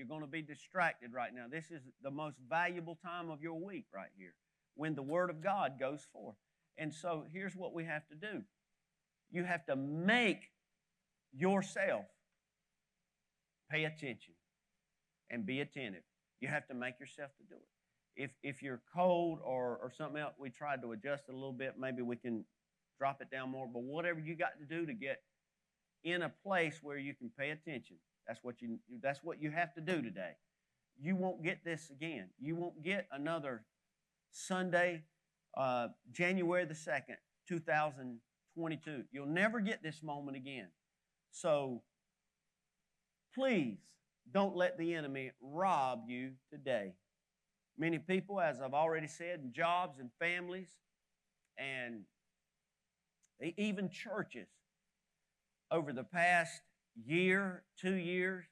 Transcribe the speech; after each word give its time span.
You're 0.00 0.08
going 0.08 0.22
to 0.22 0.26
be 0.26 0.40
distracted 0.40 1.12
right 1.12 1.34
now. 1.34 1.44
This 1.50 1.70
is 1.70 1.82
the 2.02 2.10
most 2.10 2.38
valuable 2.48 2.98
time 3.04 3.28
of 3.28 3.42
your 3.42 3.60
week 3.60 3.84
right 3.94 4.08
here 4.16 4.32
when 4.74 4.94
the 4.94 5.02
Word 5.02 5.28
of 5.28 5.42
God 5.42 5.78
goes 5.78 6.06
forth. 6.10 6.36
And 6.78 6.94
so 6.94 7.26
here's 7.30 7.54
what 7.54 7.74
we 7.74 7.84
have 7.84 8.08
to 8.08 8.14
do 8.14 8.40
you 9.30 9.44
have 9.44 9.66
to 9.66 9.76
make 9.76 10.40
yourself 11.34 12.06
pay 13.70 13.84
attention 13.84 14.32
and 15.28 15.44
be 15.44 15.60
attentive. 15.60 16.00
You 16.40 16.48
have 16.48 16.66
to 16.68 16.74
make 16.74 16.98
yourself 16.98 17.32
to 17.36 17.44
do 17.44 17.56
it. 17.56 18.22
If, 18.22 18.30
if 18.42 18.62
you're 18.62 18.80
cold 18.96 19.40
or, 19.44 19.80
or 19.82 19.92
something 19.94 20.18
else, 20.18 20.32
we 20.38 20.48
tried 20.48 20.80
to 20.80 20.92
adjust 20.92 21.24
a 21.28 21.32
little 21.32 21.52
bit. 21.52 21.74
Maybe 21.78 22.00
we 22.00 22.16
can 22.16 22.46
drop 22.98 23.20
it 23.20 23.30
down 23.30 23.50
more. 23.50 23.68
But 23.70 23.82
whatever 23.82 24.18
you 24.18 24.34
got 24.34 24.58
to 24.60 24.64
do 24.64 24.86
to 24.86 24.94
get 24.94 25.20
in 26.04 26.22
a 26.22 26.32
place 26.42 26.78
where 26.82 26.96
you 26.96 27.12
can 27.12 27.30
pay 27.38 27.50
attention, 27.50 27.96
that's 28.26 28.40
what 28.42 28.60
you, 28.60 28.78
that's 29.02 29.20
what 29.22 29.42
you 29.42 29.50
have 29.50 29.74
to 29.74 29.80
do 29.80 30.02
today. 30.02 30.32
You 31.00 31.16
won't 31.16 31.42
get 31.42 31.64
this 31.64 31.90
again. 31.90 32.28
You 32.38 32.56
won't 32.56 32.82
get 32.82 33.06
another 33.12 33.64
Sunday, 34.30 35.02
uh, 35.56 35.88
January 36.12 36.64
the 36.64 36.74
2nd, 36.74 37.16
2022. 37.48 39.04
You'll 39.10 39.26
never 39.26 39.60
get 39.60 39.82
this 39.82 40.02
moment 40.02 40.36
again. 40.36 40.68
So 41.32 41.82
please 43.34 43.78
don't 44.32 44.56
let 44.56 44.78
the 44.78 44.94
enemy 44.94 45.32
rob 45.40 46.02
you 46.06 46.32
today. 46.50 46.92
Many 47.78 47.98
people, 47.98 48.40
as 48.40 48.60
I've 48.60 48.74
already 48.74 49.06
said, 49.06 49.52
jobs 49.54 49.98
and 49.98 50.10
families 50.18 50.68
and 51.56 52.02
even 53.56 53.88
churches 53.88 54.48
over 55.70 55.92
the 55.92 56.04
past 56.04 56.60
year, 57.06 57.62
two 57.80 57.94
years, 57.94 58.44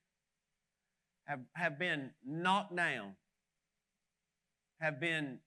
have, 1.24 1.40
have 1.54 1.78
been 1.78 2.10
knocked 2.24 2.74
down, 2.74 3.14
have 4.80 5.00
been 5.00 5.38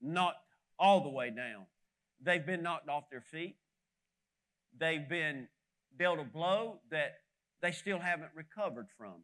knocked 0.00 0.38
all 0.78 1.02
the 1.02 1.08
way 1.08 1.30
down. 1.30 1.66
They've 2.22 2.44
been 2.44 2.62
knocked 2.62 2.88
off 2.88 3.10
their 3.10 3.20
feet. 3.20 3.56
They've 4.78 5.08
been 5.08 5.48
dealt 5.98 6.18
a 6.18 6.24
blow 6.24 6.80
that 6.90 7.14
they 7.60 7.72
still 7.72 7.98
haven't 7.98 8.30
recovered 8.34 8.88
from. 8.96 9.22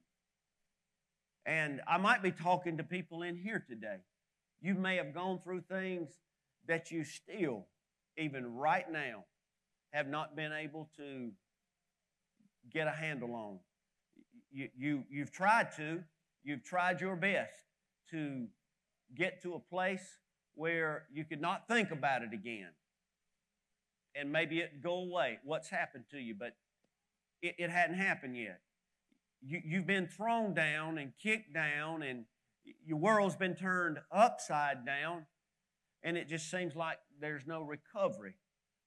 And 1.47 1.81
I 1.89 1.99
might 1.99 2.23
be 2.23 2.31
talking 2.31 2.77
to 2.77 2.85
people 2.85 3.23
in 3.23 3.37
here 3.37 3.65
today. 3.67 3.99
You 4.61 4.75
may 4.75 4.97
have 4.97 5.15
gone 5.15 5.41
through 5.43 5.63
things 5.63 6.11
that 6.67 6.91
you 6.91 7.05
still, 7.05 7.67
even 8.17 8.55
right 8.55 8.91
now, 8.91 9.25
have 9.93 10.09
not 10.09 10.37
been 10.37 10.53
able 10.53 10.91
to 10.97 11.31
get 12.73 12.87
a 12.87 12.93
handle 12.93 13.35
on. 13.35 13.59
You, 14.51 14.69
you, 14.77 15.05
you've 15.11 15.33
tried 15.33 15.73
to, 15.77 16.03
you've 16.43 16.65
tried 16.65 17.01
your 17.01 17.17
best 17.17 17.53
to 18.11 18.47
get 19.15 19.43
to 19.43 19.55
a 19.55 19.61
place 19.61 20.19
where 20.55 21.05
you 21.13 21.25
could 21.25 21.41
not 21.41 21.69
think 21.69 21.91
about 21.91 22.23
it 22.23 22.33
again. 22.33 22.71
And 24.15 24.33
maybe 24.33 24.59
it 24.61 24.83
go 24.83 24.95
away, 24.95 25.39
what's 25.45 25.69
happened 25.69 26.05
to 26.11 26.19
you, 26.19 26.35
but 26.39 26.57
it, 27.43 27.55
it 27.59 27.71
hadn't 27.71 27.97
happened 27.97 28.37
yet 28.37 28.61
you, 29.41 29.61
you've 29.65 29.87
been 29.87 30.07
thrown 30.07 30.55
down 30.55 30.99
and 30.99 31.13
kicked 31.23 31.53
down, 31.53 32.03
and 32.03 32.25
your 32.85 32.99
world's 32.99 33.37
been 33.37 33.55
turned 33.55 33.99
upside 34.13 34.85
down, 34.85 35.27
and 36.03 36.17
it 36.17 36.29
just 36.29 36.51
seems 36.51 36.75
like 36.75 36.99
there's 37.21 37.47
no 37.47 37.63
recovery 37.63 38.35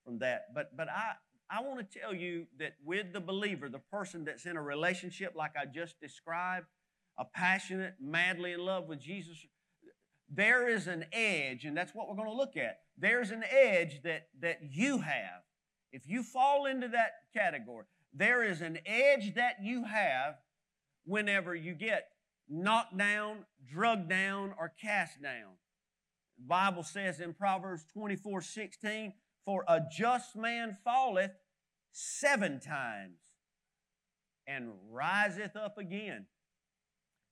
from 0.04 0.20
that. 0.20 0.54
But, 0.54 0.76
but 0.76 0.90
I, 0.90 1.14
I 1.52 1.62
want 1.62 1.80
to 1.80 2.00
tell 2.00 2.16
you 2.16 2.48
that 2.60 2.76
with 2.86 3.12
the 3.12 3.20
believer, 3.20 3.68
the 3.68 3.80
person 3.80 4.24
that's 4.24 4.46
in 4.46 4.56
a 4.56 4.62
relationship 4.62 5.34
like 5.36 5.52
I 5.62 5.66
just 5.66 6.00
described, 6.00 6.68
a 7.20 7.26
passionate, 7.26 7.96
madly 8.00 8.54
in 8.54 8.62
love 8.62 8.88
with 8.88 9.02
Jesus, 9.02 9.46
there 10.30 10.70
is 10.70 10.88
an 10.88 11.06
edge, 11.12 11.66
and 11.66 11.76
that's 11.76 11.94
what 11.94 12.08
we're 12.08 12.16
going 12.16 12.30
to 12.30 12.36
look 12.36 12.56
at. 12.56 12.80
There's 12.98 13.32
an 13.32 13.44
edge 13.50 14.02
that, 14.04 14.30
that 14.40 14.60
you 14.72 15.00
have. 15.00 15.44
If 15.92 16.08
you 16.08 16.24
fall 16.24 16.68
into 16.68 16.88
that 16.88 17.12
category, 17.36 17.84
there 18.14 18.44
is 18.44 18.62
an 18.62 18.80
edge 18.86 19.36
that 19.36 19.58
you 19.62 19.84
have 19.84 20.36
whenever 21.04 21.54
you 21.54 21.74
get 21.74 22.08
knocked 22.48 22.98
down, 22.98 23.40
drugged 23.68 24.08
down, 24.08 24.54
or 24.58 24.72
cast 24.82 25.22
down. 25.22 25.58
The 26.38 26.48
Bible 26.48 26.84
says 26.84 27.20
in 27.20 27.34
Proverbs 27.34 27.84
24 27.94 28.42
16, 28.42 29.14
For 29.44 29.66
a 29.68 29.82
just 29.92 30.38
man 30.38 30.78
falleth 30.86 31.32
seven 31.92 32.60
times 32.60 33.20
and 34.48 34.72
riseth 34.92 35.56
up 35.56 35.78
again. 35.78 36.26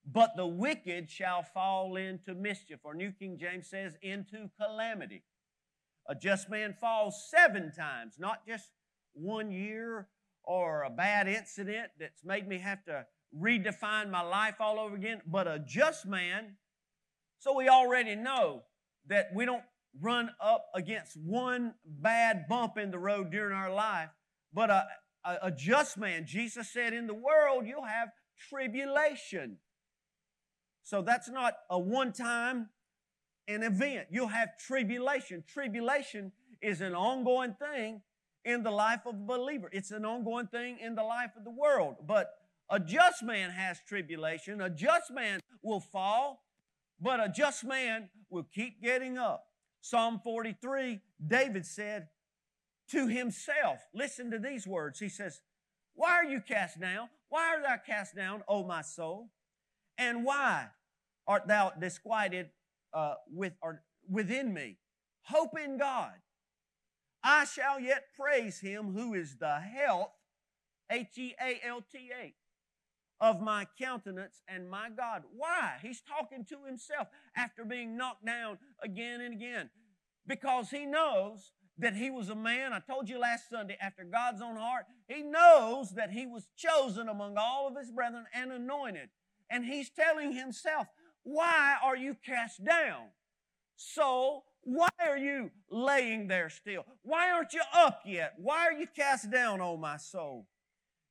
But 0.05 0.31
the 0.35 0.47
wicked 0.47 1.09
shall 1.09 1.43
fall 1.43 1.95
into 1.95 2.33
mischief, 2.33 2.79
or 2.83 2.93
New 2.93 3.11
King 3.11 3.37
James 3.39 3.69
says, 3.69 3.95
into 4.01 4.49
calamity. 4.59 5.23
A 6.07 6.15
just 6.15 6.49
man 6.49 6.75
falls 6.79 7.29
seven 7.29 7.71
times, 7.71 8.15
not 8.17 8.47
just 8.47 8.71
one 9.13 9.51
year 9.51 10.07
or 10.43 10.83
a 10.83 10.89
bad 10.89 11.27
incident 11.27 11.89
that's 11.99 12.23
made 12.23 12.47
me 12.47 12.57
have 12.57 12.83
to 12.85 13.05
redefine 13.37 14.09
my 14.09 14.21
life 14.21 14.55
all 14.59 14.79
over 14.79 14.95
again, 14.95 15.21
but 15.27 15.47
a 15.47 15.59
just 15.59 16.07
man. 16.07 16.55
So 17.37 17.55
we 17.55 17.69
already 17.69 18.15
know 18.15 18.63
that 19.07 19.29
we 19.35 19.45
don't 19.45 19.63
run 19.99 20.31
up 20.41 20.65
against 20.73 21.17
one 21.17 21.73
bad 21.85 22.45
bump 22.47 22.77
in 22.77 22.91
the 22.91 22.99
road 22.99 23.31
during 23.31 23.55
our 23.55 23.71
life, 23.71 24.09
but 24.53 24.69
a, 24.69 24.87
a, 25.25 25.37
a 25.43 25.51
just 25.51 25.97
man. 25.97 26.25
Jesus 26.25 26.71
said, 26.71 26.93
In 26.93 27.07
the 27.07 27.13
world 27.13 27.65
you'll 27.65 27.83
have 27.83 28.09
tribulation. 28.49 29.57
So 30.83 31.01
that's 31.01 31.29
not 31.29 31.53
a 31.69 31.77
one 31.77 32.13
time 32.13 32.69
an 33.49 33.63
event. 33.63 34.07
You'll 34.11 34.27
have 34.27 34.57
tribulation. 34.57 35.43
Tribulation 35.47 36.31
is 36.61 36.81
an 36.81 36.93
ongoing 36.93 37.55
thing 37.55 38.01
in 38.45 38.63
the 38.63 38.71
life 38.71 39.01
of 39.05 39.15
a 39.15 39.17
believer. 39.17 39.69
It's 39.73 39.91
an 39.91 40.05
ongoing 40.05 40.47
thing 40.47 40.77
in 40.79 40.95
the 40.95 41.03
life 41.03 41.31
of 41.35 41.43
the 41.43 41.51
world. 41.51 41.95
But 42.05 42.29
a 42.69 42.79
just 42.79 43.23
man 43.23 43.49
has 43.49 43.79
tribulation. 43.87 44.61
A 44.61 44.69
just 44.69 45.11
man 45.11 45.39
will 45.63 45.79
fall, 45.79 46.43
but 47.01 47.19
a 47.19 47.27
just 47.27 47.65
man 47.65 48.09
will 48.29 48.43
keep 48.53 48.81
getting 48.83 49.17
up. 49.17 49.45
Psalm 49.81 50.21
43, 50.23 50.99
David 51.25 51.65
said 51.65 52.07
to 52.91 53.07
himself, 53.07 53.79
listen 53.93 54.31
to 54.31 54.39
these 54.39 54.67
words. 54.67 54.99
He 54.99 55.09
says, 55.09 55.41
Why 55.93 56.11
are 56.11 56.25
you 56.25 56.41
cast 56.41 56.79
down? 56.79 57.09
Why 57.29 57.55
art 57.55 57.63
thou 57.63 57.77
cast 57.85 58.15
down, 58.15 58.43
O 58.47 58.63
my 58.63 58.81
soul? 58.81 59.29
And 59.97 60.23
why 60.23 60.67
art 61.27 61.47
thou 61.47 61.73
disquieted 61.79 62.49
uh, 62.93 63.15
with, 63.31 63.53
or 63.61 63.83
within 64.09 64.53
me? 64.53 64.77
Hope 65.23 65.59
in 65.59 65.77
God 65.77 66.13
I 67.23 67.45
shall 67.45 67.79
yet 67.79 68.05
praise 68.17 68.59
him 68.59 68.93
who 68.93 69.13
is 69.13 69.37
the 69.37 69.59
health, 69.59 70.11
H 70.89 71.17
E 71.17 71.35
A 71.41 71.59
L 71.65 71.83
T 71.91 72.09
H, 72.17 72.33
of 73.19 73.41
my 73.41 73.67
countenance 73.77 74.41
and 74.47 74.69
my 74.69 74.89
God. 74.89 75.23
Why? 75.35 75.77
He's 75.81 76.01
talking 76.01 76.45
to 76.45 76.65
himself 76.65 77.09
after 77.35 77.65
being 77.65 77.97
knocked 77.97 78.25
down 78.25 78.57
again 78.81 79.21
and 79.21 79.33
again. 79.33 79.69
Because 80.25 80.69
he 80.69 80.85
knows 80.85 81.51
that 81.79 81.95
he 81.95 82.09
was 82.09 82.29
a 82.29 82.35
man, 82.35 82.73
I 82.73 82.79
told 82.79 83.09
you 83.09 83.19
last 83.19 83.49
Sunday, 83.49 83.77
after 83.81 84.03
God's 84.03 84.41
own 84.41 84.55
heart. 84.55 84.85
He 85.07 85.23
knows 85.23 85.91
that 85.91 86.11
he 86.11 86.25
was 86.25 86.47
chosen 86.55 87.09
among 87.09 87.35
all 87.37 87.67
of 87.67 87.75
his 87.75 87.91
brethren 87.91 88.25
and 88.33 88.51
anointed. 88.51 89.09
And 89.49 89.65
he's 89.65 89.89
telling 89.89 90.33
himself, 90.33 90.87
Why 91.23 91.75
are 91.83 91.97
you 91.97 92.15
cast 92.25 92.63
down? 92.63 93.07
So 93.75 94.43
why 94.63 94.89
are 94.99 95.17
you 95.17 95.51
laying 95.71 96.27
there 96.27 96.49
still? 96.49 96.85
Why 97.01 97.31
aren't 97.31 97.53
you 97.53 97.61
up 97.73 98.01
yet? 98.05 98.33
Why 98.37 98.65
are 98.65 98.73
you 98.73 98.87
cast 98.93 99.31
down, 99.31 99.61
oh 99.61 99.77
my 99.77 99.97
soul? 99.97 100.47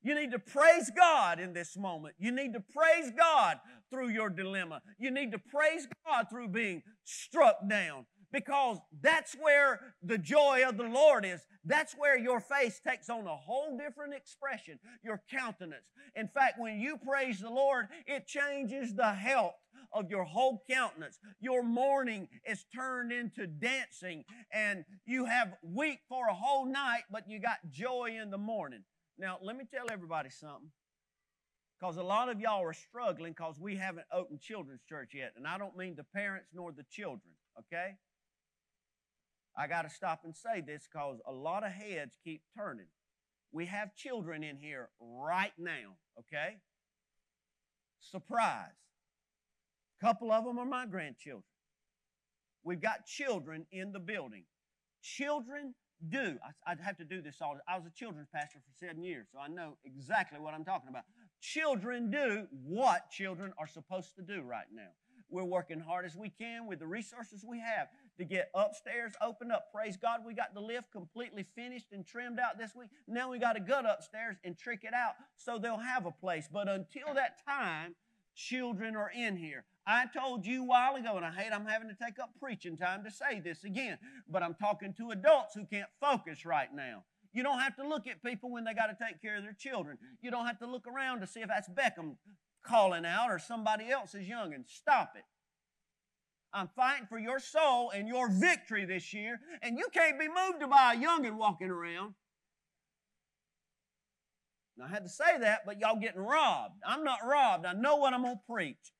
You 0.02 0.14
need 0.14 0.30
to 0.30 0.38
praise 0.38 0.90
God 0.94 1.40
in 1.40 1.54
this 1.54 1.76
moment. 1.76 2.14
You 2.18 2.30
need 2.30 2.52
to 2.52 2.60
praise 2.60 3.10
God 3.16 3.58
through 3.90 4.10
your 4.10 4.30
dilemma. 4.30 4.80
You 4.98 5.10
need 5.10 5.32
to 5.32 5.38
praise 5.38 5.88
God 6.06 6.26
through 6.30 6.48
being 6.48 6.82
struck 7.04 7.68
down 7.68 8.06
because 8.32 8.78
that's 9.00 9.34
where 9.34 9.80
the 10.02 10.18
joy 10.18 10.64
of 10.66 10.76
the 10.76 10.84
Lord 10.84 11.24
is. 11.24 11.46
That's 11.64 11.94
where 11.94 12.18
your 12.18 12.40
face 12.40 12.80
takes 12.86 13.08
on 13.08 13.26
a 13.26 13.36
whole 13.36 13.78
different 13.78 14.14
expression, 14.14 14.78
your 15.02 15.22
countenance. 15.30 15.86
In 16.14 16.28
fact, 16.28 16.58
when 16.58 16.80
you 16.80 16.98
praise 16.98 17.40
the 17.40 17.50
Lord, 17.50 17.88
it 18.06 18.26
changes 18.26 18.94
the 18.94 19.12
health 19.12 19.54
of 19.92 20.10
your 20.10 20.24
whole 20.24 20.62
countenance. 20.70 21.18
Your 21.40 21.62
mourning 21.62 22.28
is 22.44 22.64
turned 22.74 23.12
into 23.12 23.46
dancing, 23.46 24.24
and 24.52 24.84
you 25.06 25.24
have 25.24 25.54
weep 25.62 26.00
for 26.08 26.28
a 26.28 26.34
whole 26.34 26.66
night, 26.66 27.02
but 27.10 27.28
you 27.28 27.40
got 27.40 27.58
joy 27.70 28.16
in 28.20 28.30
the 28.30 28.38
morning. 28.38 28.84
Now, 29.18 29.38
let 29.42 29.56
me 29.56 29.64
tell 29.72 29.86
everybody 29.90 30.30
something. 30.30 30.70
Because 31.78 31.96
a 31.96 32.02
lot 32.02 32.28
of 32.28 32.40
y'all 32.40 32.64
are 32.64 32.72
struggling 32.72 33.32
because 33.32 33.60
we 33.60 33.76
haven't 33.76 34.06
opened 34.12 34.40
children's 34.40 34.82
church 34.88 35.12
yet. 35.14 35.32
And 35.36 35.46
I 35.46 35.58
don't 35.58 35.76
mean 35.76 35.94
the 35.94 36.04
parents 36.04 36.48
nor 36.52 36.72
the 36.72 36.84
children, 36.90 37.34
okay? 37.56 37.94
I 39.58 39.66
got 39.66 39.82
to 39.82 39.90
stop 39.90 40.20
and 40.22 40.36
say 40.36 40.60
this 40.60 40.88
because 40.90 41.18
a 41.26 41.32
lot 41.32 41.66
of 41.66 41.72
heads 41.72 42.16
keep 42.22 42.42
turning. 42.56 42.86
We 43.50 43.66
have 43.66 43.96
children 43.96 44.44
in 44.44 44.56
here 44.56 44.90
right 45.00 45.52
now, 45.58 45.96
okay? 46.20 46.58
Surprise. 47.98 48.78
A 50.00 50.06
couple 50.06 50.30
of 50.30 50.44
them 50.44 50.58
are 50.58 50.64
my 50.64 50.86
grandchildren. 50.86 51.42
We've 52.62 52.80
got 52.80 53.06
children 53.06 53.66
in 53.72 53.90
the 53.90 53.98
building. 53.98 54.44
Children 55.02 55.74
do. 56.08 56.36
I, 56.66 56.72
would 56.72 56.80
have 56.80 56.96
to 56.98 57.04
do 57.04 57.20
this 57.20 57.38
all. 57.42 57.58
I 57.66 57.76
was 57.76 57.86
a 57.86 57.90
children's 57.90 58.28
pastor 58.32 58.58
for 58.58 58.86
seven 58.86 59.02
years, 59.02 59.26
so 59.32 59.40
I 59.40 59.48
know 59.48 59.76
exactly 59.84 60.38
what 60.38 60.54
I'm 60.54 60.64
talking 60.64 60.88
about. 60.88 61.02
Children 61.40 62.10
do 62.10 62.46
what 62.64 63.10
children 63.10 63.52
are 63.58 63.66
supposed 63.66 64.14
to 64.16 64.22
do 64.22 64.42
right 64.42 64.66
now. 64.72 64.90
We're 65.30 65.44
working 65.44 65.80
hard 65.80 66.06
as 66.06 66.16
we 66.16 66.30
can 66.30 66.66
with 66.66 66.78
the 66.78 66.86
resources 66.86 67.44
we 67.46 67.58
have 67.58 67.88
to 68.18 68.24
get 68.24 68.50
upstairs 68.54 69.12
opened 69.22 69.52
up. 69.52 69.72
Praise 69.72 69.96
God, 69.96 70.20
we 70.26 70.34
got 70.34 70.54
the 70.54 70.60
lift 70.60 70.90
completely 70.92 71.46
finished 71.54 71.86
and 71.92 72.06
trimmed 72.06 72.38
out 72.38 72.58
this 72.58 72.74
week. 72.74 72.88
Now 73.06 73.30
we 73.30 73.38
got 73.38 73.54
to 73.54 73.60
gut 73.60 73.86
upstairs 73.86 74.36
and 74.44 74.56
trick 74.56 74.80
it 74.82 74.94
out 74.94 75.14
so 75.36 75.58
they'll 75.58 75.78
have 75.78 76.06
a 76.06 76.10
place. 76.10 76.48
But 76.52 76.68
until 76.68 77.14
that 77.14 77.44
time, 77.46 77.94
children 78.34 78.96
are 78.96 79.10
in 79.10 79.36
here. 79.36 79.64
I 79.86 80.06
told 80.06 80.44
you 80.44 80.62
a 80.62 80.66
while 80.66 80.96
ago, 80.96 81.16
and 81.16 81.24
I 81.24 81.30
hate 81.30 81.52
I'm 81.52 81.66
having 81.66 81.88
to 81.88 81.94
take 81.94 82.18
up 82.18 82.30
preaching 82.38 82.76
time 82.76 83.02
to 83.04 83.10
say 83.10 83.40
this 83.40 83.64
again, 83.64 83.98
but 84.28 84.42
I'm 84.42 84.54
talking 84.54 84.92
to 84.94 85.10
adults 85.10 85.54
who 85.54 85.64
can't 85.64 85.88
focus 86.00 86.44
right 86.44 86.68
now. 86.74 87.04
You 87.32 87.42
don't 87.42 87.60
have 87.60 87.76
to 87.76 87.86
look 87.86 88.06
at 88.06 88.22
people 88.22 88.50
when 88.50 88.64
they 88.64 88.74
got 88.74 88.86
to 88.86 89.04
take 89.04 89.22
care 89.22 89.36
of 89.36 89.42
their 89.42 89.56
children. 89.58 89.98
You 90.20 90.30
don't 90.30 90.46
have 90.46 90.58
to 90.58 90.66
look 90.66 90.86
around 90.86 91.20
to 91.20 91.26
see 91.26 91.40
if 91.40 91.48
that's 91.48 91.68
Beckham 91.68 92.16
calling 92.62 93.04
out 93.06 93.30
or 93.30 93.38
somebody 93.38 93.90
else 93.90 94.14
else's 94.14 94.28
youngin. 94.28 94.68
Stop 94.68 95.14
it. 95.16 95.24
I'm 96.52 96.68
fighting 96.74 97.06
for 97.06 97.18
your 97.18 97.38
soul 97.38 97.90
and 97.90 98.08
your 98.08 98.30
victory 98.30 98.84
this 98.84 99.12
year, 99.12 99.38
and 99.62 99.78
you 99.78 99.86
can't 99.92 100.18
be 100.18 100.28
moved 100.28 100.68
by 100.70 100.94
a 100.94 100.96
youngin 100.96 101.36
walking 101.36 101.70
around. 101.70 102.14
I 104.82 104.88
had 104.88 105.04
to 105.04 105.08
say 105.08 105.38
that, 105.40 105.60
but 105.66 105.80
y'all 105.80 105.98
getting 106.00 106.20
robbed. 106.20 106.76
I'm 106.86 107.04
not 107.04 107.18
robbed. 107.26 107.66
I 107.66 107.72
know 107.72 107.96
what 107.96 108.12
I'm 108.12 108.22
going 108.22 108.36
to 108.36 108.52
preach. 108.52 108.92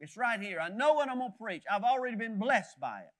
It's 0.00 0.16
right 0.16 0.40
here. 0.40 0.58
I 0.60 0.70
know 0.70 0.94
what 0.94 1.10
I'm 1.10 1.18
going 1.18 1.32
to 1.32 1.38
preach. 1.38 1.62
I've 1.70 1.82
already 1.82 2.16
been 2.16 2.38
blessed 2.38 2.80
by 2.80 3.00
it. 3.00 3.12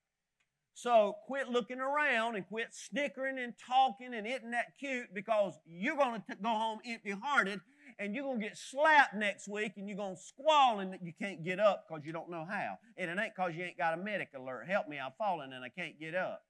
So 0.72 1.17
quit 1.26 1.50
looking 1.50 1.78
around 1.78 2.37
and 2.37 2.46
quit 2.46 2.69
snickering 2.70 3.38
and 3.38 3.52
talking 3.69 4.14
and 4.14 4.26
isn't 4.26 4.50
that 4.52 4.78
cute 4.78 5.12
because 5.12 5.58
you're 5.67 5.96
going 5.96 6.22
to 6.31 6.37
go 6.43 6.49
home 6.49 6.78
empty 6.87 7.11
hearted 7.22 7.61
and 8.00 8.14
you're 8.14 8.25
going 8.25 8.41
to 8.41 8.47
get 8.47 8.56
slapped 8.56 9.14
next 9.14 9.47
week 9.47 9.75
and 9.76 9.87
you're 9.87 9.97
going 9.97 10.17
to 10.17 10.20
squall 10.20 10.81
and 10.81 10.97
you 11.02 11.12
can't 11.20 11.44
get 11.44 11.61
up 11.61 11.85
because 11.87 12.05
you 12.05 12.12
don't 12.12 12.31
know 12.31 12.47
how. 12.49 12.79
And 12.97 13.11
it 13.11 13.19
ain't 13.23 13.35
because 13.37 13.55
you 13.55 13.62
ain't 13.62 13.76
got 13.76 13.93
a 13.93 13.99
medic 13.99 14.31
alert. 14.35 14.67
Help 14.67 14.88
me, 14.88 14.99
I've 14.99 15.17
fallen 15.17 15.52
and 15.52 15.62
I 15.62 15.69
can't 15.69 16.00
get 16.00 16.14
up. 16.14 16.41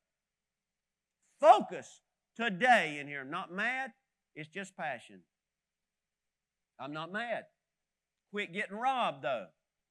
Focus 1.40 2.02
today 2.36 2.98
in 3.00 3.08
here. 3.08 3.22
I'm 3.22 3.30
not 3.30 3.52
mad, 3.52 3.90
it's 4.36 4.48
just 4.48 4.76
passion. 4.76 5.22
I'm 6.78 6.92
not 6.92 7.12
mad. 7.12 7.44
Quit 8.30 8.52
getting 8.52 8.76
robbed, 8.76 9.24
though. 9.24 9.46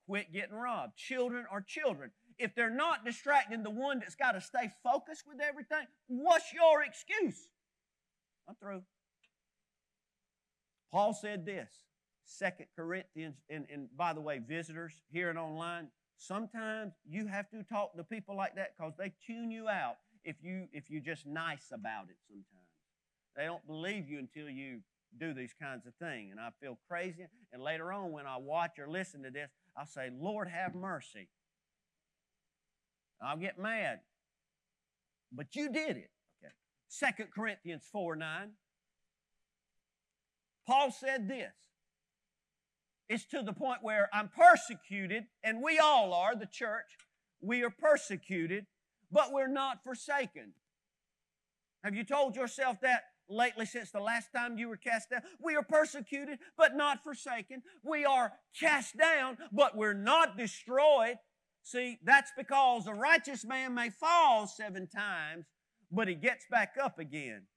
Quit 0.08 0.32
getting 0.32 0.56
robbed. 0.56 0.96
Children 0.96 1.46
are 1.52 1.62
children. 1.62 2.12
If 2.38 2.56
they're 2.56 2.74
not 2.74 3.04
distracting 3.04 3.64
the 3.64 3.70
one 3.70 4.00
that's 4.00 4.16
got 4.16 4.32
to 4.32 4.42
stay 4.42 4.72
focused 4.82 5.26
with 5.28 5.42
everything, 5.42 5.86
what's 6.08 6.54
your 6.54 6.82
excuse? 6.84 7.50
I'm 8.48 8.56
through. 8.56 8.84
Paul 10.92 11.14
said 11.14 11.46
this, 11.46 11.70
Second 12.26 12.68
Corinthians, 12.76 13.38
and, 13.50 13.66
and 13.72 13.88
by 13.96 14.14
the 14.14 14.22
way, 14.22 14.40
visitors 14.40 14.94
here 15.12 15.30
and 15.30 15.40
online, 15.40 15.88
sometimes 16.18 16.94
you 17.08 17.28
have 17.28 17.50
to 17.52 17.64
talk 17.64 17.96
to 17.96 18.04
people 18.04 18.36
like 18.36 18.56
that 18.56 18.74
because 18.78 18.94
they 18.98 19.14
tune 19.26 19.52
you 19.52 19.68
out 19.68 19.96
if 20.24 20.36
you 20.44 20.68
if 20.74 20.90
you're 20.90 21.02
just 21.02 21.26
nice 21.26 21.72
about 21.72 22.10
it 22.10 22.18
sometimes. 22.28 22.46
They 23.36 23.46
don't 23.46 23.66
believe 23.66 24.10
you 24.10 24.20
until 24.20 24.50
you 24.50 24.82
do 25.18 25.34
these 25.34 25.54
kinds 25.60 25.86
of 25.86 25.94
things. 25.96 26.32
And 26.32 26.40
I 26.40 26.50
feel 26.62 26.78
crazy. 26.88 27.26
And 27.54 27.62
later 27.62 27.92
on, 27.92 28.12
when 28.12 28.28
I 28.28 28.38
watch 28.38 28.78
or 28.78 28.88
listen 28.88 29.24
to 29.24 29.32
this, 29.32 29.50
I'll 29.78 29.86
say, 29.86 30.10
Lord, 30.20 30.50
have 30.50 30.76
mercy. 30.76 31.30
I'll 33.22 33.38
get 33.38 33.58
mad. 33.58 34.02
But 35.32 35.56
you 35.56 35.72
did 35.72 35.98
it. 35.98 36.12
Okay. 36.44 37.14
2 37.18 37.26
Corinthians 37.34 37.84
4 37.92 38.16
9. 38.16 38.50
Paul 40.69 40.92
said 40.92 41.27
this. 41.27 41.51
It's 43.10 43.25
to 43.30 43.42
the 43.42 43.54
point 43.54 43.80
where 43.81 44.07
I'm 44.13 44.30
persecuted, 44.30 45.24
and 45.44 45.63
we 45.63 45.80
all 45.80 46.13
are, 46.13 46.36
the 46.36 46.45
church. 46.45 46.86
We 47.42 47.63
are 47.63 47.71
persecuted, 47.71 48.68
but 49.12 49.31
we're 49.31 49.48
not 49.48 49.83
forsaken. 49.83 50.54
Have 51.83 51.95
you 51.95 52.04
told 52.04 52.36
yourself 52.36 52.81
that 52.81 53.01
lately 53.27 53.66
since 53.66 53.89
the 53.89 54.00
last 54.00 54.27
time 54.36 54.60
you 54.60 54.69
were 54.69 54.77
cast 54.77 55.10
down? 55.10 55.21
We 55.44 55.56
are 55.56 55.63
persecuted, 55.63 56.38
but 56.56 56.75
not 56.75 57.04
forsaken. 57.04 57.63
We 57.83 58.06
are 58.06 58.33
cast 58.60 58.95
down, 58.95 59.39
but 59.51 59.75
we're 59.75 59.94
not 59.94 60.38
destroyed. 60.38 61.16
See, 61.63 61.98
that's 62.04 62.31
because 62.38 62.86
a 62.86 62.94
righteous 62.94 63.44
man 63.44 63.74
may 63.74 63.89
fall 63.89 64.45
seven 64.45 64.88
times, 64.88 65.45
but 65.92 66.07
he 66.07 66.13
gets 66.13 66.45
back 66.51 66.75
up 66.80 67.00
again. 67.00 67.48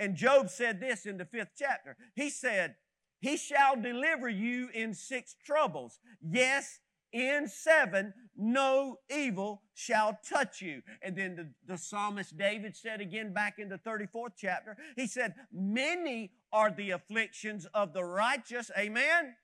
And 0.00 0.16
Job 0.16 0.48
said 0.48 0.80
this 0.80 1.04
in 1.04 1.18
the 1.18 1.26
fifth 1.26 1.50
chapter. 1.58 1.94
He 2.14 2.30
said, 2.30 2.76
He 3.20 3.36
shall 3.36 3.80
deliver 3.80 4.30
you 4.30 4.70
in 4.72 4.94
six 4.94 5.36
troubles. 5.44 6.00
Yes, 6.22 6.80
in 7.12 7.46
seven, 7.46 8.14
no 8.34 8.96
evil 9.14 9.62
shall 9.74 10.18
touch 10.26 10.62
you. 10.62 10.80
And 11.02 11.14
then 11.14 11.36
the, 11.36 11.50
the, 11.66 11.76
psalmist 11.76 12.38
David 12.38 12.74
said 12.74 13.02
again 13.02 13.34
back 13.34 13.58
in 13.58 13.68
the 13.68 13.78
34th 13.78 14.32
chapter, 14.38 14.74
he 14.96 15.06
said, 15.06 15.34
Many 15.52 16.32
are 16.50 16.70
the 16.70 16.92
afflictions 16.92 17.66
of 17.74 17.92
the 17.92 18.02
righteous. 18.02 18.70
Amen. 18.78 19.34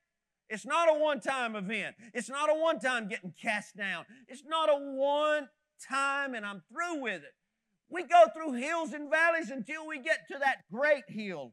It's 0.48 0.64
not 0.64 0.88
a 0.88 0.98
one 0.98 1.20
time 1.20 1.54
event. 1.54 1.96
It's 2.14 2.30
not 2.30 2.48
a 2.48 2.54
one 2.54 2.78
time 2.78 3.08
getting 3.08 3.34
cast 3.40 3.76
down. 3.76 4.06
It's 4.26 4.44
not 4.46 4.70
a 4.70 4.76
one 4.76 5.48
time 5.86 6.34
and 6.34 6.46
I'm 6.46 6.62
through 6.72 7.02
with 7.02 7.22
it. 7.22 7.34
We 7.88 8.02
go 8.04 8.24
through 8.34 8.54
hills 8.54 8.92
and 8.92 9.10
valleys 9.10 9.50
until 9.50 9.86
we 9.86 9.98
get 9.98 10.26
to 10.30 10.38
that 10.38 10.58
great 10.72 11.04
hill 11.08 11.52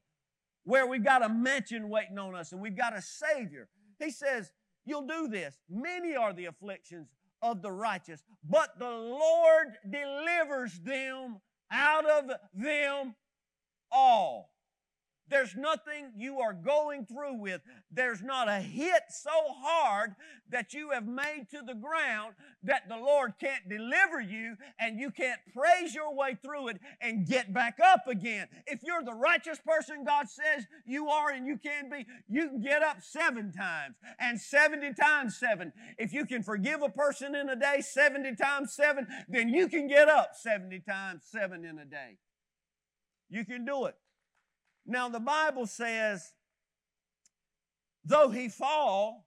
where 0.63 0.87
we've 0.87 1.03
got 1.03 1.23
a 1.23 1.29
mansion 1.29 1.89
waiting 1.89 2.17
on 2.17 2.35
us 2.35 2.51
and 2.51 2.61
we've 2.61 2.77
got 2.77 2.97
a 2.97 3.01
Savior. 3.01 3.67
He 3.99 4.11
says, 4.11 4.51
You'll 4.85 5.07
do 5.07 5.27
this. 5.29 5.57
Many 5.69 6.15
are 6.15 6.33
the 6.33 6.45
afflictions 6.45 7.07
of 7.41 7.61
the 7.61 7.71
righteous, 7.71 8.23
but 8.43 8.77
the 8.79 8.89
Lord 8.89 9.67
delivers 9.89 10.79
them 10.81 11.39
out 11.71 12.05
of 12.05 12.31
them 12.53 13.15
all. 13.91 14.52
There's 15.29 15.55
nothing 15.55 16.11
you 16.15 16.39
are 16.39 16.53
going 16.53 17.05
through 17.05 17.39
with. 17.39 17.61
There's 17.91 18.21
not 18.21 18.49
a 18.49 18.59
hit 18.59 19.03
so 19.09 19.31
hard 19.63 20.15
that 20.49 20.73
you 20.73 20.91
have 20.91 21.07
made 21.07 21.47
to 21.51 21.61
the 21.65 21.73
ground 21.73 22.35
that 22.63 22.89
the 22.89 22.97
Lord 22.97 23.33
can't 23.39 23.67
deliver 23.69 24.19
you 24.19 24.57
and 24.79 24.99
you 24.99 25.11
can't 25.11 25.39
praise 25.55 25.95
your 25.95 26.13
way 26.13 26.37
through 26.41 26.69
it 26.69 26.81
and 27.01 27.25
get 27.25 27.53
back 27.53 27.77
up 27.83 28.07
again. 28.07 28.47
If 28.67 28.81
you're 28.83 29.03
the 29.03 29.13
righteous 29.13 29.59
person 29.59 30.03
God 30.03 30.27
says 30.29 30.65
you 30.85 31.07
are 31.07 31.31
and 31.31 31.47
you 31.47 31.57
can 31.57 31.89
be, 31.89 32.05
you 32.27 32.49
can 32.49 32.61
get 32.61 32.83
up 32.83 32.97
seven 33.01 33.51
times 33.51 33.95
and 34.19 34.39
70 34.39 34.93
times 34.93 35.37
seven. 35.37 35.71
If 35.97 36.13
you 36.13 36.25
can 36.25 36.43
forgive 36.43 36.81
a 36.81 36.89
person 36.89 37.33
in 37.33 37.49
a 37.49 37.55
day 37.55 37.81
70 37.81 38.35
times 38.35 38.73
seven, 38.73 39.07
then 39.29 39.49
you 39.49 39.67
can 39.69 39.87
get 39.87 40.09
up 40.09 40.31
70 40.35 40.79
times 40.81 41.23
seven 41.25 41.63
in 41.65 41.79
a 41.79 41.85
day. 41.85 42.17
You 43.29 43.45
can 43.45 43.65
do 43.65 43.85
it. 43.85 43.95
Now, 44.85 45.09
the 45.09 45.19
Bible 45.19 45.65
says, 45.65 46.33
though 48.03 48.29
he 48.29 48.49
fall, 48.49 49.25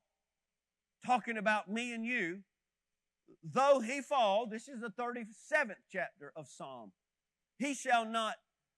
talking 1.04 1.38
about 1.38 1.70
me 1.70 1.92
and 1.92 2.04
you, 2.04 2.40
though 3.42 3.80
he 3.80 4.00
fall, 4.00 4.46
this 4.46 4.68
is 4.68 4.80
the 4.80 4.90
37th 4.90 5.76
chapter 5.90 6.32
of 6.36 6.48
Psalm, 6.48 6.92
he 7.58 7.74
shall 7.74 8.04
not 8.04 8.34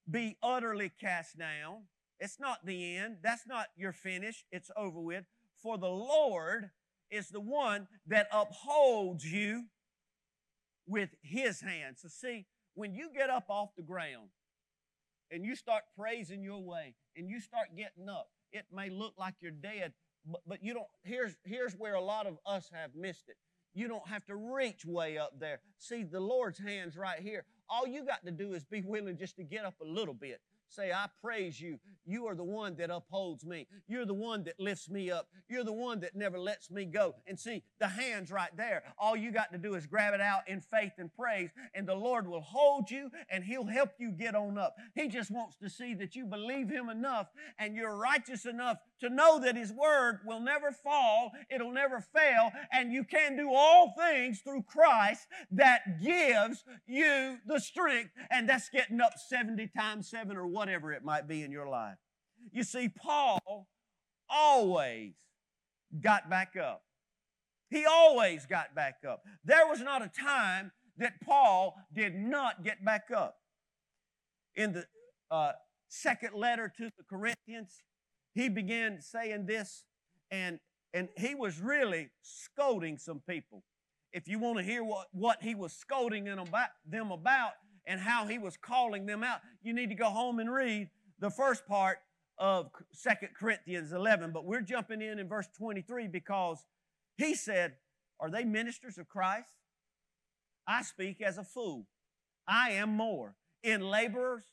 be 0.08 0.37
utterly 0.42 0.92
cast 1.00 1.38
down. 1.38 1.85
It's 2.20 2.38
not 2.38 2.64
the 2.64 2.97
end. 2.97 3.18
That's 3.23 3.47
not 3.47 3.66
your 3.76 3.92
finish. 3.92 4.44
It's 4.50 4.70
over 4.76 5.00
with. 5.00 5.25
For 5.62 5.78
the 5.78 5.88
Lord 5.88 6.70
is 7.11 7.28
the 7.28 7.40
one 7.40 7.88
that 8.06 8.28
upholds 8.32 9.25
you 9.25 9.64
with 10.87 11.11
his 11.23 11.61
hand. 11.61 11.97
So, 11.99 12.08
see, 12.08 12.47
when 12.75 12.94
you 12.94 13.11
get 13.14 13.30
up 13.30 13.47
off 13.49 13.70
the 13.76 13.82
ground, 13.82 14.28
and 15.30 15.44
you 15.44 15.54
start 15.54 15.82
praising 15.97 16.42
your 16.42 16.61
way 16.61 16.94
and 17.16 17.28
you 17.28 17.40
start 17.40 17.68
getting 17.76 18.08
up, 18.08 18.28
it 18.52 18.66
may 18.73 18.90
look 18.90 19.14
like 19.18 19.35
you're 19.40 19.50
dead, 19.50 19.92
but, 20.26 20.40
but 20.47 20.62
you 20.62 20.75
don't. 20.75 20.87
Here's, 21.02 21.37
here's 21.44 21.75
where 21.75 21.94
a 21.94 22.00
lot 22.00 22.26
of 22.26 22.38
us 22.47 22.70
have 22.73 22.94
missed 22.94 23.28
it. 23.28 23.37
You 23.75 23.88
don't 23.88 24.08
have 24.08 24.25
to 24.26 24.35
reach 24.35 24.85
way 24.85 25.18
up 25.18 25.38
there. 25.38 25.61
See, 25.78 26.02
the 26.02 26.20
Lord's 26.20 26.58
hand's 26.58 26.97
right 26.97 27.20
here. 27.20 27.44
All 27.68 27.87
you 27.87 28.04
got 28.04 28.25
to 28.25 28.30
do 28.30 28.54
is 28.54 28.64
be 28.64 28.80
willing 28.80 29.16
just 29.16 29.37
to 29.37 29.44
get 29.44 29.64
up 29.64 29.75
a 29.80 29.85
little 29.85 30.14
bit. 30.14 30.40
Say, 30.68 30.92
I 30.92 31.06
praise 31.22 31.60
you. 31.60 31.78
You 32.04 32.26
are 32.26 32.34
the 32.34 32.44
one 32.44 32.76
that 32.76 32.90
upholds 32.90 33.44
me. 33.44 33.66
You're 33.87 34.06
the 34.06 34.14
one 34.14 34.44
that 34.44 34.58
lifts 34.58 34.88
me 34.88 35.10
up. 35.10 35.28
You're 35.48 35.64
the 35.64 35.72
one 35.72 36.00
that 36.00 36.14
never 36.14 36.38
lets 36.38 36.70
me 36.70 36.84
go. 36.84 37.14
And 37.26 37.38
see, 37.38 37.62
the 37.80 37.88
hand's 37.88 38.30
right 38.30 38.54
there. 38.56 38.82
All 38.98 39.16
you 39.16 39.30
got 39.30 39.52
to 39.52 39.58
do 39.58 39.75
is 39.75 39.87
grab 39.87 40.14
it 40.14 40.20
out 40.20 40.48
in 40.48 40.60
faith 40.60 40.92
and 40.98 41.12
praise, 41.14 41.50
and 41.75 41.87
the 41.87 41.94
Lord 41.94 42.26
will 42.28 42.40
hold 42.40 42.90
you 42.90 43.10
and 43.30 43.44
He'll 43.44 43.66
help 43.66 43.90
you 43.98 44.10
get 44.10 44.34
on 44.34 44.58
up. 44.58 44.76
He 44.94 45.08
just 45.08 45.30
wants 45.30 45.56
to 45.56 45.70
see 45.70 45.94
that 45.94 46.14
you 46.14 46.26
believe 46.26 46.68
Him 46.70 46.88
enough 46.88 47.28
and 47.58 47.75
you're 47.75 47.96
righteous 47.96 48.46
enough 48.46 48.78
to 49.00 49.10
know 49.10 49.40
that 49.40 49.56
His 49.56 49.72
Word 49.72 50.20
will 50.25 50.40
never 50.40 50.70
fall, 50.70 51.32
it'll 51.50 51.72
never 51.72 52.00
fail, 52.00 52.50
and 52.72 52.92
you 52.92 53.04
can 53.04 53.37
do 53.37 53.50
all 53.52 53.94
things 53.98 54.40
through 54.40 54.62
Christ 54.62 55.26
that 55.52 56.02
gives 56.02 56.64
you 56.87 57.38
the 57.46 57.60
strength. 57.60 58.10
And 58.30 58.48
that's 58.48 58.68
getting 58.68 59.00
up 59.00 59.14
70 59.18 59.70
times 59.76 60.08
7 60.08 60.37
or 60.37 60.46
whatever 60.58 60.92
it 60.92 61.04
might 61.04 61.28
be 61.28 61.44
in 61.44 61.52
your 61.52 61.68
life. 61.68 61.96
You 62.50 62.64
see, 62.64 62.88
Paul 62.88 63.68
always 64.28 65.14
got 66.00 66.28
back 66.28 66.56
up. 66.60 66.82
He 67.70 67.84
always 67.86 68.44
got 68.44 68.74
back 68.74 68.96
up. 69.08 69.22
There 69.44 69.68
was 69.68 69.80
not 69.80 70.02
a 70.02 70.08
time 70.08 70.72
that 70.96 71.20
Paul 71.24 71.76
did 71.94 72.16
not 72.16 72.64
get 72.64 72.84
back 72.84 73.04
up. 73.14 73.36
In 74.56 74.72
the 74.72 74.86
uh, 75.30 75.52
second 75.88 76.34
letter 76.34 76.72
to 76.76 76.90
the 76.96 77.04
Corinthians, 77.08 77.84
he 78.34 78.48
began 78.48 79.00
saying 79.00 79.46
this, 79.46 79.84
and, 80.32 80.58
and 80.92 81.08
he 81.16 81.36
was 81.36 81.60
really 81.60 82.08
scolding 82.22 82.98
some 82.98 83.22
people. 83.28 83.62
If 84.12 84.26
you 84.26 84.40
want 84.40 84.58
to 84.58 84.64
hear 84.64 84.82
what, 84.82 85.06
what 85.12 85.40
he 85.40 85.54
was 85.54 85.72
scolding 85.72 86.24
them 86.24 86.40
about, 86.40 86.70
them 86.84 87.12
about 87.12 87.52
and 87.88 87.99
how 87.99 88.26
he 88.26 88.38
was 88.38 88.57
calling 88.57 89.07
them 89.07 89.25
out, 89.25 89.40
you 89.62 89.73
need 89.73 89.88
to 89.88 89.97
go 89.97 90.11
home 90.11 90.38
and 90.38 90.52
read 90.52 90.90
the 91.18 91.30
first 91.30 91.66
part 91.66 91.99
of 92.37 92.71
Second 92.92 93.30
Corinthians 93.35 93.92
11. 93.92 94.30
But 94.33 94.45
we're 94.45 94.61
jumping 94.61 95.00
in 95.00 95.18
in 95.18 95.26
verse 95.26 95.49
23 95.57 96.07
because 96.07 96.64
he 97.16 97.35
said, 97.35 97.76
Are 98.21 98.30
they 98.30 98.45
ministers 98.45 98.99
of 98.99 99.09
Christ? 99.09 99.49
I 100.68 100.83
speak 100.83 101.23
as 101.23 101.38
a 101.38 101.45
fool. 101.45 101.87
I 102.47 102.73
am 102.73 102.90
more. 102.90 103.35
In 103.62 103.80
laborers, 103.80 104.45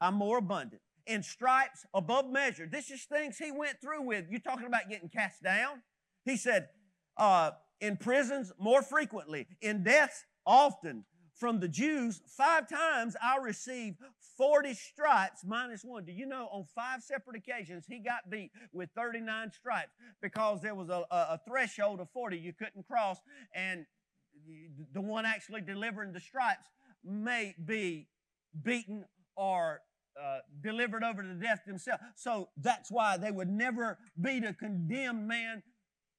I'm 0.00 0.14
more 0.14 0.38
abundant. 0.38 0.82
In 1.06 1.22
stripes, 1.22 1.86
above 1.94 2.28
measure. 2.28 2.66
This 2.70 2.90
is 2.90 3.04
things 3.04 3.38
he 3.38 3.52
went 3.52 3.80
through 3.80 4.02
with. 4.02 4.26
You're 4.28 4.40
talking 4.40 4.66
about 4.66 4.88
getting 4.90 5.08
cast 5.08 5.42
down? 5.42 5.82
He 6.24 6.36
said, 6.36 6.68
uh, 7.16 7.52
in 7.80 7.96
prisons, 7.96 8.52
more 8.58 8.82
frequently. 8.82 9.46
In 9.60 9.84
deaths, 9.84 10.24
often. 10.44 11.04
From 11.34 11.58
the 11.58 11.68
Jews, 11.68 12.22
five 12.26 12.68
times 12.68 13.16
I 13.20 13.38
received 13.38 13.98
40 14.36 14.74
stripes 14.74 15.44
minus 15.44 15.84
one. 15.84 16.04
Do 16.04 16.12
you 16.12 16.26
know 16.26 16.48
on 16.52 16.64
five 16.74 17.02
separate 17.02 17.36
occasions 17.36 17.84
he 17.88 17.98
got 17.98 18.30
beat 18.30 18.52
with 18.72 18.90
39 18.96 19.50
stripes 19.52 19.92
because 20.22 20.62
there 20.62 20.74
was 20.74 20.88
a, 20.90 21.04
a, 21.10 21.16
a 21.16 21.40
threshold 21.46 22.00
of 22.00 22.08
40 22.10 22.38
you 22.38 22.52
couldn't 22.52 22.86
cross, 22.86 23.18
and 23.54 23.84
the 24.92 25.00
one 25.00 25.26
actually 25.26 25.60
delivering 25.60 26.12
the 26.12 26.20
stripes 26.20 26.66
may 27.04 27.54
be 27.64 28.08
beaten 28.62 29.04
or 29.36 29.80
uh, 30.22 30.38
delivered 30.62 31.02
over 31.02 31.22
to 31.22 31.34
death 31.34 31.62
themselves. 31.66 32.02
So 32.14 32.48
that's 32.56 32.90
why 32.90 33.16
they 33.16 33.30
would 33.30 33.48
never 33.48 33.98
beat 34.20 34.44
a 34.44 34.54
condemned 34.54 35.26
man 35.26 35.62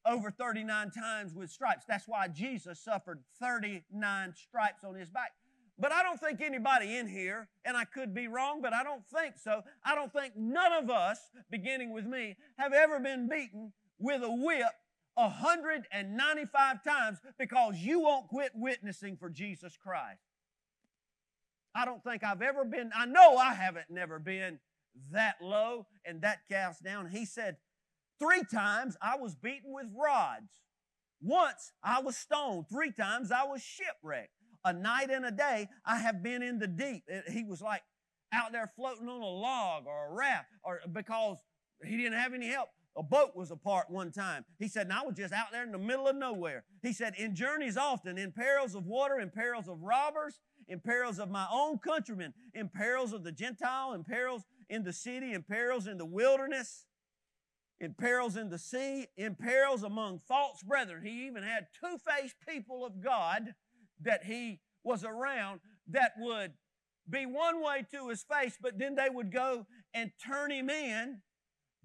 over 0.05 0.31
39 0.31 0.91
times 0.91 1.33
with 1.33 1.49
stripes. 1.49 1.85
That's 1.87 2.07
why 2.07 2.27
Jesus 2.27 2.79
suffered 2.79 3.21
39 3.39 4.33
stripes 4.35 4.83
on 4.83 4.95
his 4.95 5.09
back. 5.09 5.31
But 5.77 5.91
I 5.91 6.03
don't 6.03 6.19
think 6.19 6.41
anybody 6.41 6.95
in 6.95 7.07
here, 7.07 7.49
and 7.65 7.75
I 7.75 7.83
could 7.83 8.13
be 8.13 8.27
wrong, 8.27 8.61
but 8.61 8.73
I 8.73 8.83
don't 8.83 9.05
think 9.07 9.37
so. 9.37 9.63
I 9.83 9.93
don't 9.93 10.13
think 10.13 10.33
none 10.37 10.71
of 10.71 10.89
us, 10.89 11.19
beginning 11.51 11.91
with 11.91 12.05
me, 12.05 12.37
have 12.57 12.71
ever 12.71 12.99
been 12.99 13.27
beaten 13.27 13.73
with 13.99 14.23
a 14.23 14.31
whip 14.31 14.67
195 15.15 16.83
times 16.83 17.17
because 17.37 17.77
you 17.77 17.99
won't 17.99 18.27
quit 18.27 18.51
witnessing 18.55 19.17
for 19.17 19.29
Jesus 19.29 19.77
Christ. 19.77 20.21
I 21.73 21.83
don't 21.83 22.03
think 22.03 22.23
I've 22.23 22.41
ever 22.41 22.63
been, 22.63 22.91
I 22.95 23.05
know 23.05 23.35
I 23.35 23.53
haven't 23.53 23.89
never 23.89 24.17
been 24.17 24.59
that 25.11 25.35
low 25.41 25.87
and 26.05 26.21
that 26.21 26.39
cast 26.49 26.83
down. 26.83 27.09
He 27.09 27.25
said, 27.25 27.57
Three 28.19 28.43
times 28.43 28.95
I 29.01 29.17
was 29.17 29.35
beaten 29.35 29.73
with 29.73 29.87
rods. 29.95 30.61
Once 31.21 31.71
I 31.83 32.01
was 32.01 32.17
stoned. 32.17 32.65
Three 32.71 32.91
times 32.91 33.31
I 33.31 33.43
was 33.43 33.61
shipwrecked. 33.61 34.31
A 34.63 34.73
night 34.73 35.09
and 35.09 35.25
a 35.25 35.31
day 35.31 35.69
I 35.85 35.97
have 35.97 36.23
been 36.23 36.41
in 36.41 36.59
the 36.59 36.67
deep. 36.67 37.03
He 37.31 37.43
was 37.43 37.61
like 37.61 37.83
out 38.33 38.51
there 38.51 38.71
floating 38.75 39.07
on 39.07 39.21
a 39.21 39.25
log 39.25 39.85
or 39.85 40.07
a 40.07 40.13
raft 40.13 40.47
or 40.63 40.81
because 40.91 41.37
he 41.83 41.97
didn't 41.97 42.17
have 42.19 42.33
any 42.33 42.47
help. 42.47 42.69
A 42.97 43.03
boat 43.03 43.35
was 43.35 43.51
apart 43.51 43.89
one 43.89 44.11
time. 44.11 44.45
He 44.57 44.69
said, 44.69 44.83
and 44.87 44.93
I 44.93 45.03
was 45.03 45.15
just 45.15 45.33
out 45.33 45.51
there 45.51 45.63
in 45.63 45.73
the 45.73 45.77
middle 45.77 46.07
of 46.07 46.15
nowhere. 46.15 46.63
He 46.81 46.93
said, 46.93 47.13
in 47.17 47.35
journeys 47.35 47.75
often, 47.75 48.17
in 48.17 48.31
perils 48.31 48.73
of 48.73 48.85
water, 48.85 49.19
in 49.19 49.29
perils 49.29 49.67
of 49.67 49.81
robbers, 49.81 50.39
in 50.69 50.79
perils 50.79 51.19
of 51.19 51.29
my 51.29 51.45
own 51.51 51.77
countrymen, 51.79 52.33
in 52.53 52.69
perils 52.69 53.11
of 53.11 53.25
the 53.25 53.33
Gentile, 53.33 53.93
in 53.93 54.05
perils 54.05 54.43
in 54.69 54.83
the 54.83 54.93
city, 54.93 55.33
in 55.33 55.43
perils 55.43 55.87
in 55.87 55.97
the 55.97 56.05
wilderness, 56.05 56.85
in 57.79 57.93
perils 57.93 58.37
in 58.37 58.49
the 58.49 58.57
sea, 58.57 59.07
in 59.17 59.35
perils 59.35 59.83
among 59.83 60.19
false 60.27 60.61
brethren. 60.63 61.03
He 61.05 61.27
even 61.27 61.43
had 61.43 61.67
two 61.79 61.97
faced 61.97 62.35
people 62.47 62.85
of 62.85 63.01
God 63.01 63.53
that 64.01 64.23
he 64.23 64.59
was 64.83 65.03
around 65.03 65.59
that 65.89 66.13
would 66.17 66.53
be 67.09 67.25
one 67.25 67.61
way 67.61 67.85
to 67.93 68.09
his 68.09 68.23
face, 68.23 68.57
but 68.61 68.79
then 68.79 68.95
they 68.95 69.09
would 69.09 69.31
go 69.31 69.65
and 69.93 70.11
turn 70.25 70.51
him 70.51 70.69
in 70.69 71.21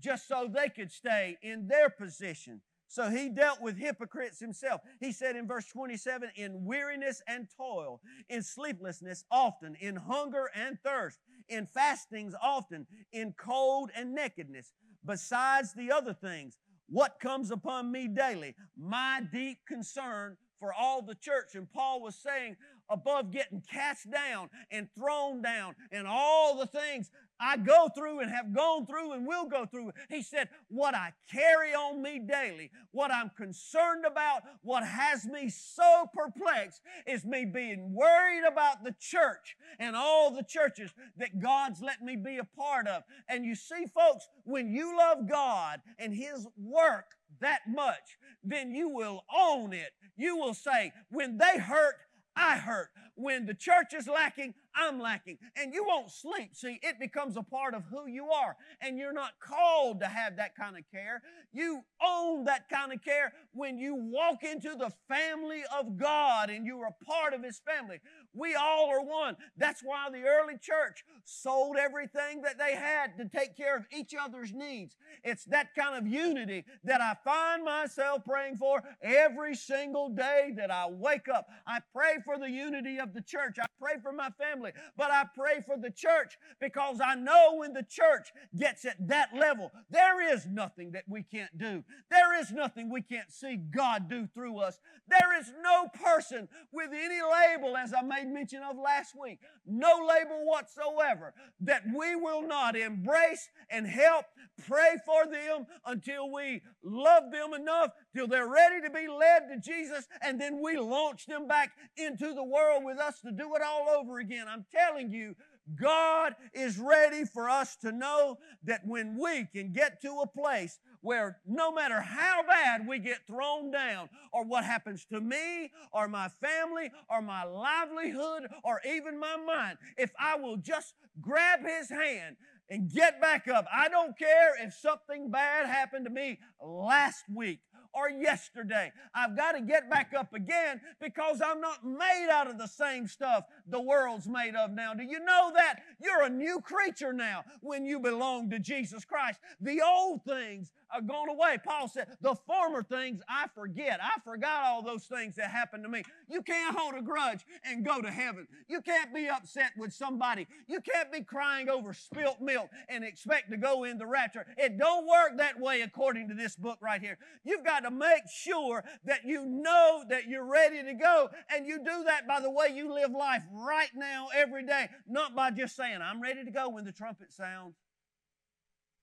just 0.01 0.27
so 0.27 0.49
they 0.49 0.69
could 0.69 0.91
stay 0.91 1.37
in 1.43 1.69
their 1.69 1.91
position. 1.91 2.63
So 2.89 3.09
he 3.09 3.29
dealt 3.29 3.61
with 3.61 3.77
hypocrites 3.77 4.41
himself. 4.41 4.81
He 4.99 5.13
said 5.13 5.37
in 5.37 5.47
verse 5.47 5.67
27 5.67 6.31
in 6.35 6.65
weariness 6.65 7.23
and 7.29 7.47
toil, 7.57 8.01
in 8.29 8.43
sleeplessness 8.43 9.25
often, 9.31 9.77
in 9.77 9.95
hunger 9.95 10.51
and 10.55 10.77
thirst, 10.83 11.21
in 11.49 11.67
fastings 11.67 12.35
often, 12.43 12.89
in 13.13 13.33
cold 13.39 13.91
and 13.95 14.13
nakedness 14.13 14.73
besides 15.05 15.73
the 15.73 15.91
other 15.93 16.15
things, 16.15 16.57
what 16.89 17.21
comes 17.21 17.51
upon 17.51 17.93
me 17.93 18.09
daily? 18.09 18.55
My 18.77 19.23
deep 19.33 19.59
concern 19.67 20.37
for 20.59 20.75
all 20.75 21.03
the 21.03 21.15
church. 21.15 21.55
And 21.55 21.71
Paul 21.71 22.03
was 22.03 22.17
saying, 22.17 22.57
above 22.89 23.31
getting 23.31 23.63
cast 23.71 24.11
down 24.11 24.51
and 24.71 24.89
thrown 24.99 25.41
down 25.41 25.75
and 25.93 26.07
all 26.07 26.59
the 26.59 26.67
things 26.67 27.11
I 27.41 27.57
go 27.57 27.89
through 27.95 28.21
and 28.21 28.31
have 28.31 28.53
gone 28.55 28.87
through 28.87 29.13
and 29.13 29.27
will 29.27 29.47
go 29.47 29.65
through. 29.65 29.93
He 30.09 30.23
said, 30.23 30.49
What 30.69 30.95
I 30.95 31.13
carry 31.31 31.73
on 31.73 32.03
me 32.03 32.19
daily, 32.19 32.71
what 32.93 33.11
I'm 33.11 33.31
concerned 33.37 34.05
about, 34.05 34.43
what 34.63 34.85
has 34.85 35.25
me 35.25 35.49
so 35.49 36.07
perplexed 36.13 36.83
is 37.07 37.25
me 37.25 37.47
being 37.47 37.95
worried 37.95 38.45
about 38.47 38.85
the 38.85 38.95
church 39.01 39.57
and 39.79 39.97
all 39.97 40.31
the 40.31 40.45
churches 40.45 40.93
that 41.17 41.41
God's 41.41 41.81
let 41.81 42.03
me 42.03 42.17
be 42.17 42.39
a 42.39 42.45
part 42.45 42.87
of. 42.87 43.03
And 43.29 43.45
you 43.45 43.55
see, 43.55 43.87
folks, 43.87 44.29
when 44.45 44.71
you 44.71 44.97
love 44.97 45.29
God 45.29 45.81
and 45.99 46.15
His 46.15 46.47
work 46.59 47.07
that 47.41 47.61
much, 47.69 48.19
then 48.45 48.75
you 48.75 48.89
will 48.89 49.25
own 49.35 49.73
it. 49.73 49.91
You 50.17 50.37
will 50.37 50.55
say, 50.55 50.93
When 51.11 51.39
they 51.39 51.59
hurt, 51.59 51.97
I 52.37 52.59
hurt. 52.59 52.89
When 53.21 53.47
the 53.47 53.55
church 53.55 53.93
is 53.95 54.09
lacking, 54.09 54.55
I'm 54.75 54.99
lacking. 54.99 55.39
And 55.57 55.75
you 55.75 55.85
won't 55.85 56.11
sleep. 56.11 56.55
See, 56.55 56.79
it 56.83 56.99
becomes 56.99 57.37
a 57.37 57.43
part 57.43 57.75
of 57.75 57.85
who 57.91 58.09
you 58.09 58.31
are. 58.31 58.57
And 58.81 58.99
you're 58.99 59.13
not 59.13 59.33
called 59.41 60.01
to 60.01 60.07
have 60.07 60.37
that 60.37 60.55
kind 60.55 60.77
of 60.77 60.85
care. 60.91 61.23
You 61.53 61.83
own 62.05 62.45
that 62.45 62.69
kind 62.69 62.93
of 62.93 63.03
care 63.03 63.33
when 63.53 63.79
you 63.79 63.95
walk 63.95 64.43
into 64.43 64.75
the 64.77 64.91
family 65.09 65.63
of 65.79 65.97
God 65.97 66.51
and 66.51 66.65
you 66.65 66.81
are 66.81 66.89
a 66.89 67.05
part 67.05 67.35
of 67.35 67.43
His 67.43 67.61
family. 67.61 67.99
We 68.35 68.55
all 68.55 68.89
are 68.91 69.03
one. 69.03 69.37
That's 69.57 69.83
why 69.83 70.09
the 70.11 70.23
early 70.23 70.59
church 70.61 71.05
sold 71.25 71.77
everything 71.77 72.43
that 72.43 72.59
they 72.59 72.75
had 72.75 73.17
to 73.19 73.29
take 73.29 73.57
care 73.57 73.77
of 73.77 73.87
each 73.93 74.15
other's 74.15 74.53
needs. 74.53 74.97
It's 75.25 75.45
that 75.47 75.75
kind 75.75 75.97
of 75.97 76.07
unity 76.07 76.65
that 76.85 77.01
I 77.01 77.15
find 77.25 77.65
myself 77.65 78.25
praying 78.25 78.57
for 78.57 78.83
every 79.03 79.55
single 79.55 80.09
day 80.11 80.53
that 80.57 80.71
I 80.71 80.87
wake 80.89 81.29
up. 81.29 81.49
I 81.67 81.81
pray 81.93 82.19
for 82.25 82.39
the 82.39 82.51
unity 82.51 82.99
of 82.99 83.15
the 83.15 83.23
church. 83.23 83.57
I 83.61 83.67
pray 83.81 83.95
for 84.03 84.13
my 84.13 84.31
family, 84.31 84.73
but 84.97 85.11
I 85.11 85.25
pray 85.35 85.61
for 85.65 85.77
the 85.77 85.91
church 85.91 86.37
because 86.61 87.01
I 87.05 87.15
know 87.15 87.57
when 87.57 87.73
the 87.73 87.87
church 87.89 88.33
gets 88.57 88.85
at 88.85 89.09
that 89.09 89.31
level, 89.35 89.71
there 89.91 90.33
is 90.33 90.47
nothing 90.47 90.93
that 90.93 91.05
we 91.09 91.23
can't 91.23 91.57
do. 91.59 91.85
There 92.11 92.39
is 92.39 92.51
nothing 92.53 92.91
we 92.91 93.03
can't 93.03 93.31
see 93.33 93.57
God 93.57 94.09
do 94.09 94.27
through 94.27 94.59
us. 94.59 94.79
There 95.09 95.39
is 95.39 95.53
no 95.63 95.89
person 95.89 96.49
with 96.73 96.91
any 96.93 97.21
label, 97.21 97.77
as 97.77 97.93
I 97.93 98.03
made 98.25 98.33
mention 98.33 98.63
of 98.63 98.77
last 98.77 99.15
week, 99.21 99.39
no 99.67 100.07
label 100.07 100.45
whatsoever, 100.45 101.35
that 101.61 101.83
we 101.95 102.17
will 102.17 102.47
not 102.47 102.77
embrace 102.77 103.49
and 103.71 103.87
help 103.87 104.27
pray 104.67 104.97
for 105.05 105.27
them 105.27 105.67
until 105.87 106.31
we 106.31 106.63
love 106.83 107.31
them 107.33 107.55
enough 107.55 107.91
till 108.15 108.27
they're 108.27 108.49
ready 108.49 108.81
to 108.83 108.91
be 108.91 109.09
led 109.09 109.49
to 109.49 109.59
Jesus, 109.61 110.07
and 110.23 110.41
then 110.41 110.61
we 110.63 110.77
launch 110.77 111.27
them 111.27 111.47
back 111.47 111.73
into 111.97 112.35
the 112.35 112.45
world 112.45 112.85
with 112.85 112.99
us 112.99 113.21
to 113.21 113.31
do 113.31 113.55
it 113.55 113.63
all 113.63 113.89
over 113.89 114.19
again. 114.19 114.47
I'm 114.49 114.67
telling 114.73 115.13
you, 115.13 115.35
God 115.81 116.35
is 116.53 116.79
ready 116.79 117.25
for 117.25 117.49
us 117.49 117.77
to 117.77 117.93
know 117.93 118.39
that 118.65 118.81
when 118.85 119.19
we 119.19 119.47
can 119.55 119.73
get 119.73 120.03
to 120.03 120.21
a 120.21 120.27
place 120.27 120.79
where 121.01 121.39
no 121.47 121.73
matter 121.73 122.01
how 122.01 122.43
bad 122.47 122.87
we 122.87 122.99
get 122.99 123.27
thrown 123.27 123.71
down, 123.71 124.09
or 124.33 124.45
what 124.45 124.65
happens 124.65 125.05
to 125.07 125.21
me, 125.21 125.71
or 125.93 126.09
my 126.09 126.29
family, 126.29 126.91
or 127.09 127.23
my 127.23 127.45
livelihood, 127.45 128.49
or 128.65 128.81
even 128.87 129.19
my 129.19 129.37
mind, 129.37 129.79
if 129.97 130.11
I 130.19 130.37
will 130.37 130.57
just 130.57 130.95
grab 131.21 131.61
His 131.67 131.91
hand 131.91 132.37
and 132.69 132.91
get 132.91 133.21
back 133.21 133.49
up, 133.49 133.67
I 133.75 133.89
don't 133.89 134.17
care 134.19 134.53
if 134.65 134.75
something 134.75 135.31
bad 135.31 135.67
happened 135.67 136.05
to 136.05 136.11
me 136.11 136.39
last 136.63 137.25
week 137.29 137.61
or 137.93 138.09
yesterday. 138.09 138.93
I've 139.15 139.37
got 139.37 139.53
to 139.53 139.61
get 139.61 139.91
back 139.91 140.13
up 140.17 140.33
again 140.33 140.81
because 141.01 141.41
I'm 141.45 141.61
not 141.61 141.85
made 141.85 142.29
out 142.31 142.49
of 142.49 142.59
the 142.59 142.69
same 142.69 143.07
stuff 143.07 143.45
the 143.67 143.81
world's 143.81 144.29
made 144.29 144.55
of 144.55 144.71
now. 144.71 144.95
Do 144.95 145.03
you 145.03 145.21
know 145.25 145.53
that? 145.55 145.81
You're 146.01 146.23
a 146.23 146.31
new 146.31 146.61
creature 146.61 147.13
now 147.13 147.45
when 147.61 147.85
you 147.85 147.99
belong 147.99 148.51
to 148.51 148.59
Jesus 148.59 149.05
Christ. 149.05 149.41
The 149.61 149.83
old 149.83 150.23
things 150.25 150.71
are 150.93 151.01
gone 151.01 151.29
away. 151.29 151.59
Paul 151.65 151.89
said, 151.89 152.09
The 152.21 152.35
former 152.35 152.83
things 152.83 153.23
I 153.29 153.47
forget. 153.55 154.01
I 154.03 154.21
forgot 154.21 154.65
all 154.65 154.83
those 154.83 155.05
things 155.05 155.37
that 155.37 155.51
happened 155.51 155.85
to 155.85 155.89
me. 155.89 156.03
You 156.29 156.43
can't 156.43 156.77
hold 156.77 156.95
a 156.95 157.03
grudge 157.03 157.45
and 157.65 157.85
go 157.85 158.01
to 158.01 158.11
heaven. 158.11 158.47
You 158.69 158.81
can't 158.81 159.15
be 159.15 159.29
upset 159.29 159.73
with 159.77 159.93
somebody. 159.93 160.47
You 160.67 160.81
can't 160.81 161.13
be 161.13 161.23
crying 161.23 161.69
over 161.69 161.93
spilt 161.93 162.41
milk 162.41 162.71
and 162.89 163.05
expect 163.05 163.51
to 163.51 163.57
go 163.57 163.85
in 163.85 163.99
the 163.99 164.07
rapture. 164.07 164.47
It 164.57 164.79
don't 164.79 165.07
work 165.07 165.37
that 165.39 165.61
way 165.61 165.83
according 165.83 166.29
to 166.29 166.35
this 166.35 166.57
book 166.57 166.79
right 166.81 167.01
here. 167.01 167.19
You've 167.45 167.65
got 167.65 167.81
to 167.81 167.91
make 167.91 168.29
sure 168.33 168.85
that 169.05 169.25
you 169.25 169.45
know 169.45 170.05
that 170.09 170.27
you're 170.29 170.45
ready 170.45 170.83
to 170.83 170.95
go, 170.95 171.29
and 171.55 171.67
you 171.67 171.79
do 171.79 172.05
that 172.05 172.27
by 172.27 172.41
the 172.41 172.51
way 172.51 172.69
you 172.75 172.93
live 172.93 173.11
life 173.11 173.43
right 173.53 173.91
now, 173.95 174.29
every 174.35 174.65
day, 174.65 174.89
not 175.09 175.35
by 175.35 175.51
just 175.51 175.77
saying, 175.77 176.01
I'm 176.03 176.21
ready 176.21 176.45
to 176.45 176.51
go 176.51 176.69
when 176.69 176.85
the 176.85 176.93
trumpet 176.93 177.33
sounds. 177.33 177.77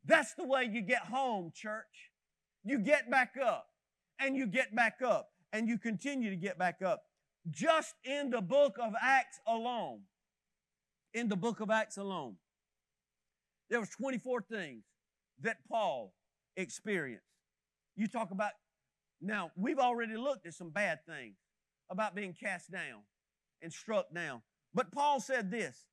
That's 0.08 0.34
the 0.36 0.46
way 0.46 0.70
you 0.72 0.82
get 0.82 1.04
home, 1.04 1.52
church. 1.54 2.12
You 2.64 2.80
get 2.80 3.12
back 3.12 3.36
up, 3.42 3.68
and 4.20 4.36
you 4.36 4.48
get 4.48 4.74
back 4.74 5.02
up, 5.06 5.30
and 5.52 5.68
you 5.68 5.78
continue 5.78 6.30
to 6.30 6.36
get 6.36 6.58
back 6.58 6.82
up. 6.82 7.04
Just 7.50 7.94
in 8.04 8.30
the 8.30 8.42
book 8.42 8.78
of 8.82 8.94
Acts 9.02 9.40
alone, 9.46 10.02
in 11.14 11.28
the 11.28 11.36
book 11.36 11.60
of 11.60 11.70
Acts 11.70 11.98
alone, 11.98 12.38
there 13.70 13.80
was 13.80 13.90
24 13.90 14.42
things 14.44 14.86
that 15.42 15.58
Paul 15.70 16.14
experienced. 16.56 17.26
You 17.96 18.08
talk 18.08 18.32
about 18.32 18.52
now, 19.22 19.52
we've 19.56 19.80
already 19.80 20.16
looked 20.16 20.46
at 20.46 20.54
some 20.54 20.70
bad 20.70 21.00
things 21.06 21.36
about 21.90 22.16
being 22.16 22.34
cast 22.34 22.72
down 22.72 23.02
and 23.62 23.74
struck 23.74 24.14
down. 24.14 24.42
But 24.74 24.92
Paul 24.92 25.20
said 25.20 25.52
this 25.52 25.86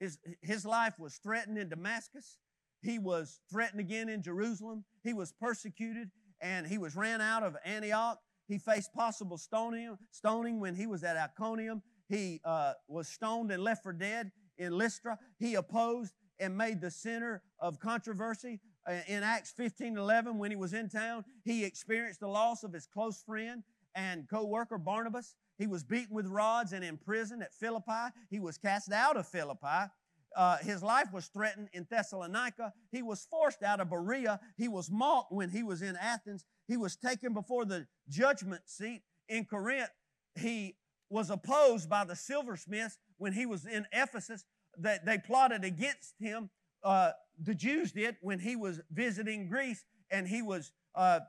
his, 0.00 0.18
his 0.40 0.66
life 0.66 0.94
was 0.98 1.16
threatened 1.16 1.58
in 1.58 1.68
Damascus, 1.68 2.38
he 2.82 2.98
was 2.98 3.40
threatened 3.50 3.80
again 3.80 4.08
in 4.08 4.22
Jerusalem, 4.22 4.84
he 5.02 5.12
was 5.12 5.32
persecuted, 5.32 6.10
and 6.40 6.66
he 6.66 6.78
was 6.78 6.96
ran 6.96 7.20
out 7.20 7.42
of 7.42 7.56
Antioch. 7.64 8.18
He 8.48 8.58
faced 8.58 8.92
possible 8.92 9.38
stoning, 9.38 9.96
stoning 10.10 10.60
when 10.60 10.74
he 10.74 10.86
was 10.86 11.04
at 11.04 11.16
Iconium. 11.16 11.82
He 12.08 12.40
uh, 12.44 12.74
was 12.88 13.08
stoned 13.08 13.50
and 13.50 13.62
left 13.62 13.82
for 13.82 13.92
dead 13.92 14.32
in 14.58 14.76
Lystra. 14.76 15.18
He 15.38 15.54
opposed 15.54 16.12
and 16.40 16.56
made 16.56 16.80
the 16.80 16.90
center 16.90 17.42
of 17.60 17.78
controversy 17.78 18.60
uh, 18.86 18.94
in 19.06 19.22
Acts 19.22 19.52
15 19.52 19.96
11, 19.96 20.38
when 20.38 20.50
he 20.50 20.56
was 20.56 20.72
in 20.72 20.88
town, 20.88 21.24
he 21.44 21.64
experienced 21.64 22.20
the 22.20 22.28
loss 22.28 22.64
of 22.64 22.72
his 22.72 22.86
close 22.86 23.22
friend 23.22 23.62
and 23.94 24.28
co 24.28 24.44
worker 24.44 24.78
Barnabas. 24.78 25.36
He 25.58 25.66
was 25.66 25.84
beaten 25.84 26.14
with 26.14 26.26
rods 26.26 26.72
and 26.72 26.84
imprisoned 26.84 27.42
at 27.42 27.54
Philippi. 27.54 28.14
He 28.30 28.40
was 28.40 28.58
cast 28.58 28.90
out 28.90 29.16
of 29.16 29.28
Philippi. 29.28 29.90
Uh, 30.36 30.58
his 30.58 30.82
life 30.82 31.12
was 31.12 31.26
threatened 31.26 31.68
in 31.72 31.86
Thessalonica. 31.90 32.72
He 32.90 33.02
was 33.02 33.26
forced 33.30 33.62
out 33.62 33.80
of 33.80 33.90
Berea. 33.90 34.40
He 34.56 34.68
was 34.68 34.90
mocked 34.90 35.32
when 35.32 35.50
he 35.50 35.62
was 35.62 35.82
in 35.82 35.96
Athens. 35.96 36.44
He 36.68 36.76
was 36.76 36.96
taken 36.96 37.34
before 37.34 37.64
the 37.64 37.86
judgment 38.08 38.62
seat 38.66 39.02
in 39.28 39.44
Corinth. 39.44 39.90
He 40.34 40.76
was 41.10 41.30
opposed 41.30 41.90
by 41.90 42.04
the 42.04 42.16
silversmiths 42.16 42.98
when 43.18 43.32
he 43.32 43.46
was 43.46 43.66
in 43.66 43.86
Ephesus. 43.92 44.44
That 44.78 45.04
they 45.04 45.18
plotted 45.18 45.64
against 45.64 46.14
him 46.18 46.48
uh, 46.82 47.12
the 47.40 47.54
Jews 47.54 47.92
did 47.92 48.16
when 48.20 48.38
he 48.38 48.56
was 48.56 48.80
visiting 48.90 49.48
Greece 49.48 49.84
and 50.10 50.26
he 50.26 50.42
was 50.42 50.72
uh, 50.94 51.20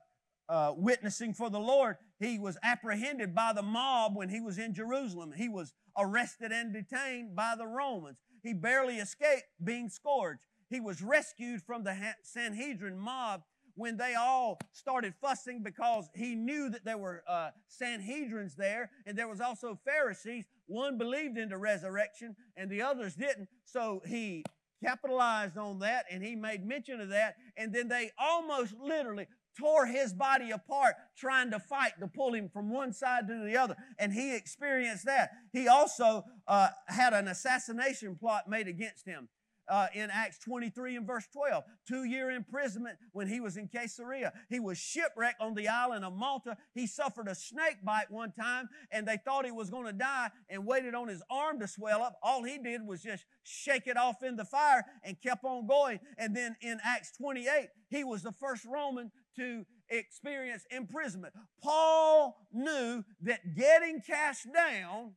uh, 0.50 0.74
witnessing 0.76 1.34
for 1.34 1.50
the 1.50 1.60
Lord. 1.60 1.98
He 2.20 2.40
was 2.40 2.58
apprehended 2.64 3.34
by 3.34 3.54
the 3.54 3.62
mob 3.62 4.16
when 4.16 4.30
he 4.30 4.42
was 4.42 4.58
in 4.58 4.74
Jerusalem. 4.74 5.34
He 5.36 5.50
was 5.50 5.74
arrested 5.98 6.52
and 6.52 6.74
detained 6.74 7.36
by 7.36 7.56
the 7.58 7.68
Romans. 7.68 8.18
He 8.44 8.54
barely 8.54 8.98
escaped 8.98 9.48
being 9.64 9.90
scourged. 9.90 10.42
He 10.70 10.80
was 10.80 11.02
rescued 11.02 11.62
from 11.62 11.84
the 11.84 11.96
Sanhedrin 12.24 12.98
mob 12.98 13.44
when 13.76 13.98
they 13.98 14.14
all 14.16 14.60
started 14.72 15.14
fussing 15.20 15.64
because 15.64 16.10
he 16.14 16.36
knew 16.36 16.70
that 16.70 16.86
there 16.86 16.98
were 16.98 17.24
uh, 17.28 17.50
Sanhedrins 17.70 18.56
there 18.56 18.92
and 19.06 19.18
there 19.18 19.28
was 19.28 19.42
also 19.42 19.80
Pharisees. 19.86 20.46
One 20.68 20.98
believed 20.98 21.38
in 21.38 21.50
the 21.50 21.58
resurrection 21.58 22.36
and 22.56 22.70
the 22.70 22.82
others 22.82 23.16
didn't. 23.16 23.48
So 23.66 24.02
he 24.06 24.44
capitalized 24.84 25.58
on 25.58 25.80
that 25.80 26.06
and 26.12 26.24
he 26.24 26.36
made 26.36 26.66
mention 26.66 27.02
of 27.02 27.10
that. 27.10 27.36
And 27.58 27.74
then 27.74 27.88
they 27.88 28.12
almost 28.18 28.76
literally 28.80 29.28
tore 29.58 29.86
his 29.86 30.14
body 30.14 30.52
apart 30.52 30.96
trying 31.18 31.52
to 31.52 31.60
fight 31.60 31.94
to 32.00 32.08
pull 32.08 32.34
him 32.34 32.50
from 32.50 32.72
one 32.72 32.94
side 32.94 33.28
to 33.28 33.44
the 33.46 33.58
other. 33.58 33.76
And 34.00 34.14
he 34.14 34.36
experienced 34.36 35.06
that. 35.06 35.30
He 35.52 35.68
also 35.68 36.24
uh, 36.48 36.70
had 36.88 37.14
an 37.14 37.28
assassination 37.28 38.16
plot 38.16 38.50
made 38.50 38.68
against 38.68 39.06
him 39.06 39.30
uh, 39.68 39.88
in 39.94 40.10
Acts 40.12 40.40
23 40.40 40.98
and 40.98 41.08
verse 41.08 41.28
12. 41.34 41.64
Two 41.88 42.04
year 42.04 42.32
imprisonment 42.32 42.98
when 43.12 43.28
he 43.28 43.40
was 43.40 43.58
in 43.58 43.68
Caesarea. 43.68 44.34
He 44.50 44.60
was 44.60 44.78
shipwrecked 44.78 45.42
on 45.42 45.54
the 45.54 45.68
island 45.68 46.06
of 46.06 46.14
Malta. 46.14 46.58
He 46.74 46.88
suffered 46.88 47.28
a 47.28 47.36
snake 47.36 47.78
bite 47.84 48.10
one 48.10 48.32
time 48.32 48.70
and 48.92 49.08
they 49.08 49.18
thought 49.18 49.46
he 49.46 49.52
was 49.52 49.70
going 49.70 49.86
to 49.86 49.94
die 49.94 50.30
and 50.50 50.66
waited 50.66 50.96
on 50.96 51.08
his 51.08 51.24
arm 51.30 51.60
to 51.60 51.68
swell 51.68 52.02
up. 52.02 52.18
All 52.22 52.44
he 52.44 52.58
did 52.58 52.86
was 52.86 53.02
just 53.02 53.26
shake 53.44 53.88
it 53.88 53.98
off 53.98 54.24
in 54.24 54.36
the 54.36 54.46
fire 54.46 54.84
and 55.04 55.22
kept 55.22 55.44
on 55.44 55.68
going. 55.68 56.00
And 56.18 56.36
then 56.36 56.56
in 56.62 56.80
Acts 56.84 57.12
28, 57.18 57.70
he 57.90 58.04
was 58.04 58.24
the 58.24 58.32
first 58.32 58.66
Roman 58.66 59.12
to 59.38 59.66
experience 59.90 60.66
imprisonment. 60.72 61.34
Paul 61.62 62.38
knew 62.52 63.04
that 63.22 63.56
getting 63.56 64.02
cast 64.02 64.48
down 64.54 65.14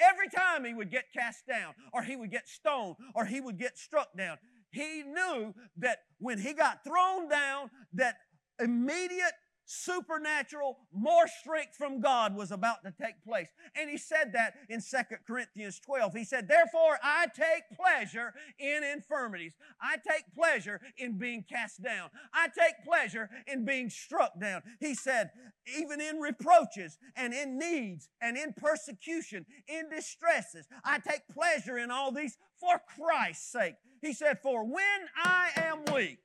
Every 0.00 0.28
time 0.28 0.64
he 0.64 0.74
would 0.74 0.90
get 0.90 1.04
cast 1.12 1.46
down, 1.46 1.74
or 1.92 2.02
he 2.02 2.16
would 2.16 2.30
get 2.30 2.48
stoned, 2.48 2.96
or 3.14 3.24
he 3.24 3.40
would 3.40 3.58
get 3.58 3.78
struck 3.78 4.08
down, 4.16 4.38
he 4.72 5.02
knew 5.04 5.54
that 5.76 5.98
when 6.18 6.38
he 6.38 6.52
got 6.52 6.82
thrown 6.82 7.28
down, 7.28 7.70
that 7.92 8.16
immediate 8.58 9.34
supernatural, 9.64 10.78
more 10.92 11.26
strength 11.26 11.76
from 11.76 12.00
God 12.00 12.34
was 12.34 12.50
about 12.50 12.84
to 12.84 12.92
take 12.92 13.22
place. 13.24 13.48
And 13.74 13.88
he 13.88 13.96
said 13.96 14.32
that 14.32 14.54
in 14.68 14.80
Second 14.80 15.18
Corinthians 15.26 15.80
12. 15.80 16.14
He 16.14 16.24
said, 16.24 16.48
Therefore, 16.48 16.98
I 17.02 17.26
take 17.34 17.64
pleasure 17.74 18.34
in 18.58 18.82
infirmities. 18.84 19.54
I 19.80 19.96
take 19.96 20.24
pleasure 20.34 20.80
in 20.96 21.18
being 21.18 21.44
cast 21.48 21.82
down. 21.82 22.10
I 22.32 22.48
take 22.48 22.84
pleasure 22.84 23.30
in 23.46 23.64
being 23.64 23.90
struck 23.90 24.38
down. 24.40 24.62
He 24.80 24.94
said, 24.94 25.30
Even 25.78 26.00
in 26.00 26.18
reproaches 26.18 26.98
and 27.16 27.32
in 27.32 27.58
needs 27.58 28.08
and 28.20 28.36
in 28.36 28.52
persecution, 28.52 29.46
in 29.68 29.88
distresses, 29.88 30.66
I 30.84 30.98
take 30.98 31.28
pleasure 31.28 31.78
in 31.78 31.90
all 31.90 32.12
these 32.12 32.36
for 32.60 32.80
Christ's 32.98 33.50
sake. 33.50 33.74
He 34.00 34.12
said, 34.12 34.40
For 34.42 34.64
when 34.64 35.08
I 35.16 35.50
am 35.56 35.84
weak, 35.94 36.18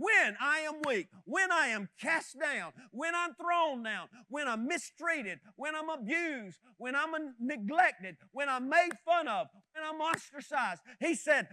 when 0.00 0.36
I 0.40 0.60
am 0.60 0.76
weak, 0.86 1.08
when 1.24 1.52
I 1.52 1.68
am 1.68 1.90
cast 2.00 2.38
down, 2.40 2.72
when 2.90 3.14
I'm 3.14 3.34
thrown 3.34 3.82
down, 3.82 4.08
when 4.28 4.48
I'm 4.48 4.66
mistreated, 4.66 5.40
when 5.56 5.74
I'm 5.76 5.90
abused, 5.90 6.58
when 6.78 6.96
I'm 6.96 7.10
neglected, 7.38 8.16
when 8.32 8.48
I'm 8.48 8.70
made 8.70 8.92
fun 9.04 9.28
of, 9.28 9.48
when 9.74 9.84
I'm 9.84 10.00
ostracized. 10.00 10.80
He 11.00 11.14
said, 11.14 11.48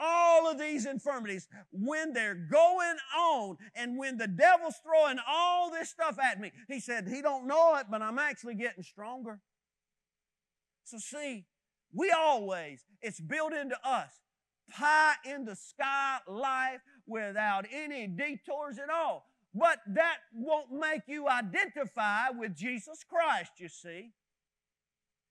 all 0.00 0.50
of 0.50 0.58
these 0.58 0.84
infirmities, 0.84 1.46
when 1.70 2.12
they're 2.12 2.34
going 2.34 2.96
on 3.16 3.56
and 3.76 3.96
when 3.96 4.18
the 4.18 4.26
devil's 4.26 4.80
throwing 4.84 5.18
all 5.28 5.70
this 5.70 5.90
stuff 5.90 6.18
at 6.18 6.40
me, 6.40 6.50
he 6.66 6.80
said, 6.80 7.06
he 7.06 7.22
don't 7.22 7.46
know 7.46 7.76
it, 7.76 7.86
but 7.88 8.02
I'm 8.02 8.18
actually 8.18 8.56
getting 8.56 8.82
stronger. 8.82 9.38
So 10.82 10.98
see, 10.98 11.46
we 11.94 12.10
always, 12.10 12.84
it's 13.00 13.20
built 13.20 13.52
into 13.52 13.76
us 13.84 14.10
pie 14.72 15.14
in 15.24 15.44
the 15.44 15.56
sky 15.56 16.18
life 16.26 16.80
without 17.06 17.66
any 17.72 18.06
detours 18.06 18.78
at 18.78 18.90
all. 18.90 19.26
But 19.54 19.78
that 19.88 20.16
won't 20.34 20.72
make 20.72 21.02
you 21.06 21.28
identify 21.28 22.30
with 22.30 22.56
Jesus 22.56 23.04
Christ, 23.08 23.52
you 23.58 23.68
see. 23.68 24.12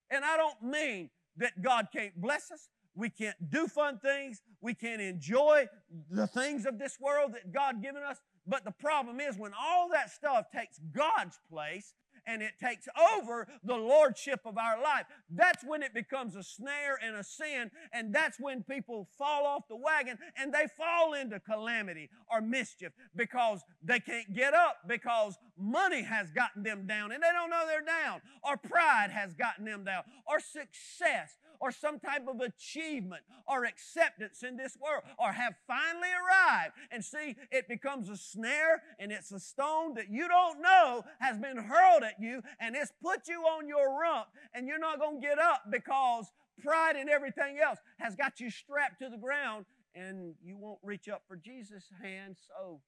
And 0.10 0.24
I 0.24 0.38
don't 0.38 0.62
mean 0.62 1.10
that 1.38 1.62
God 1.62 1.88
can't 1.94 2.16
bless 2.22 2.52
us. 2.52 2.70
We 2.94 3.10
can't 3.10 3.50
do 3.50 3.68
fun 3.68 3.98
things. 4.00 4.42
We 4.60 4.74
can't 4.74 5.02
enjoy 5.02 5.68
the 6.10 6.28
things 6.28 6.66
of 6.66 6.78
this 6.78 7.00
world 7.00 7.34
that 7.34 7.52
God 7.54 7.82
given 7.82 8.04
us. 8.04 8.18
But 8.46 8.66
the 8.66 8.72
problem 8.72 9.20
is 9.20 9.38
when 9.38 9.54
all 9.60 9.90
that 9.94 10.12
stuff 10.12 10.48
takes 10.54 10.80
God's 10.94 11.40
place 11.50 11.94
and 12.26 12.42
it 12.42 12.54
takes 12.62 12.88
over 13.16 13.48
the 13.64 13.76
lordship 13.76 14.42
of 14.46 14.58
our 14.58 14.82
life. 14.82 15.06
That's 15.30 15.64
when 15.64 15.84
it 15.84 15.94
becomes 15.94 16.36
a 16.36 16.44
snare 16.44 17.00
and 17.04 17.16
a 17.16 17.24
sin, 17.24 17.72
and 17.94 18.14
that's 18.14 18.40
when 18.40 18.64
people 18.64 19.08
fall 19.18 19.46
off 19.46 19.68
the 19.68 19.76
wagon 19.76 20.18
and 20.38 20.54
they 20.54 20.68
fall 20.78 21.14
into 21.14 21.40
calamity 21.40 22.10
or 22.30 22.42
mischief 22.42 22.92
because 23.16 23.62
they 23.84 24.00
can't 24.00 24.34
get 24.34 24.54
up 24.54 24.78
because 24.88 25.38
money 25.58 26.04
has 26.04 26.32
gotten 26.32 26.64
them 26.64 26.88
down 26.88 27.12
and 27.12 27.22
they 27.22 27.32
don't 27.32 27.50
know 27.50 27.66
they're 27.68 27.82
down, 27.82 28.22
or 28.44 28.58
pride 28.58 29.10
has 29.12 29.34
gotten 29.34 29.66
them 29.66 29.84
down, 29.84 30.04
or 30.28 30.40
success 30.40 31.38
or 31.62 31.72
some 31.72 32.00
type 32.00 32.28
of 32.28 32.42
achievement 32.42 33.22
or 33.48 33.64
acceptance 33.66 34.44
in 34.44 34.58
this 34.58 34.78
world 34.82 35.04
or 35.18 35.32
have 35.32 35.54
finally 35.68 36.10
arrived. 36.10 36.74
And 36.92 37.06
see, 37.06 37.36
it 37.52 37.70
becomes 37.70 38.10
a 38.10 38.18
snare 38.18 38.82
and 39.00 39.12
it's 39.12 39.32
a 39.32 39.40
stone 39.40 39.94
that 39.94 40.10
you 40.10 40.28
don't 40.28 40.62
know 40.62 41.04
has 41.20 41.38
been 41.38 41.58
hurled 41.58 42.04
at 42.04 42.16
you 42.20 42.42
and 42.60 42.76
it's 42.76 42.92
put 43.02 43.28
you 43.28 43.42
on 43.44 43.68
your 43.68 44.00
rump 44.00 44.28
and 44.54 44.68
you're 44.68 44.80
not 44.80 45.00
going 45.00 45.22
to 45.22 45.28
get 45.28 45.40
up 45.40 45.64
because 45.72 46.32
pride 46.62 46.96
and 46.96 47.10
everything 47.10 47.58
else 47.64 47.80
has 48.00 48.16
got 48.16 48.40
you 48.40 48.50
strapped 48.50 49.00
to 49.00 49.10
the 49.10 49.18
ground 49.18 49.66
and 49.94 50.34
you 50.44 50.58
won't 50.58 50.80
reach 50.84 51.08
up 51.08 51.24
for 51.28 51.36
Jesus' 51.36 51.92
hand. 52.02 52.38
So 52.48 52.82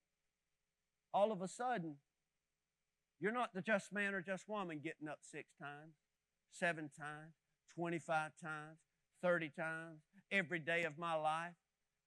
all 1.13 1.31
of 1.31 1.41
a 1.41 1.47
sudden, 1.47 1.95
you're 3.19 3.31
not 3.31 3.53
the 3.53 3.61
just 3.61 3.93
man 3.93 4.13
or 4.13 4.21
just 4.21 4.49
woman 4.49 4.79
getting 4.83 5.07
up 5.07 5.19
six 5.21 5.53
times, 5.59 5.95
seven 6.51 6.89
times, 6.97 7.35
25 7.75 8.31
times, 8.41 8.77
30 9.21 9.49
times, 9.49 9.99
every 10.31 10.59
day 10.59 10.83
of 10.83 10.97
my 10.97 11.15
life, 11.15 11.53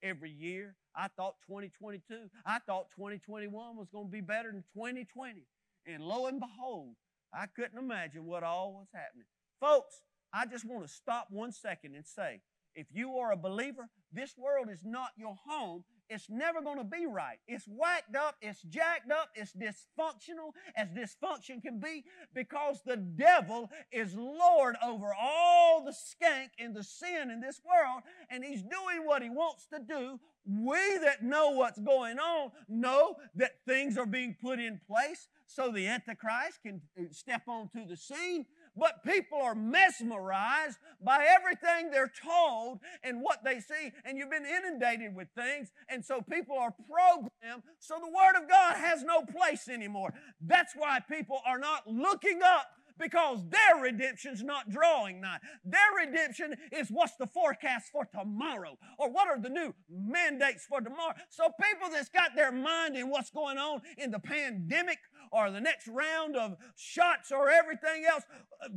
every 0.02 0.30
year. 0.30 0.74
I 0.94 1.08
thought 1.08 1.34
2022, 1.46 2.28
I 2.44 2.58
thought 2.60 2.90
2021 2.96 3.76
was 3.76 3.88
going 3.92 4.06
to 4.06 4.12
be 4.12 4.20
better 4.20 4.50
than 4.50 4.64
2020. 4.74 5.42
And 5.86 6.02
lo 6.02 6.26
and 6.26 6.40
behold, 6.40 6.94
I 7.32 7.46
couldn't 7.46 7.78
imagine 7.78 8.24
what 8.24 8.42
all 8.42 8.72
was 8.72 8.88
happening. 8.94 9.26
Folks, 9.60 10.02
I 10.32 10.46
just 10.46 10.64
want 10.64 10.86
to 10.86 10.92
stop 10.92 11.28
one 11.30 11.52
second 11.52 11.94
and 11.94 12.06
say, 12.06 12.40
if 12.74 12.86
you 12.92 13.16
are 13.16 13.32
a 13.32 13.36
believer, 13.36 13.88
this 14.12 14.34
world 14.36 14.68
is 14.70 14.84
not 14.84 15.10
your 15.16 15.36
home 15.46 15.84
it's 16.08 16.28
never 16.28 16.62
going 16.62 16.78
to 16.78 16.84
be 16.84 17.06
right. 17.06 17.38
It's 17.46 17.66
whacked 17.66 18.16
up, 18.16 18.36
it's 18.40 18.62
jacked 18.62 19.10
up, 19.10 19.30
it's 19.34 19.52
dysfunctional 19.52 20.52
as 20.76 20.88
dysfunction 20.90 21.62
can 21.62 21.80
be 21.80 22.04
because 22.34 22.82
the 22.84 22.96
devil 22.96 23.70
is 23.92 24.14
Lord 24.14 24.76
over 24.84 25.14
all 25.14 25.84
the 25.84 25.92
skank 25.92 26.50
and 26.58 26.74
the 26.74 26.84
sin 26.84 27.30
in 27.30 27.40
this 27.40 27.60
world, 27.64 28.02
and 28.30 28.44
he's 28.44 28.62
doing 28.62 29.04
what 29.04 29.22
he 29.22 29.30
wants 29.30 29.66
to 29.68 29.78
do. 29.78 30.20
We 30.48 30.98
that 30.98 31.22
know 31.22 31.50
what's 31.50 31.80
going 31.80 32.18
on 32.18 32.52
know 32.68 33.16
that 33.34 33.56
things 33.66 33.98
are 33.98 34.06
being 34.06 34.36
put 34.40 34.60
in 34.60 34.80
place 34.88 35.28
so 35.46 35.72
the 35.72 35.88
Antichrist 35.88 36.62
can 36.62 36.80
uh, 36.98 37.04
step 37.10 37.42
onto 37.48 37.86
the 37.86 37.96
scene 37.96 38.46
but 38.76 39.02
people 39.04 39.40
are 39.40 39.54
mesmerized 39.54 40.78
by 41.02 41.26
everything 41.28 41.90
they're 41.90 42.12
told 42.24 42.80
and 43.02 43.20
what 43.20 43.44
they 43.44 43.60
see, 43.60 43.92
and 44.04 44.18
you've 44.18 44.30
been 44.30 44.46
inundated 44.46 45.14
with 45.14 45.28
things, 45.34 45.70
and 45.88 46.04
so 46.04 46.20
people 46.20 46.56
are 46.58 46.74
programmed, 46.90 47.62
so 47.78 47.96
the 48.00 48.08
Word 48.08 48.42
of 48.42 48.48
God 48.48 48.76
has 48.76 49.02
no 49.02 49.22
place 49.22 49.68
anymore. 49.68 50.12
That's 50.40 50.74
why 50.74 51.00
people 51.08 51.40
are 51.46 51.58
not 51.58 51.86
looking 51.86 52.40
up 52.44 52.66
because 52.98 53.40
their 53.48 53.82
redemption's 53.82 54.42
not 54.42 54.70
drawing 54.70 55.20
nigh. 55.20 55.38
Their 55.64 56.06
redemption 56.06 56.54
is 56.72 56.88
what's 56.88 57.16
the 57.16 57.26
forecast 57.26 57.90
for 57.92 58.06
tomorrow 58.06 58.78
or 58.98 59.10
what 59.10 59.28
are 59.28 59.40
the 59.40 59.50
new 59.50 59.74
mandates 59.90 60.66
for 60.66 60.80
tomorrow. 60.80 61.14
So 61.28 61.50
people 61.60 61.88
that's 61.90 62.08
got 62.08 62.34
their 62.34 62.52
mind 62.52 62.96
in 62.96 63.10
what's 63.10 63.30
going 63.30 63.58
on 63.58 63.82
in 63.98 64.10
the 64.10 64.18
pandemic 64.18 64.98
or 65.32 65.50
the 65.50 65.60
next 65.60 65.88
round 65.88 66.36
of 66.36 66.56
shots 66.76 67.32
or 67.32 67.50
everything 67.50 68.04
else, 68.08 68.22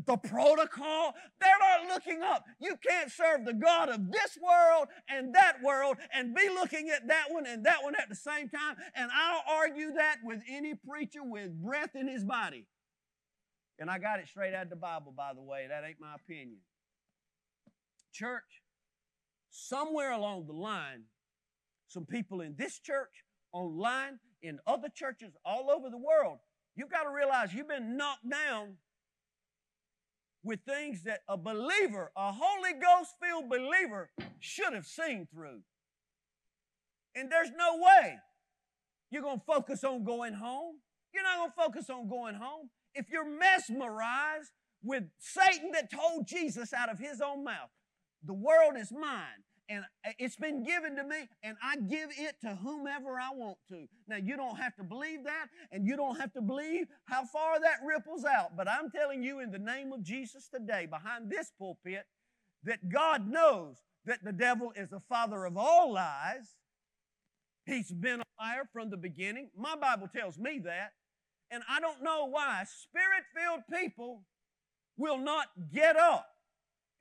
the 0.06 0.18
protocol, 0.18 1.14
they're 1.40 1.52
not 1.60 1.94
looking 1.94 2.22
up. 2.22 2.44
You 2.60 2.76
can't 2.86 3.12
serve 3.12 3.46
the 3.46 3.54
God 3.54 3.90
of 3.90 4.12
this 4.12 4.38
world 4.42 4.88
and 5.08 5.34
that 5.36 5.58
world 5.64 5.98
and 6.14 6.36
be 6.36 6.50
looking 6.50 6.90
at 6.90 7.08
that 7.08 7.26
one 7.30 7.46
and 7.46 7.66
that 7.66 7.84
one 7.84 7.96
at 7.96 8.10
the 8.10 8.16
same 8.16 8.50
time. 8.50 8.76
And 8.96 9.10
I'll 9.14 9.44
argue 9.48 9.94
that 9.94 10.18
with 10.24 10.42
any 10.50 10.76
preacher 10.76 11.24
with 11.24 11.62
breath 11.62 11.96
in 11.96 12.08
his 12.08 12.24
body. 12.24 12.66
And 13.80 13.90
I 13.90 13.98
got 13.98 14.20
it 14.20 14.28
straight 14.28 14.54
out 14.54 14.64
of 14.64 14.70
the 14.70 14.76
Bible, 14.76 15.14
by 15.16 15.32
the 15.34 15.42
way. 15.42 15.66
That 15.70 15.88
ain't 15.88 16.02
my 16.02 16.16
opinion. 16.16 16.58
Church, 18.12 18.62
somewhere 19.50 20.12
along 20.12 20.48
the 20.48 20.54
line, 20.54 21.04
some 21.88 22.06
people 22.06 22.42
in 22.42 22.56
this 22.58 22.78
church, 22.80 23.24
online, 23.54 24.20
in 24.42 24.60
other 24.68 24.90
churches 24.94 25.34
all 25.46 25.72
over 25.72 25.90
the 25.90 25.98
world, 25.98 26.40
you've 26.76 26.92
got 26.92 27.04
to 27.04 27.10
realize 27.10 27.54
you've 27.54 27.70
been 27.70 27.96
knocked 27.96 28.30
down 28.30 28.76
with 30.44 30.60
things 30.68 31.04
that 31.04 31.20
a 31.30 31.38
believer, 31.38 32.12
a 32.18 32.34
Holy 32.34 32.74
Ghost 32.74 33.16
filled 33.22 33.50
believer, 33.50 34.10
should 34.40 34.74
have 34.74 34.86
seen 34.86 35.28
through. 35.34 35.62
And 37.16 37.32
there's 37.32 37.52
no 37.58 37.78
way 37.78 38.18
you're 39.10 39.24
going 39.24 39.40
to 39.40 39.46
focus 39.46 39.84
on 39.84 40.04
going 40.04 40.34
home. 40.34 40.76
You're 41.14 41.24
not 41.24 41.38
going 41.38 41.50
to 41.50 41.56
focus 41.56 41.90
on 41.90 42.08
going 42.08 42.36
home 42.36 42.70
if 42.94 43.10
you're 43.10 43.30
mesmerized 43.30 44.52
with 44.84 45.04
Satan 45.20 45.72
that 45.74 45.92
told 45.92 46.28
Jesus 46.28 46.74
out 46.74 46.90
of 46.90 47.00
his 47.00 47.22
own 47.22 47.44
mouth, 47.44 47.70
the 48.24 48.34
world 48.34 48.74
is 48.78 48.92
mine 48.92 49.44
and 49.70 49.84
uh, 50.06 50.12
it's 50.18 50.36
been 50.36 50.64
given 50.64 50.96
to 50.96 51.04
me 51.04 51.28
and 51.44 51.56
I 51.64 51.78
give 51.78 52.10
it 52.18 52.36
to 52.42 52.56
whomever 52.56 53.20
I 53.20 53.30
want 53.34 53.58
to. 53.70 53.86
Now 54.08 54.18
you 54.18 54.36
don't 54.36 54.58
have 54.58 54.76
to 54.78 54.84
believe 54.84 55.24
that 55.26 55.48
and 55.72 55.86
you 55.88 55.96
don't 55.96 56.20
have 56.20 56.34
to 56.34 56.42
believe 56.42 56.88
how 57.06 57.24
far 57.26 57.60
that 57.60 57.78
ripples 57.86 58.26
out, 58.26 58.58
but 58.58 58.68
I'm 58.68 58.90
telling 58.92 59.24
you 59.24 59.40
in 59.40 59.52
the 59.52 59.60
name 59.60 59.94
of 59.94 60.04
Jesus 60.04 60.50
today 60.50 60.88
behind 60.88 61.30
this 61.30 61.52
pulpit 61.58 62.06
that 62.64 62.90
God 62.90 63.28
knows 63.30 63.78
that 64.06 64.24
the 64.24 64.34
devil 64.34 64.74
is 64.76 64.90
the 64.90 65.02
father 65.08 65.46
of 65.46 65.56
all 65.56 65.94
lies. 65.94 66.56
He's 67.66 67.92
been 67.92 68.22
a 68.22 68.44
liar 68.44 68.64
from 68.74 68.90
the 68.90 68.98
beginning. 68.98 69.52
My 69.56 69.76
Bible 69.76 70.08
tells 70.14 70.38
me 70.38 70.60
that. 70.66 70.92
And 71.52 71.64
I 71.70 71.80
don't 71.80 72.04
know 72.04 72.26
why 72.26 72.64
spirit 72.66 73.24
filled 73.36 73.64
people 73.72 74.24
will 74.98 75.18
not 75.18 75.48
get 75.74 75.96
up. 75.96 76.28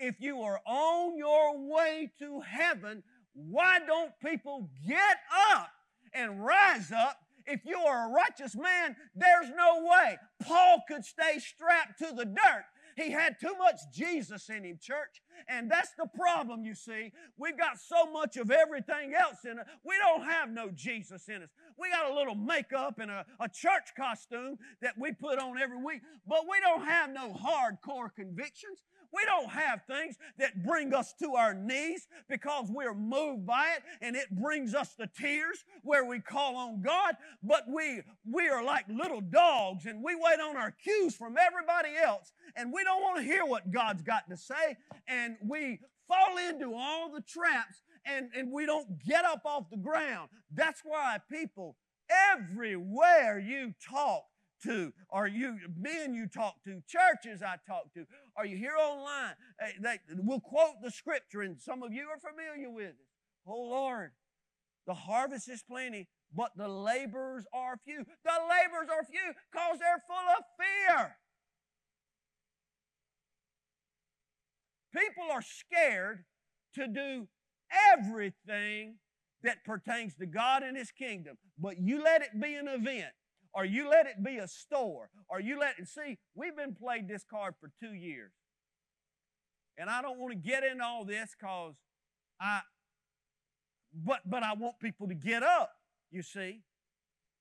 If 0.01 0.21
you 0.21 0.41
are 0.43 0.61
on 0.65 1.17
your 1.17 1.59
way 1.59 2.13
to 2.21 2.41
heaven, 2.41 3.03
why 3.35 3.81
don't 3.85 4.13
people 4.25 4.71
get 4.87 5.19
up 5.51 5.71
and 6.15 6.45
rise 6.45 6.93
up? 6.93 7.19
If 7.47 7.65
you 7.65 7.79
are 7.79 8.09
a 8.09 8.13
righteous 8.13 8.55
man, 8.55 8.97
there's 9.15 9.51
no 9.57 9.85
way 9.85 10.19
Paul 10.43 10.83
could 10.87 11.05
stay 11.05 11.39
strapped 11.39 11.99
to 11.99 12.15
the 12.15 12.25
dirt 12.25 12.65
he 12.99 13.13
had 13.13 13.39
too 13.41 13.55
much 13.59 13.77
Jesus 13.93 14.49
in 14.51 14.65
him, 14.65 14.79
church. 14.81 15.23
And 15.49 15.71
that's 15.71 15.93
the 15.97 16.07
problem, 16.07 16.65
you 16.65 16.75
see. 16.75 17.13
We've 17.39 17.57
got 17.57 17.79
so 17.79 18.11
much 18.11 18.37
of 18.37 18.51
everything 18.51 19.15
else 19.15 19.45
in 19.45 19.59
it. 19.59 19.67
We 19.85 19.95
don't 19.99 20.29
have 20.29 20.51
no 20.51 20.71
Jesus 20.71 21.29
in 21.29 21.43
us. 21.43 21.51
We 21.79 21.91
got 21.91 22.11
a 22.11 22.15
little 22.15 22.35
makeup 22.35 22.99
and 22.99 23.11
a, 23.11 23.25
a 23.39 23.49
church 23.49 23.95
costume 23.97 24.59
that 24.83 24.95
we 24.99 25.13
put 25.13 25.39
on 25.39 25.59
every 25.59 25.83
week, 25.83 26.01
but 26.27 26.43
we 26.51 26.59
don't 26.61 26.85
have 26.85 27.11
no 27.11 27.33
hardcore 27.33 28.09
convictions. 28.15 28.83
We 29.13 29.25
don't 29.25 29.51
have 29.51 29.83
things 29.87 30.17
that 30.39 30.65
bring 30.65 30.93
us 30.93 31.15
to 31.21 31.35
our 31.35 31.55
knees 31.55 32.07
because 32.29 32.69
we're 32.71 32.95
moved 32.95 33.47
by 33.47 33.75
it 33.77 33.83
and 34.03 34.15
it 34.17 34.31
brings 34.31 34.75
us 34.75 34.95
to 34.97 35.07
tears 35.07 35.65
where 35.83 36.05
we 36.05 36.21
call 36.21 36.57
on 36.57 36.83
God, 36.83 37.17
but 37.43 37.65
we, 37.69 38.03
we 38.31 38.49
are 38.49 38.63
like 38.63 38.85
little 38.89 39.21
dogs 39.21 39.87
and 39.87 40.03
we 40.03 40.15
wait 40.15 40.41
on 40.41 40.57
our 40.57 40.71
cues 40.71 41.15
from 41.15 41.37
everybody 41.39 41.97
else 42.03 42.33
and 42.57 42.73
we 42.73 42.85
don't 42.85 43.03
want 43.03 43.17
to 43.19 43.23
hear 43.23 43.45
what 43.45 43.71
God's 43.71 44.03
got 44.03 44.29
to 44.29 44.37
say 44.37 44.77
and 45.07 45.37
we 45.43 45.81
fall 46.07 46.37
into 46.39 46.75
all 46.75 47.11
the 47.11 47.23
traps 47.23 47.83
and, 48.05 48.29
and 48.35 48.51
we 48.53 48.67
don't 48.67 49.05
get 49.05 49.25
up 49.25 49.43
off 49.45 49.71
the 49.71 49.77
ground. 49.77 50.29
That's 50.53 50.83
why 50.85 51.19
people 51.31 51.77
everywhere 52.11 53.39
you 53.39 53.75
talk 53.87 54.25
to, 54.65 54.93
or 55.09 55.27
you 55.27 55.59
men 55.77 56.15
you 56.15 56.27
talk 56.27 56.57
to, 56.65 56.83
churches 56.89 57.43
I 57.43 57.57
talk 57.67 57.93
to, 57.95 58.07
or 58.39 58.47
you 58.47 58.57
hear 58.57 58.77
online, 58.81 59.35
they 59.81 59.99
will 60.17 60.41
quote 60.41 60.81
the 60.83 60.91
scripture, 60.91 61.43
and 61.43 61.61
some 61.61 61.83
of 61.83 61.93
you 61.93 62.07
are 62.09 62.19
familiar 62.19 62.71
with 62.71 62.91
it. 62.91 62.97
Oh 63.47 63.61
Lord, 63.63 64.13
the 64.87 64.95
harvest 64.95 65.49
is 65.49 65.63
plenty, 65.69 66.09
but 66.35 66.53
the 66.57 66.69
laborers 66.69 67.45
are 67.53 67.79
few. 67.85 68.05
The 68.25 68.31
laborers 68.49 68.89
are 68.91 69.05
few 69.05 69.33
because 69.51 69.79
they're 69.81 70.05
full 70.07 70.17
of 70.37 70.45
fear. 70.57 71.17
People 74.95 75.25
are 75.31 75.43
scared 75.43 76.25
to 76.75 76.87
do 76.87 77.29
everything 77.93 78.97
that 79.43 79.65
pertains 79.65 80.15
to 80.17 80.27
God 80.27 80.63
and 80.63 80.77
His 80.77 80.91
kingdom, 80.91 81.39
but 81.59 81.79
you 81.79 82.03
let 82.03 82.23
it 82.23 82.41
be 82.41 82.55
an 82.55 82.69
event 82.69 83.13
or 83.59 83.65
you 83.65 83.91
let 83.91 84.07
it 84.07 84.23
be 84.23 84.37
a 84.37 84.47
store, 84.47 85.11
or 85.29 85.41
you 85.41 85.59
let 85.59 85.81
it 85.81 85.89
see, 85.89 86.17
we've 86.37 86.57
been 86.57 86.77
played 86.77 87.09
this 87.09 87.25
card 87.29 87.55
for 87.59 87.73
two 87.83 87.93
years. 87.93 88.31
And 89.77 89.91
I 89.91 90.01
don't 90.01 90.21
want 90.21 90.31
to 90.31 90.39
get 90.39 90.63
into 90.63 90.85
all 90.85 91.05
this 91.05 91.35
because 91.37 91.75
I 92.41 92.61
but 93.93 94.21
but 94.25 94.45
I 94.45 94.53
want 94.55 94.79
people 94.79 95.09
to 95.09 95.15
get 95.15 95.43
up, 95.43 95.73
you 96.13 96.23
see. 96.23 96.61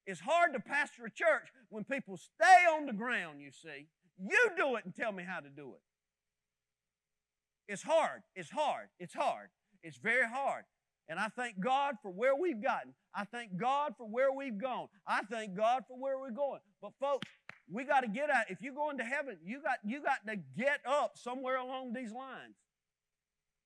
It's 0.08 0.20
hard 0.20 0.54
to 0.54 0.60
pastor 0.60 1.06
a 1.06 1.12
church 1.12 1.50
when 1.70 1.84
people 1.84 2.18
stay 2.18 2.66
on 2.76 2.88
the 2.88 2.94
ground, 2.94 3.40
you 3.40 3.52
see. 3.52 3.86
You 4.20 4.50
do 4.58 4.76
it 4.76 4.86
and 4.86 4.96
tell 4.96 5.12
me 5.12 5.24
how 5.24 5.40
to 5.40 5.50
do 5.50 5.76
it. 5.76 7.72
It's 7.72 7.84
hard. 7.84 8.24
It's 8.36 8.50
hard. 8.50 8.88
It's 9.00 9.14
hard. 9.14 9.50
It's 9.84 9.98
very 9.98 10.28
hard. 10.28 10.64
And 11.10 11.20
I 11.20 11.30
thank 11.30 11.60
God 11.60 11.96
for 12.02 12.12
where 12.12 12.36
we've 12.36 12.62
gotten. 12.62 12.94
I 13.16 13.24
thank 13.24 13.58
God 13.58 13.94
for 13.98 14.08
where 14.08 14.32
we've 14.32 14.58
gone. 14.58 14.88
I 15.08 15.22
thank 15.24 15.56
God 15.56 15.84
for 15.88 15.98
where 15.98 16.20
we're 16.20 16.32
going. 16.32 16.60
But 16.82 16.92
folks, 17.00 17.28
we 17.72 17.86
got 17.86 18.02
to 18.02 18.08
get 18.08 18.30
out. 18.30 18.46
If 18.50 18.62
you're 18.62 18.74
going 18.74 18.98
to 18.98 19.04
heaven, 19.04 19.38
you 19.44 19.62
got 19.62 19.80
you 19.84 20.02
got 20.02 20.26
to 20.28 20.36
get 20.58 20.80
up 20.86 21.18
somewhere 21.18 21.58
along 21.58 21.94
these 21.94 22.12
lines. 22.12 22.56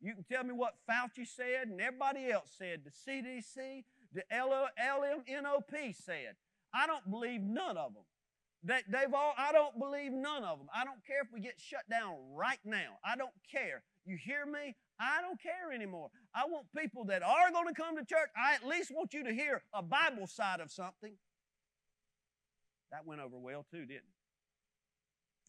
You 0.02 0.16
can 0.16 0.24
tell 0.24 0.44
me 0.44 0.54
what 0.54 0.74
Fauci 0.90 1.28
said 1.28 1.68
and 1.68 1.80
everybody 1.80 2.32
else 2.32 2.52
said, 2.58 2.82
the 2.84 2.92
CDC, 2.92 3.84
the 4.14 4.24
LMNOP 4.34 5.96
said. 5.96 6.36
I 6.74 6.88
don't 6.88 7.10
believe 7.10 7.42
none 7.42 7.78
of 7.78 7.94
them. 7.94 8.04
They, 8.64 8.80
they've 8.90 9.14
all, 9.14 9.34
I 9.38 9.52
don't 9.52 9.78
believe 9.80 10.12
none 10.12 10.44
of 10.44 10.58
them. 10.60 10.68
I 10.74 10.86
don't 10.86 11.06
care 11.06 11.22
if 11.22 11.28
we 11.34 11.40
get 11.40 11.56
shut 11.58 11.88
down 11.90 12.16
right 12.34 12.60
now. 12.64 12.98
I 13.06 13.16
don't 13.16 13.34
care. 13.52 13.84
You 14.06 14.18
hear 14.24 14.46
me? 14.46 14.76
I 15.02 15.22
don't 15.22 15.42
care 15.42 15.74
anymore. 15.74 16.10
I 16.36 16.46
want 16.46 16.68
people 16.78 17.06
that 17.06 17.24
are 17.24 17.52
going 17.52 17.68
to 17.68 17.74
come 17.74 17.98
to 17.98 18.06
church, 18.06 18.30
I 18.38 18.54
at 18.54 18.66
least 18.66 18.92
want 18.94 19.14
you 19.14 19.24
to 19.24 19.34
hear 19.34 19.64
a 19.74 19.82
Bible 19.82 20.28
side 20.28 20.60
of 20.60 20.72
something. 20.72 21.14
That 22.92 23.06
went 23.06 23.20
over 23.20 23.38
well 23.38 23.66
too, 23.72 23.82
didn't 23.82 24.06
it? 24.06 24.22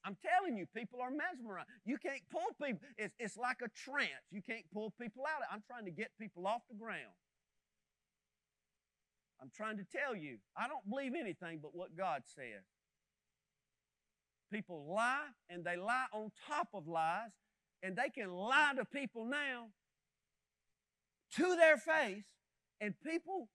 I'm 0.05 0.17
telling 0.25 0.57
you, 0.57 0.67
people 0.75 1.01
are 1.01 1.11
mesmerized. 1.11 1.69
You 1.85 1.97
can't 1.99 2.23
pull 2.31 2.49
people. 2.61 2.81
It's, 2.97 3.15
it's 3.19 3.37
like 3.37 3.59
a 3.63 3.69
trance. 3.69 4.27
You 4.31 4.43
can't 4.43 4.65
pull 4.73 4.93
people 5.01 5.23
out. 5.27 5.43
I'm 5.53 5.63
trying 5.69 5.85
to 5.85 5.93
get 5.93 6.11
people 6.19 6.47
off 6.47 6.63
the 6.69 6.77
ground. 6.77 7.15
I'm 9.41 9.51
trying 9.55 9.77
to 9.77 9.85
tell 9.85 10.17
you, 10.17 10.39
I 10.57 10.67
don't 10.67 10.89
believe 10.89 11.13
anything 11.19 11.61
but 11.61 11.75
what 11.75 11.97
God 11.97 12.23
says. 12.25 12.65
People 14.53 14.93
lie, 14.95 15.27
and 15.49 15.65
they 15.65 15.77
lie 15.77 16.07
on 16.13 16.31
top 16.49 16.69
of 16.75 16.87
lies, 16.87 17.31
and 17.83 17.97
they 17.97 18.09
can 18.09 18.33
lie 18.33 18.73
to 18.77 18.85
people 18.85 19.25
now 19.25 19.67
to 21.37 21.57
their 21.57 21.77
face, 21.77 22.25
and 22.81 22.95
people, 23.05 23.49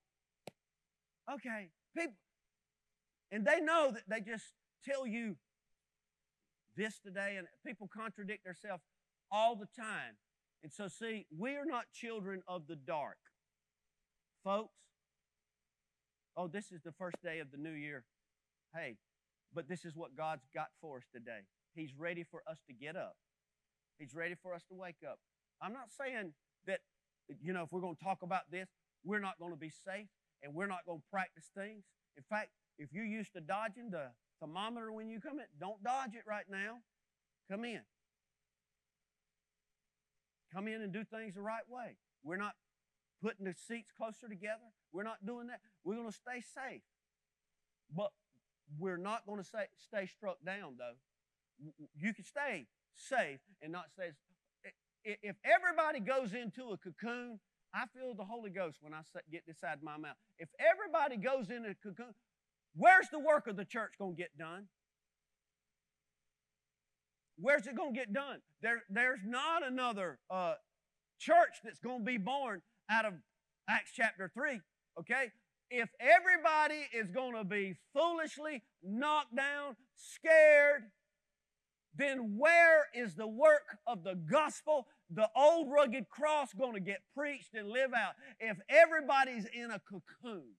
okay, 1.32 1.68
people, 1.96 2.16
and 3.30 3.46
they 3.46 3.60
know 3.60 3.92
that 3.92 4.02
they 4.08 4.20
just 4.20 4.46
tell 4.84 5.06
you 5.06 5.36
this 6.76 6.98
today, 6.98 7.36
and 7.36 7.46
people 7.64 7.88
contradict 7.94 8.44
themselves 8.44 8.82
all 9.30 9.54
the 9.54 9.68
time. 9.80 10.16
And 10.62 10.72
so, 10.72 10.88
see, 10.88 11.26
we 11.36 11.56
are 11.56 11.64
not 11.64 11.84
children 11.92 12.42
of 12.48 12.66
the 12.66 12.76
dark. 12.76 13.18
Folks, 14.42 14.74
oh, 16.36 16.48
this 16.48 16.72
is 16.72 16.80
the 16.82 16.92
first 16.92 17.16
day 17.22 17.38
of 17.38 17.50
the 17.52 17.58
new 17.58 17.72
year. 17.72 18.04
Hey, 18.74 18.96
but 19.54 19.68
this 19.68 19.84
is 19.84 19.94
what 19.94 20.16
God's 20.16 20.46
got 20.54 20.68
for 20.80 20.98
us 20.98 21.04
today. 21.12 21.40
He's 21.74 21.90
ready 21.96 22.24
for 22.24 22.42
us 22.48 22.58
to 22.66 22.72
get 22.72 22.96
up, 22.96 23.16
He's 23.98 24.14
ready 24.14 24.34
for 24.40 24.54
us 24.54 24.62
to 24.70 24.74
wake 24.74 25.02
up. 25.08 25.18
I'm 25.60 25.72
not 25.72 25.90
saying 25.90 26.32
that, 26.66 26.80
you 27.42 27.52
know, 27.52 27.64
if 27.64 27.72
we're 27.72 27.80
going 27.80 27.96
to 27.96 28.04
talk 28.04 28.22
about 28.22 28.50
this, 28.50 28.68
we're 29.04 29.20
not 29.20 29.38
going 29.38 29.52
to 29.52 29.58
be 29.58 29.70
safe 29.70 30.08
and 30.42 30.54
we're 30.54 30.66
not 30.66 30.86
going 30.86 30.98
to 30.98 31.04
practice 31.10 31.50
things. 31.56 31.84
In 32.16 32.22
fact, 32.28 32.50
if 32.78 32.92
you're 32.92 33.04
used 33.04 33.32
to 33.34 33.40
dodging 33.40 33.90
the 33.90 34.10
thermometer 34.40 34.92
when 34.92 35.08
you 35.08 35.20
come 35.20 35.40
in, 35.40 35.46
don't 35.60 35.82
dodge 35.82 36.14
it 36.14 36.22
right 36.26 36.46
now. 36.48 36.78
Come 37.50 37.64
in. 37.64 37.80
Come 40.52 40.68
in 40.68 40.80
and 40.80 40.92
do 40.92 41.04
things 41.04 41.34
the 41.34 41.42
right 41.42 41.68
way. 41.68 41.96
We're 42.22 42.36
not 42.36 42.54
putting 43.22 43.46
the 43.46 43.54
seats 43.54 43.90
closer 43.96 44.28
together. 44.28 44.72
We're 44.92 45.02
not 45.02 45.26
doing 45.26 45.48
that. 45.48 45.60
We're 45.84 45.96
going 45.96 46.10
to 46.10 46.16
stay 46.16 46.40
safe. 46.40 46.82
But 47.94 48.10
we're 48.78 48.96
not 48.96 49.26
going 49.26 49.42
to 49.42 49.44
stay, 49.44 50.06
struck 50.06 50.38
down, 50.44 50.76
though. 50.78 50.96
You 51.96 52.14
can 52.14 52.24
stay 52.24 52.66
safe 52.98 53.40
and 53.62 53.72
not 53.72 53.86
stay. 53.92 54.10
If 55.04 55.36
everybody 55.44 56.00
goes 56.00 56.34
into 56.34 56.70
a 56.70 56.76
cocoon, 56.76 57.40
I 57.72 57.84
feel 57.94 58.14
the 58.14 58.24
Holy 58.24 58.50
Ghost 58.50 58.78
when 58.80 58.92
I 58.92 59.00
get 59.30 59.46
this 59.46 59.64
out 59.64 59.76
of 59.78 59.82
my 59.82 59.96
mouth. 59.96 60.16
If 60.38 60.48
everybody 60.58 61.16
goes 61.16 61.50
into 61.50 61.70
a 61.70 61.74
cocoon, 61.74 62.14
Where's 62.78 63.08
the 63.10 63.18
work 63.18 63.48
of 63.48 63.56
the 63.56 63.64
church 63.64 63.94
going 63.98 64.14
to 64.14 64.16
get 64.16 64.38
done? 64.38 64.66
Where's 67.40 67.66
it 67.66 67.76
going 67.76 67.92
to 67.92 67.98
get 67.98 68.12
done? 68.12 68.38
There, 68.62 68.82
there's 68.88 69.20
not 69.26 69.66
another 69.66 70.18
uh, 70.30 70.54
church 71.18 71.58
that's 71.64 71.80
going 71.80 72.00
to 72.00 72.04
be 72.04 72.18
born 72.18 72.62
out 72.90 73.04
of 73.04 73.14
Acts 73.68 73.90
chapter 73.94 74.30
3, 74.32 74.60
okay? 75.00 75.30
If 75.70 75.88
everybody 76.00 76.86
is 76.94 77.10
going 77.10 77.34
to 77.34 77.44
be 77.44 77.76
foolishly 77.92 78.62
knocked 78.82 79.34
down, 79.36 79.76
scared, 79.96 80.84
then 81.94 82.36
where 82.36 82.86
is 82.94 83.14
the 83.14 83.26
work 83.26 83.78
of 83.86 84.04
the 84.04 84.14
gospel, 84.14 84.86
the 85.10 85.28
old 85.34 85.70
rugged 85.70 86.08
cross, 86.08 86.52
going 86.52 86.74
to 86.74 86.80
get 86.80 87.00
preached 87.16 87.54
and 87.54 87.68
live 87.68 87.92
out? 87.94 88.14
If 88.38 88.58
everybody's 88.68 89.46
in 89.46 89.70
a 89.70 89.80
cocoon, 89.80 90.54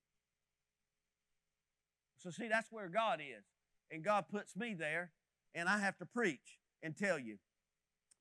so, 2.19 2.31
see, 2.31 2.49
that's 2.49 2.71
where 2.71 2.89
God 2.89 3.21
is. 3.21 3.45
And 3.91 4.03
God 4.03 4.25
puts 4.29 4.55
me 4.55 4.75
there, 4.77 5.11
and 5.55 5.67
I 5.67 5.79
have 5.79 5.97
to 5.97 6.05
preach 6.05 6.59
and 6.83 6.95
tell 6.95 7.17
you 7.17 7.37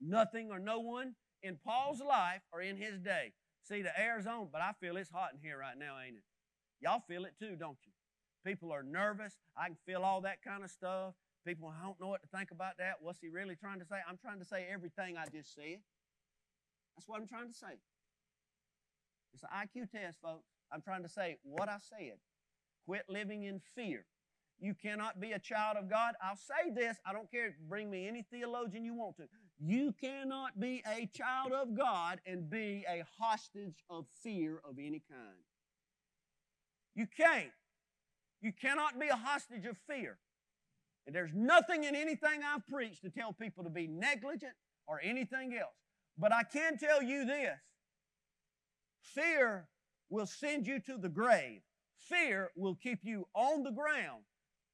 nothing 0.01 0.51
or 0.51 0.59
no 0.59 0.79
one 0.79 1.15
in 1.43 1.59
Paul's 1.65 2.01
life 2.01 2.43
or 2.53 2.63
in 2.63 2.77
his 2.77 3.01
day. 3.01 3.33
See, 3.63 3.83
the 3.83 3.99
air's 4.01 4.27
on, 4.27 4.49
but 4.53 4.63
I 4.63 4.73
feel 4.81 4.97
it's 4.97 5.11
hot 5.11 5.31
in 5.35 5.41
here 5.43 5.59
right 5.59 5.77
now, 5.77 5.97
ain't 6.05 6.17
it? 6.17 6.23
Y'all 6.81 7.03
feel 7.07 7.25
it 7.25 7.35
too, 7.39 7.57
don't 7.59 7.79
you? 7.85 7.93
People 8.47 8.73
are 8.73 8.85
nervous. 8.85 9.35
I 9.57 9.67
can 9.67 9.77
feel 9.85 10.03
all 10.03 10.21
that 10.23 10.43
kind 10.43 10.63
of 10.63 10.71
stuff. 10.71 11.15
People 11.49 11.73
don't 11.83 11.99
know 11.99 12.09
what 12.09 12.21
to 12.21 12.29
think 12.29 12.51
about 12.51 12.77
that. 12.77 12.97
What's 13.01 13.21
he 13.23 13.31
really 13.31 13.57
trying 13.57 13.79
to 13.79 13.87
say? 13.87 13.97
I'm 14.07 14.19
trying 14.19 14.39
to 14.39 14.45
say 14.45 14.67
everything 14.71 15.17
I 15.17 15.25
just 15.35 15.55
said. 15.55 15.79
That's 16.95 17.09
what 17.09 17.19
I'm 17.19 17.27
trying 17.27 17.49
to 17.49 17.55
say. 17.55 17.81
It's 19.33 19.43
an 19.43 19.49
IQ 19.57 19.91
test, 19.91 20.19
folks. 20.23 20.45
I'm 20.71 20.83
trying 20.83 21.05
to 21.05 21.09
say 21.09 21.39
what 21.45 21.71
I 21.71 21.79
said. 21.81 22.19
Quit 22.85 23.05
living 23.09 23.45
in 23.45 23.63
fear. 23.75 24.05
You 24.61 24.75
cannot 24.75 25.21
be 25.21 25.33
a 25.33 25.39
child 25.39 25.79
of 25.79 25.89
God. 25.89 26.17
I'll 26.23 26.37
say 26.37 26.71
this, 26.75 26.99
I 27.07 27.15
don't 27.15 27.31
care, 27.31 27.57
bring 27.67 27.91
me 27.91 28.07
any 28.07 28.27
theologian 28.31 28.85
you 28.85 28.93
want 28.93 29.17
to. 29.17 29.23
You 29.59 29.95
cannot 29.99 30.61
be 30.61 30.83
a 30.87 31.07
child 31.07 31.53
of 31.53 31.75
God 31.75 32.21
and 32.27 32.51
be 32.51 32.85
a 32.87 33.05
hostage 33.19 33.85
of 33.89 34.05
fear 34.23 34.61
of 34.69 34.79
any 34.79 35.03
kind. 35.09 35.47
You 36.95 37.07
can't. 37.07 37.53
You 38.43 38.53
cannot 38.53 39.01
be 39.01 39.09
a 39.09 39.17
hostage 39.17 39.65
of 39.65 39.79
fear. 39.89 40.19
And 41.09 41.17
there's 41.17 41.33
nothing 41.35 41.85
in 41.85 41.97
anything 41.97 42.43
I've 42.45 42.67
preached 42.67 43.01
to 43.01 43.09
tell 43.09 43.33
people 43.33 43.65
to 43.65 43.71
be 43.71 43.87
negligent 43.87 44.53
or 44.87 45.01
anything 45.03 45.57
else. 45.59 45.73
But 46.19 46.35
I 46.35 46.43
can 46.43 46.77
tell 46.77 47.03
you 47.03 47.25
this 47.25 47.57
fear 49.01 49.69
will 50.11 50.27
send 50.27 50.67
you 50.67 50.79
to 50.81 50.99
the 50.99 51.09
grave. 51.09 51.63
Fear 51.97 52.51
will 52.57 52.75
keep 52.75 52.99
you 53.05 53.27
on 53.35 53.63
the 53.63 53.71
ground. 53.71 54.25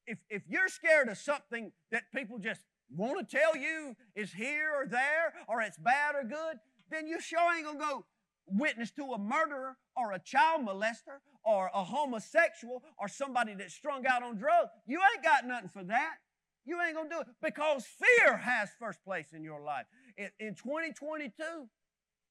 If, 0.09 0.19
if 0.29 0.43
you're 0.49 0.67
scared 0.67 1.09
of 1.09 1.19
something 1.19 1.71
that 1.93 2.11
people 2.13 2.41
just 2.41 2.63
want 2.91 3.29
to 3.29 3.37
tell 3.37 3.57
you 3.57 3.95
is 4.17 4.33
here 4.33 4.73
or 4.75 4.89
there, 4.89 5.35
or 5.47 5.61
it's 5.61 5.79
bad 5.79 6.17
or 6.17 6.25
good, 6.25 6.59
then 6.91 7.07
you 7.07 7.21
sure 7.21 7.57
ain't 7.57 7.71
to 7.71 7.79
go 7.79 8.07
witness 8.47 8.91
to 8.91 9.05
a 9.13 9.19
murderer 9.19 9.77
or 9.97 10.13
a 10.13 10.19
child 10.19 10.67
molester 10.67 11.21
or 11.45 11.71
a 11.73 11.85
homosexual 11.85 12.83
or 12.99 13.07
somebody 13.07 13.55
that's 13.55 13.73
strung 13.73 14.05
out 14.05 14.25
on 14.25 14.37
drugs. 14.37 14.71
You 14.85 14.99
ain't 15.15 15.23
got 15.23 15.47
nothing 15.47 15.69
for 15.69 15.85
that. 15.85 16.17
You 16.65 16.81
ain't 16.81 16.95
going 16.95 17.09
to 17.11 17.15
do 17.15 17.21
it 17.21 17.27
because 17.43 17.85
fear 17.85 18.37
has 18.37 18.71
first 18.79 19.05
place 19.05 19.27
in 19.33 19.45
your 19.45 19.61
life. 19.61 19.87
In, 20.17 20.31
in 20.41 20.55
2022, 20.55 21.33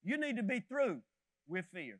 you 0.03 0.17
need 0.17 0.37
to 0.37 0.43
be 0.43 0.59
through 0.59 1.01
with 1.47 1.65
fear. 1.73 1.99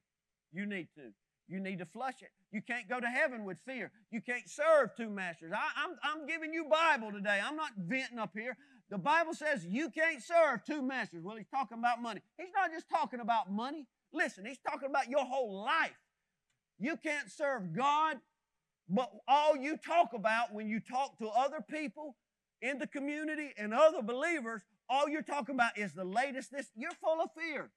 You 0.52 0.66
need 0.66 0.88
to. 0.96 1.14
You 1.48 1.60
need 1.60 1.80
to 1.80 1.86
flush 1.86 2.22
it. 2.22 2.30
You 2.52 2.62
can't 2.62 2.88
go 2.88 3.00
to 3.00 3.08
heaven 3.08 3.44
with 3.44 3.58
fear. 3.66 3.92
You 4.12 4.22
can't 4.22 4.50
serve 4.50 4.96
two 4.96 5.10
masters. 5.10 5.52
I, 5.54 5.84
I'm, 5.84 5.98
I'm 6.04 6.28
giving 6.28 6.54
you 6.54 6.66
Bible 6.66 7.12
today. 7.12 7.40
I'm 7.44 7.56
not 7.56 7.72
venting 7.78 8.20
up 8.20 8.32
here. 8.34 8.58
The 8.90 8.98
Bible 8.98 9.34
says 9.34 9.66
you 9.66 9.90
can't 9.90 10.22
serve 10.22 10.64
two 10.64 10.82
masters. 10.82 11.24
Well, 11.24 11.36
he's 11.36 11.48
talking 11.48 11.78
about 11.80 12.02
money. 12.02 12.22
He's 12.38 12.52
not 12.56 12.72
just 12.72 12.90
talking 12.90 13.20
about 13.20 13.52
money. 13.52 13.88
Listen, 14.14 14.46
he's 14.46 14.60
talking 14.60 14.90
about 14.90 15.10
your 15.10 15.26
whole 15.26 15.64
life. 15.64 15.98
You 16.80 16.98
can't 16.98 17.32
serve 17.32 17.76
God, 17.76 18.18
but 18.90 19.12
all 19.28 19.56
you 19.56 19.78
talk 19.78 20.10
about 20.14 20.54
when 20.54 20.68
you 20.68 20.80
talk 20.80 21.18
to 21.20 21.28
other 21.30 21.60
people 21.68 22.16
in 22.64 22.80
the 22.80 22.88
community 22.88 23.54
and 23.58 23.74
other 23.74 24.02
believers, 24.02 24.62
all 24.90 25.10
you're 25.10 25.22
talking 25.22 25.54
about 25.54 25.78
is 25.78 25.94
the 25.94 26.06
latest 26.06 26.52
this. 26.52 26.68
You're 26.76 26.92
full 26.94 27.22
of 27.22 27.30
fear. 27.38 27.70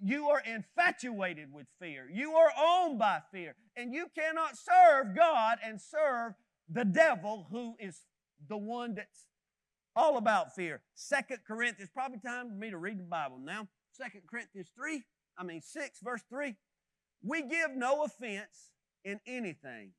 You 0.00 0.28
are 0.28 0.40
infatuated 0.40 1.52
with 1.52 1.66
fear. 1.80 2.08
You 2.10 2.32
are 2.34 2.50
owned 2.58 2.98
by 2.98 3.20
fear. 3.32 3.56
And 3.76 3.92
you 3.92 4.06
cannot 4.16 4.56
serve 4.56 5.14
God 5.16 5.58
and 5.64 5.80
serve 5.80 6.34
the 6.68 6.84
devil 6.84 7.48
who 7.50 7.74
is 7.78 8.00
the 8.48 8.56
one 8.56 8.94
that's 8.94 9.26
all 9.94 10.16
about 10.16 10.54
fear. 10.54 10.80
Second 10.94 11.40
Corinthians, 11.46 11.90
probably 11.92 12.18
time 12.18 12.48
for 12.48 12.54
me 12.54 12.70
to 12.70 12.78
read 12.78 12.98
the 12.98 13.04
Bible 13.04 13.38
now. 13.42 13.68
Second 13.92 14.22
Corinthians 14.30 14.70
3, 14.74 15.02
I 15.38 15.44
mean 15.44 15.60
6, 15.60 15.98
verse 16.02 16.22
3. 16.30 16.56
We 17.22 17.42
give 17.42 17.76
no 17.76 18.04
offense 18.04 18.70
in 19.04 19.20
anything, 19.26 19.92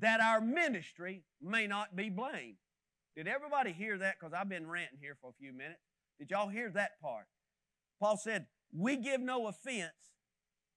that 0.00 0.20
our 0.20 0.40
ministry 0.40 1.24
may 1.42 1.66
not 1.66 1.96
be 1.96 2.10
blamed. 2.10 2.56
Did 3.16 3.26
everybody 3.26 3.72
hear 3.72 3.98
that? 3.98 4.16
Because 4.18 4.32
I've 4.32 4.48
been 4.48 4.68
ranting 4.68 4.98
here 5.00 5.16
for 5.20 5.30
a 5.30 5.34
few 5.40 5.52
minutes. 5.52 5.80
Did 6.18 6.30
y'all 6.30 6.48
hear 6.48 6.70
that 6.70 7.00
part? 7.02 7.26
Paul 8.00 8.16
said, 8.16 8.46
We 8.72 8.96
give 8.96 9.20
no 9.20 9.46
offense 9.48 9.92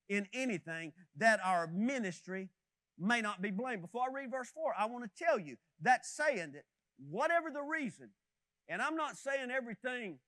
in 0.10 0.28
anything 0.34 0.94
that 1.18 1.40
our 1.44 1.68
ministry 1.68 2.50
may 3.00 3.22
not 3.22 3.42
be 3.42 3.52
blamed. 3.52 3.82
Before 3.82 4.04
I 4.10 4.14
read 4.14 4.32
verse 4.32 4.50
4, 4.54 4.74
I 4.78 4.86
want 4.86 5.04
to 5.04 5.24
tell 5.24 5.40
you 5.40 5.58
that 5.82 6.06
saying 6.06 6.54
that 6.54 6.64
whatever 7.10 7.50
the 7.50 7.62
reason, 7.62 8.10
and 8.68 8.82
I'm 8.82 8.96
not 8.96 9.18
saying 9.18 9.50
everything 9.52 10.20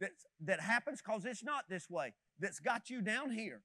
that's, 0.00 0.24
that 0.44 0.60
happens 0.60 1.00
because 1.04 1.24
it's 1.24 1.44
not 1.44 1.64
this 1.68 1.88
way, 1.88 2.14
that's 2.38 2.58
got 2.58 2.90
you 2.90 3.02
down 3.02 3.30
here, 3.30 3.62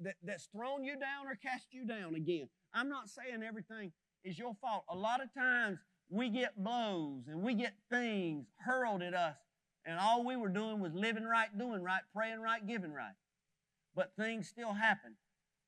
that, 0.00 0.14
that's 0.22 0.46
thrown 0.46 0.84
you 0.84 0.98
down 0.98 1.26
or 1.26 1.36
cast 1.36 1.66
you 1.72 1.86
down 1.86 2.14
again. 2.14 2.48
I'm 2.76 2.90
not 2.90 3.08
saying 3.08 3.42
everything 3.42 3.92
is 4.22 4.38
your 4.38 4.54
fault. 4.60 4.84
A 4.90 4.94
lot 4.94 5.22
of 5.22 5.32
times 5.32 5.78
we 6.10 6.28
get 6.28 6.62
blows 6.62 7.22
and 7.26 7.42
we 7.42 7.54
get 7.54 7.72
things 7.90 8.46
hurled 8.58 9.02
at 9.02 9.14
us, 9.14 9.36
and 9.86 9.98
all 9.98 10.24
we 10.24 10.36
were 10.36 10.50
doing 10.50 10.80
was 10.80 10.92
living 10.92 11.24
right, 11.24 11.48
doing 11.58 11.82
right, 11.82 12.02
praying 12.14 12.40
right, 12.40 12.66
giving 12.66 12.92
right. 12.92 13.14
But 13.94 14.12
things 14.18 14.46
still 14.46 14.74
happen. 14.74 15.16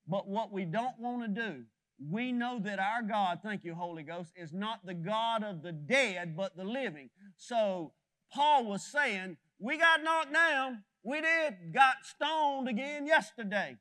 But 0.06 0.28
what 0.28 0.52
we 0.52 0.66
don't 0.66 0.98
want 0.98 1.22
to 1.22 1.28
do, 1.28 1.64
we 2.10 2.30
know 2.30 2.60
that 2.60 2.78
our 2.78 3.02
God, 3.02 3.40
thank 3.42 3.64
you, 3.64 3.74
Holy 3.74 4.02
Ghost, 4.02 4.32
is 4.36 4.52
not 4.52 4.84
the 4.84 4.94
God 4.94 5.42
of 5.42 5.62
the 5.62 5.72
dead, 5.72 6.36
but 6.36 6.56
the 6.56 6.64
living. 6.64 7.08
So 7.36 7.92
Paul 8.32 8.66
was 8.66 8.84
saying, 8.84 9.38
we 9.58 9.78
got 9.78 10.02
knocked 10.02 10.32
down. 10.32 10.84
We 11.02 11.22
did, 11.22 11.72
got 11.72 11.96
stoned 12.02 12.68
again 12.68 13.06
yesterday. 13.06 13.76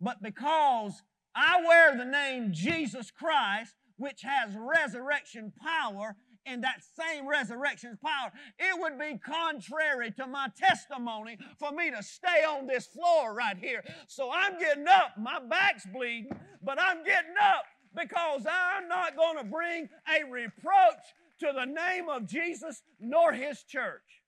But 0.00 0.22
because 0.22 1.02
I 1.34 1.62
wear 1.66 1.96
the 1.96 2.04
name 2.04 2.52
Jesus 2.52 3.10
Christ, 3.10 3.74
which 3.96 4.22
has 4.22 4.54
resurrection 4.56 5.52
power, 5.62 6.16
and 6.44 6.64
that 6.64 6.82
same 6.98 7.28
resurrection 7.28 7.98
power, 8.04 8.32
it 8.58 8.78
would 8.80 8.98
be 8.98 9.18
contrary 9.18 10.10
to 10.12 10.26
my 10.26 10.48
testimony 10.56 11.38
for 11.58 11.72
me 11.72 11.90
to 11.90 12.02
stay 12.02 12.44
on 12.48 12.66
this 12.66 12.86
floor 12.86 13.34
right 13.34 13.56
here. 13.56 13.84
So 14.08 14.30
I'm 14.32 14.58
getting 14.58 14.88
up. 14.88 15.12
My 15.16 15.38
back's 15.40 15.86
bleeding, 15.86 16.30
but 16.62 16.80
I'm 16.80 17.04
getting 17.04 17.34
up 17.40 17.64
because 17.94 18.46
I'm 18.50 18.88
not 18.88 19.16
going 19.16 19.38
to 19.38 19.44
bring 19.44 19.88
a 20.08 20.28
reproach 20.28 21.04
to 21.40 21.52
the 21.54 21.64
name 21.64 22.08
of 22.08 22.26
Jesus 22.26 22.82
nor 23.00 23.32
his 23.32 23.62
church. 23.62 24.22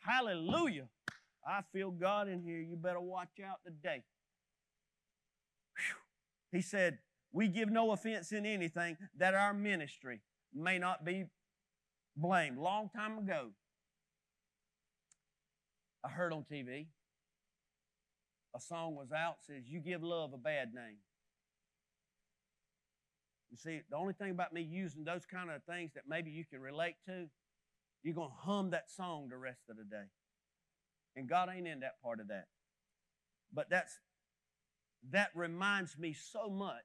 Hallelujah. 0.00 0.88
I 1.46 1.60
feel 1.72 1.90
God 1.90 2.28
in 2.28 2.42
here. 2.42 2.60
You 2.60 2.76
better 2.76 3.00
watch 3.00 3.40
out 3.44 3.60
today. 3.64 4.02
He 6.52 6.62
said, 6.62 6.98
we 7.32 7.48
give 7.48 7.70
no 7.70 7.92
offense 7.92 8.30
in 8.30 8.46
anything 8.46 8.96
that 9.18 9.34
our 9.34 9.54
ministry 9.54 10.20
may 10.54 10.78
not 10.78 11.04
be 11.04 11.24
blamed. 12.14 12.58
Long 12.58 12.90
time 12.94 13.18
ago, 13.18 13.48
I 16.04 16.10
heard 16.10 16.32
on 16.32 16.44
TV 16.50 16.86
a 18.54 18.60
song 18.60 18.94
was 18.94 19.12
out 19.12 19.36
says 19.46 19.62
you 19.66 19.80
give 19.80 20.02
love 20.02 20.32
a 20.34 20.38
bad 20.38 20.74
name. 20.74 20.98
You 23.50 23.56
see, 23.56 23.80
the 23.90 23.96
only 23.96 24.14
thing 24.14 24.30
about 24.30 24.52
me 24.52 24.62
using 24.62 25.04
those 25.04 25.26
kind 25.26 25.50
of 25.50 25.62
things 25.64 25.92
that 25.94 26.04
maybe 26.08 26.30
you 26.30 26.44
can 26.44 26.60
relate 26.60 26.96
to, 27.06 27.26
you're 28.02 28.14
going 28.14 28.30
to 28.30 28.34
hum 28.34 28.70
that 28.70 28.90
song 28.90 29.28
the 29.30 29.36
rest 29.36 29.62
of 29.68 29.76
the 29.76 29.84
day. 29.84 30.04
And 31.16 31.28
God 31.28 31.50
ain't 31.54 31.66
in 31.68 31.80
that 31.80 32.00
part 32.02 32.20
of 32.20 32.28
that. 32.28 32.46
But 33.52 33.68
that's 33.68 33.98
that 35.10 35.30
reminds 35.34 35.98
me 35.98 36.12
so 36.12 36.48
much 36.48 36.84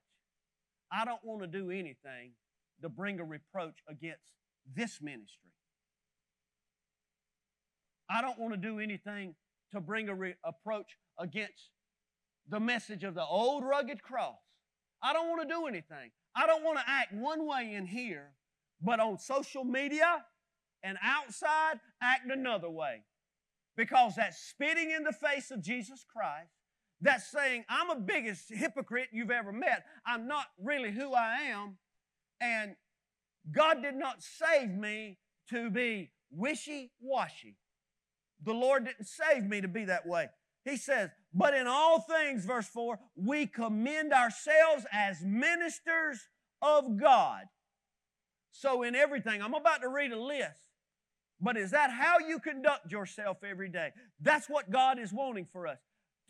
I 0.90 1.04
don't 1.04 1.22
want 1.22 1.42
to 1.42 1.46
do 1.46 1.70
anything 1.70 2.32
to 2.82 2.88
bring 2.88 3.20
a 3.20 3.24
reproach 3.24 3.76
against 3.88 4.32
this 4.74 5.00
ministry. 5.02 5.52
I 8.10 8.22
don't 8.22 8.38
want 8.38 8.54
to 8.54 8.60
do 8.60 8.78
anything 8.78 9.34
to 9.72 9.80
bring 9.80 10.08
a 10.08 10.14
re- 10.14 10.34
approach 10.44 10.96
against 11.18 11.70
the 12.48 12.60
message 12.60 13.04
of 13.04 13.14
the 13.14 13.24
old 13.24 13.64
rugged 13.64 14.02
cross. 14.02 14.38
I 15.02 15.12
don't 15.12 15.28
want 15.28 15.46
to 15.46 15.54
do 15.54 15.66
anything. 15.66 16.10
I 16.34 16.46
don't 16.46 16.64
want 16.64 16.78
to 16.78 16.84
act 16.86 17.12
one 17.12 17.46
way 17.46 17.74
in 17.74 17.86
here, 17.86 18.30
but 18.80 19.00
on 19.00 19.18
social 19.18 19.64
media 19.64 20.24
and 20.82 20.96
outside, 21.02 21.80
act 22.02 22.30
another 22.30 22.70
way. 22.70 23.02
Because 23.76 24.14
that's 24.16 24.38
spitting 24.38 24.90
in 24.90 25.04
the 25.04 25.12
face 25.12 25.50
of 25.50 25.62
Jesus 25.62 26.04
Christ 26.10 26.57
that's 27.00 27.30
saying, 27.30 27.64
I'm 27.68 27.90
a 27.90 28.00
biggest 28.00 28.48
hypocrite 28.48 29.08
you've 29.12 29.30
ever 29.30 29.52
met. 29.52 29.84
I'm 30.06 30.26
not 30.26 30.46
really 30.62 30.90
who 30.90 31.14
I 31.14 31.42
am. 31.52 31.76
And 32.40 32.74
God 33.50 33.82
did 33.82 33.94
not 33.94 34.22
save 34.22 34.70
me 34.70 35.18
to 35.50 35.70
be 35.70 36.10
wishy 36.30 36.90
washy. 37.00 37.56
The 38.44 38.52
Lord 38.52 38.84
didn't 38.84 39.06
save 39.06 39.44
me 39.44 39.60
to 39.60 39.68
be 39.68 39.84
that 39.84 40.06
way. 40.06 40.28
He 40.64 40.76
says, 40.76 41.10
but 41.32 41.54
in 41.54 41.66
all 41.66 42.00
things, 42.00 42.44
verse 42.44 42.66
4, 42.66 42.98
we 43.16 43.46
commend 43.46 44.12
ourselves 44.12 44.84
as 44.92 45.22
ministers 45.22 46.28
of 46.60 46.98
God. 46.98 47.44
So, 48.50 48.82
in 48.82 48.94
everything, 48.94 49.40
I'm 49.40 49.54
about 49.54 49.82
to 49.82 49.88
read 49.88 50.10
a 50.10 50.20
list, 50.20 50.58
but 51.40 51.56
is 51.56 51.70
that 51.70 51.90
how 51.90 52.18
you 52.18 52.38
conduct 52.38 52.90
yourself 52.90 53.38
every 53.48 53.68
day? 53.68 53.90
That's 54.20 54.48
what 54.48 54.70
God 54.70 54.98
is 54.98 55.12
wanting 55.12 55.46
for 55.52 55.66
us 55.66 55.78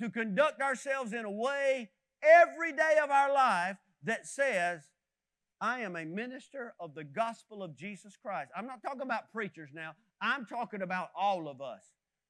to 0.00 0.11
conduct 0.11 0.61
ourselves 0.61 1.12
in 1.12 1.24
a 1.24 1.30
way 1.30 1.90
every 2.22 2.72
day 2.72 2.96
of 3.02 3.11
our 3.11 3.32
life 3.32 3.76
that 4.04 4.26
says, 4.26 4.82
I 5.61 5.80
am 5.80 5.96
a 5.96 6.04
minister 6.04 6.74
of 6.78 6.94
the 6.94 7.04
gospel 7.04 7.62
of 7.62 7.76
Jesus 7.76 8.16
Christ. 8.16 8.50
I'm 8.56 8.66
not 8.66 8.82
talking 8.82 9.02
about 9.02 9.32
preachers 9.32 9.70
now. 9.74 9.92
I'm 10.22 10.46
talking 10.46 10.82
about 10.82 11.08
all 11.16 11.48
of 11.48 11.61
us, 11.61 11.82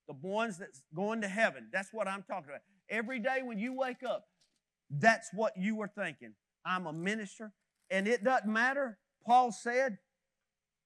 the 0.07 0.15
ones 0.23 0.59
that's 0.59 0.83
going 0.95 1.21
to 1.21 1.29
heaven. 1.29 1.69
That's 1.73 1.93
what 1.93 2.09
I'm 2.09 2.23
talking 2.23 2.49
about. 2.49 2.63
Every 2.89 3.19
day 3.19 3.41
when 3.45 3.59
you 3.59 3.75
wake 3.75 4.03
up, 4.03 4.25
that's 4.91 5.29
what 5.35 5.53
you 5.59 5.77
were 5.77 5.91
thinking. 5.95 6.33
I'm 6.65 6.87
a 6.87 6.93
minister, 6.93 7.53
and 7.91 8.09
it 8.09 8.25
doesn't 8.25 8.51
matter. 8.51 8.99
Paul 9.27 9.53
said, 9.53 9.99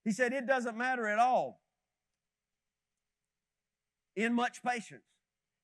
he 0.04 0.10
said, 0.10 0.32
it 0.32 0.46
doesn't 0.48 0.76
matter 0.76 1.06
at 1.06 1.20
all. 1.20 1.60
In 4.16 4.34
much 4.34 4.62
patience, 4.64 5.04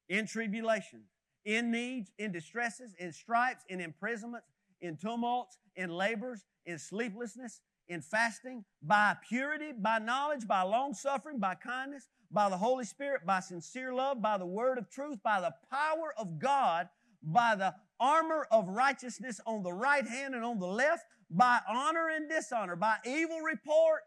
in 0.09 0.27
tribulation, 0.27 1.03
in 1.45 1.71
needs, 1.71 2.11
in 2.19 2.33
distresses, 2.33 2.95
in 2.99 3.13
stripes, 3.13 3.65
in 3.69 3.81
imprisonments, 3.81 4.49
in 4.81 4.97
tumults, 4.97 5.59
in 5.77 5.91
labors, 5.91 6.45
in 6.67 6.79
sleeplessness, 6.79 7.61
in 7.89 8.03
fasting, 8.03 8.65
by 8.83 9.17
purity, 9.27 9.73
by 9.73 9.99
knowledge, 9.99 10.47
by 10.47 10.63
long 10.63 10.93
suffering, 10.93 11.39
by 11.39 11.55
kindness, 11.55 12.09
by 12.31 12.51
the 12.51 12.57
Holy 12.57 12.85
Spirit, 12.85 13.25
by 13.25 13.41
sincere 13.41 13.95
love, 13.95 14.21
by 14.21 14.37
the 14.37 14.47
word 14.47 14.77
of 14.79 14.91
truth, 14.91 15.19
by 15.23 15.41
the 15.41 15.55
power 15.71 16.13
of 16.19 16.39
God, 16.39 16.89
by 17.23 17.55
the 17.55 17.75
armor 17.99 18.47
of 18.51 18.69
righteousness 18.69 19.41
on 19.47 19.63
the 19.63 19.73
right 19.73 20.07
hand 20.07 20.35
and 20.35 20.45
on 20.45 20.59
the 20.59 20.67
left, 20.67 21.05
by 21.31 21.59
honor 21.69 22.09
and 22.09 22.29
dishonor, 22.29 22.77
by 22.77 22.97
evil 23.07 23.41
report, 23.41 24.03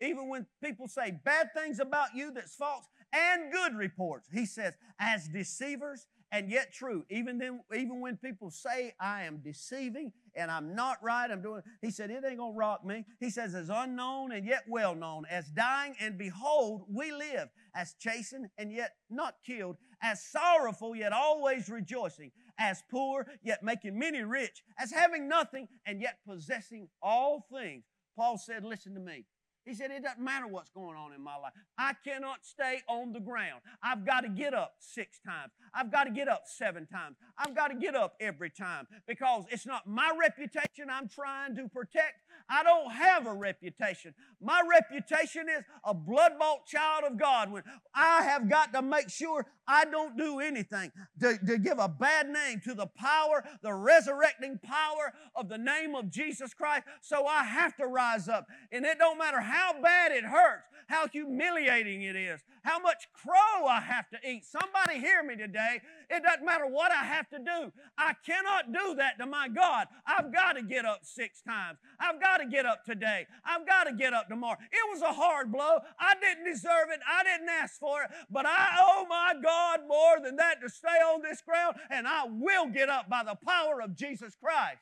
even 0.00 0.28
when 0.28 0.46
people 0.62 0.86
say 0.86 1.18
bad 1.24 1.48
things 1.54 1.80
about 1.80 2.14
you 2.14 2.32
that's 2.32 2.54
false, 2.54 2.84
and 3.12 3.52
good 3.52 3.74
reports. 3.74 4.28
He 4.32 4.46
says, 4.46 4.74
as 4.98 5.28
deceivers 5.28 6.06
and 6.30 6.50
yet 6.50 6.72
true. 6.72 7.04
Even 7.10 7.38
then, 7.38 7.60
even 7.74 8.00
when 8.00 8.16
people 8.16 8.50
say 8.50 8.94
I 9.00 9.24
am 9.24 9.38
deceiving 9.38 10.12
and 10.34 10.50
I'm 10.50 10.74
not 10.74 10.98
right, 11.02 11.30
I'm 11.30 11.42
doing, 11.42 11.62
he 11.80 11.90
said, 11.90 12.10
it 12.10 12.22
ain't 12.26 12.38
gonna 12.38 12.52
rock 12.52 12.84
me. 12.84 13.06
He 13.18 13.30
says, 13.30 13.54
as 13.54 13.70
unknown 13.70 14.32
and 14.32 14.46
yet 14.46 14.64
well 14.68 14.94
known, 14.94 15.24
as 15.30 15.48
dying 15.48 15.94
and 16.00 16.18
behold, 16.18 16.84
we 16.88 17.12
live, 17.12 17.48
as 17.74 17.94
chastened 17.98 18.48
and 18.58 18.72
yet 18.72 18.92
not 19.08 19.36
killed, 19.44 19.76
as 20.02 20.22
sorrowful 20.22 20.94
yet 20.94 21.12
always 21.12 21.68
rejoicing, 21.68 22.30
as 22.58 22.82
poor 22.90 23.26
yet 23.42 23.62
making 23.62 23.98
many 23.98 24.22
rich, 24.22 24.62
as 24.78 24.90
having 24.90 25.28
nothing 25.28 25.68
and 25.86 26.00
yet 26.00 26.18
possessing 26.28 26.88
all 27.02 27.46
things. 27.52 27.84
Paul 28.16 28.36
said, 28.36 28.64
listen 28.64 28.94
to 28.94 29.00
me. 29.00 29.24
He 29.68 29.74
said, 29.74 29.90
It 29.90 30.02
doesn't 30.02 30.24
matter 30.24 30.46
what's 30.46 30.70
going 30.70 30.96
on 30.96 31.12
in 31.12 31.22
my 31.22 31.36
life. 31.36 31.52
I 31.76 31.92
cannot 32.04 32.38
stay 32.42 32.80
on 32.88 33.12
the 33.12 33.20
ground. 33.20 33.60
I've 33.82 34.06
got 34.06 34.22
to 34.22 34.30
get 34.30 34.54
up 34.54 34.74
six 34.78 35.20
times. 35.20 35.52
I've 35.74 35.92
got 35.92 36.04
to 36.04 36.10
get 36.10 36.26
up 36.26 36.44
seven 36.46 36.86
times. 36.86 37.16
I've 37.36 37.54
got 37.54 37.68
to 37.68 37.74
get 37.74 37.94
up 37.94 38.14
every 38.18 38.50
time 38.50 38.86
because 39.06 39.44
it's 39.50 39.66
not 39.66 39.86
my 39.86 40.10
reputation 40.18 40.88
I'm 40.90 41.08
trying 41.08 41.54
to 41.56 41.68
protect. 41.68 42.14
I 42.48 42.62
don't 42.62 42.90
have 42.92 43.26
a 43.26 43.34
reputation. 43.34 44.14
My 44.40 44.62
reputation 44.68 45.48
is 45.50 45.64
a 45.84 45.92
blood 45.92 46.32
bought 46.38 46.66
child 46.66 47.04
of 47.04 47.18
God. 47.18 47.52
When 47.52 47.62
I 47.94 48.22
have 48.22 48.48
got 48.48 48.72
to 48.72 48.80
make 48.80 49.10
sure 49.10 49.46
I 49.66 49.84
don't 49.84 50.16
do 50.16 50.40
anything 50.40 50.92
to, 51.20 51.36
to 51.46 51.58
give 51.58 51.78
a 51.78 51.88
bad 51.88 52.30
name 52.30 52.62
to 52.64 52.74
the 52.74 52.86
power, 52.86 53.44
the 53.62 53.74
resurrecting 53.74 54.58
power 54.62 55.12
of 55.36 55.50
the 55.50 55.58
name 55.58 55.94
of 55.94 56.10
Jesus 56.10 56.54
Christ. 56.54 56.84
So 57.02 57.26
I 57.26 57.44
have 57.44 57.76
to 57.76 57.86
rise 57.86 58.28
up. 58.28 58.46
And 58.72 58.86
it 58.86 58.98
don't 58.98 59.18
matter 59.18 59.40
how 59.40 59.57
how 59.58 59.80
bad 59.82 60.12
it 60.12 60.24
hurts, 60.24 60.68
how 60.86 61.08
humiliating 61.08 62.02
it 62.02 62.14
is, 62.14 62.40
how 62.62 62.78
much 62.78 63.08
crow 63.12 63.66
I 63.66 63.80
have 63.80 64.08
to 64.10 64.18
eat. 64.24 64.44
Somebody 64.44 65.00
hear 65.00 65.22
me 65.22 65.34
today. 65.36 65.80
It 66.08 66.22
doesn't 66.22 66.46
matter 66.46 66.66
what 66.66 66.92
I 66.92 67.04
have 67.04 67.28
to 67.30 67.38
do. 67.38 67.72
I 67.98 68.14
cannot 68.24 68.72
do 68.72 68.94
that 68.94 69.18
to 69.18 69.26
my 69.26 69.48
God. 69.48 69.88
I've 70.06 70.32
got 70.32 70.52
to 70.52 70.62
get 70.62 70.84
up 70.84 71.00
six 71.02 71.42
times. 71.42 71.78
I've 71.98 72.20
got 72.20 72.38
to 72.38 72.46
get 72.46 72.66
up 72.66 72.84
today. 72.84 73.26
I've 73.44 73.66
got 73.66 73.84
to 73.84 73.92
get 73.92 74.14
up 74.14 74.28
tomorrow. 74.28 74.58
It 74.70 74.90
was 74.92 75.02
a 75.02 75.12
hard 75.12 75.50
blow. 75.50 75.78
I 75.98 76.14
didn't 76.20 76.44
deserve 76.44 76.90
it. 76.92 77.00
I 77.10 77.24
didn't 77.24 77.48
ask 77.48 77.78
for 77.80 78.04
it. 78.04 78.10
But 78.30 78.46
I 78.46 78.76
owe 78.80 79.06
my 79.08 79.34
God 79.42 79.80
more 79.88 80.20
than 80.22 80.36
that 80.36 80.60
to 80.62 80.70
stay 80.70 80.88
on 80.88 81.20
this 81.22 81.42
ground, 81.42 81.76
and 81.90 82.06
I 82.06 82.24
will 82.28 82.68
get 82.68 82.88
up 82.88 83.10
by 83.10 83.24
the 83.24 83.34
power 83.34 83.82
of 83.82 83.96
Jesus 83.96 84.36
Christ. 84.40 84.78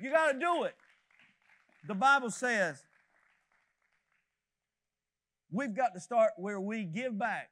You 0.00 0.10
got 0.12 0.32
to 0.32 0.38
do 0.38 0.62
it. 0.62 0.76
The 1.86 1.94
Bible 1.94 2.30
says 2.30 2.84
we've 5.50 5.74
got 5.74 5.94
to 5.94 6.00
start 6.00 6.32
where 6.36 6.60
we 6.60 6.84
give 6.84 7.18
back 7.18 7.50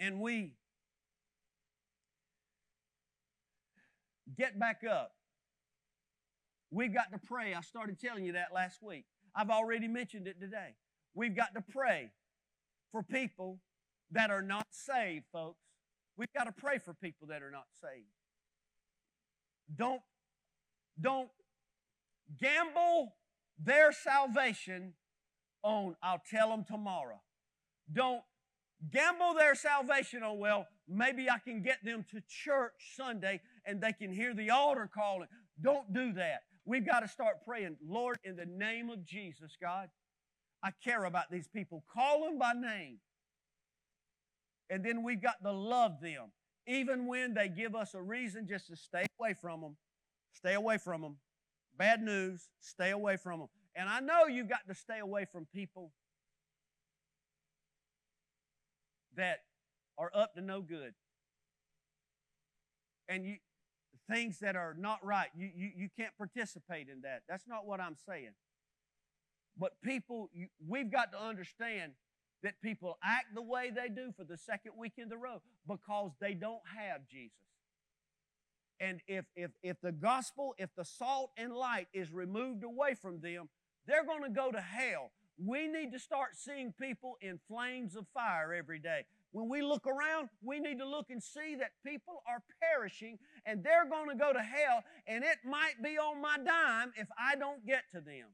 and 0.00 0.20
we 0.20 0.52
get 4.36 4.58
back 4.58 4.82
up. 4.88 5.12
We've 6.70 6.92
got 6.92 7.10
to 7.12 7.18
pray. 7.18 7.54
I 7.54 7.60
started 7.62 7.98
telling 7.98 8.24
you 8.24 8.32
that 8.32 8.48
last 8.54 8.82
week. 8.82 9.04
I've 9.34 9.50
already 9.50 9.88
mentioned 9.88 10.26
it 10.28 10.40
today. 10.40 10.74
We've 11.14 11.34
got 11.34 11.54
to 11.54 11.62
pray 11.62 12.10
for 12.92 13.02
people 13.02 13.58
that 14.10 14.30
are 14.30 14.42
not 14.42 14.66
saved, 14.70 15.24
folks. 15.32 15.62
We've 16.16 16.32
got 16.36 16.44
to 16.44 16.52
pray 16.52 16.78
for 16.78 16.94
people 16.94 17.28
that 17.28 17.42
are 17.42 17.50
not 17.50 17.66
saved. 17.80 18.06
Don't, 19.74 20.00
don't 21.00 21.28
gamble 22.40 23.14
their 23.62 23.92
salvation 23.92 24.94
on 25.62 25.96
I'll 26.02 26.22
tell 26.30 26.50
them 26.50 26.64
tomorrow. 26.64 27.20
Don't 27.92 28.22
gamble 28.92 29.34
their 29.34 29.54
salvation 29.54 30.22
on, 30.22 30.38
well, 30.38 30.66
maybe 30.88 31.28
I 31.28 31.38
can 31.38 31.62
get 31.62 31.84
them 31.84 32.04
to 32.10 32.22
church 32.28 32.94
Sunday 32.96 33.40
and 33.64 33.80
they 33.80 33.92
can 33.92 34.12
hear 34.12 34.34
the 34.34 34.50
altar 34.50 34.88
calling. 34.92 35.28
Don't 35.60 35.92
do 35.92 36.12
that. 36.12 36.42
We've 36.64 36.86
got 36.86 37.00
to 37.00 37.08
start 37.08 37.44
praying, 37.46 37.76
Lord, 37.86 38.18
in 38.24 38.36
the 38.36 38.46
name 38.46 38.90
of 38.90 39.04
Jesus, 39.04 39.56
God, 39.60 39.88
I 40.62 40.70
care 40.84 41.04
about 41.04 41.30
these 41.30 41.48
people. 41.48 41.82
Call 41.92 42.24
them 42.24 42.38
by 42.38 42.52
name. 42.52 42.98
And 44.70 44.84
then 44.84 45.02
we've 45.02 45.22
got 45.22 45.42
to 45.42 45.50
love 45.50 46.00
them 46.00 46.30
even 46.68 47.06
when 47.06 47.32
they 47.32 47.48
give 47.48 47.74
us 47.74 47.94
a 47.94 48.02
reason 48.02 48.46
just 48.46 48.68
to 48.68 48.76
stay 48.76 49.06
away 49.18 49.34
from 49.40 49.62
them, 49.62 49.76
stay 50.34 50.52
away 50.52 50.76
from 50.76 51.00
them. 51.00 51.16
Bad 51.78 52.02
news, 52.02 52.48
stay 52.60 52.90
away 52.90 53.16
from 53.16 53.38
them. 53.40 53.48
And 53.76 53.88
I 53.88 54.00
know 54.00 54.26
you've 54.26 54.48
got 54.48 54.66
to 54.68 54.74
stay 54.74 54.98
away 54.98 55.26
from 55.30 55.46
people 55.54 55.92
that 59.16 59.38
are 59.96 60.10
up 60.14 60.34
to 60.34 60.40
no 60.40 60.60
good. 60.60 60.94
And 63.08 63.24
you 63.24 63.36
things 64.10 64.38
that 64.40 64.56
are 64.56 64.74
not 64.78 65.04
right, 65.04 65.28
you, 65.36 65.50
you, 65.54 65.70
you 65.76 65.88
can't 65.96 66.16
participate 66.16 66.88
in 66.88 67.02
that. 67.02 67.22
That's 67.28 67.46
not 67.46 67.66
what 67.66 67.80
I'm 67.80 67.96
saying. 68.08 68.30
But 69.58 69.72
people, 69.82 70.30
you, 70.32 70.46
we've 70.66 70.90
got 70.90 71.12
to 71.12 71.20
understand 71.20 71.92
that 72.42 72.54
people 72.62 72.96
act 73.04 73.34
the 73.34 73.42
way 73.42 73.70
they 73.74 73.88
do 73.88 74.12
for 74.16 74.24
the 74.24 74.38
second 74.38 74.72
week 74.78 74.92
in 74.96 75.08
the 75.08 75.16
row 75.16 75.42
because 75.66 76.12
they 76.20 76.34
don't 76.34 76.62
have 76.76 77.06
Jesus. 77.06 77.32
And 78.80 79.00
if, 79.08 79.24
if, 79.34 79.50
if 79.62 79.80
the 79.80 79.92
gospel, 79.92 80.54
if 80.58 80.70
the 80.76 80.84
salt 80.84 81.30
and 81.36 81.52
light 81.52 81.88
is 81.92 82.12
removed 82.12 82.64
away 82.64 82.94
from 82.94 83.20
them, 83.20 83.48
they're 83.86 84.04
going 84.04 84.22
to 84.22 84.30
go 84.30 84.52
to 84.52 84.60
hell. 84.60 85.10
We 85.44 85.68
need 85.68 85.92
to 85.92 85.98
start 85.98 86.30
seeing 86.34 86.72
people 86.80 87.16
in 87.20 87.38
flames 87.48 87.96
of 87.96 88.06
fire 88.12 88.52
every 88.52 88.78
day. 88.78 89.04
When 89.32 89.48
we 89.48 89.62
look 89.62 89.86
around, 89.86 90.30
we 90.42 90.58
need 90.58 90.78
to 90.78 90.88
look 90.88 91.10
and 91.10 91.22
see 91.22 91.54
that 91.56 91.70
people 91.86 92.22
are 92.26 92.42
perishing 92.60 93.18
and 93.46 93.62
they're 93.62 93.88
going 93.88 94.08
to 94.08 94.16
go 94.16 94.32
to 94.32 94.40
hell, 94.40 94.82
and 95.06 95.22
it 95.22 95.38
might 95.44 95.82
be 95.82 95.98
on 95.98 96.20
my 96.20 96.38
dime 96.38 96.92
if 96.96 97.08
I 97.18 97.36
don't 97.36 97.64
get 97.66 97.82
to 97.92 98.00
them. 98.00 98.26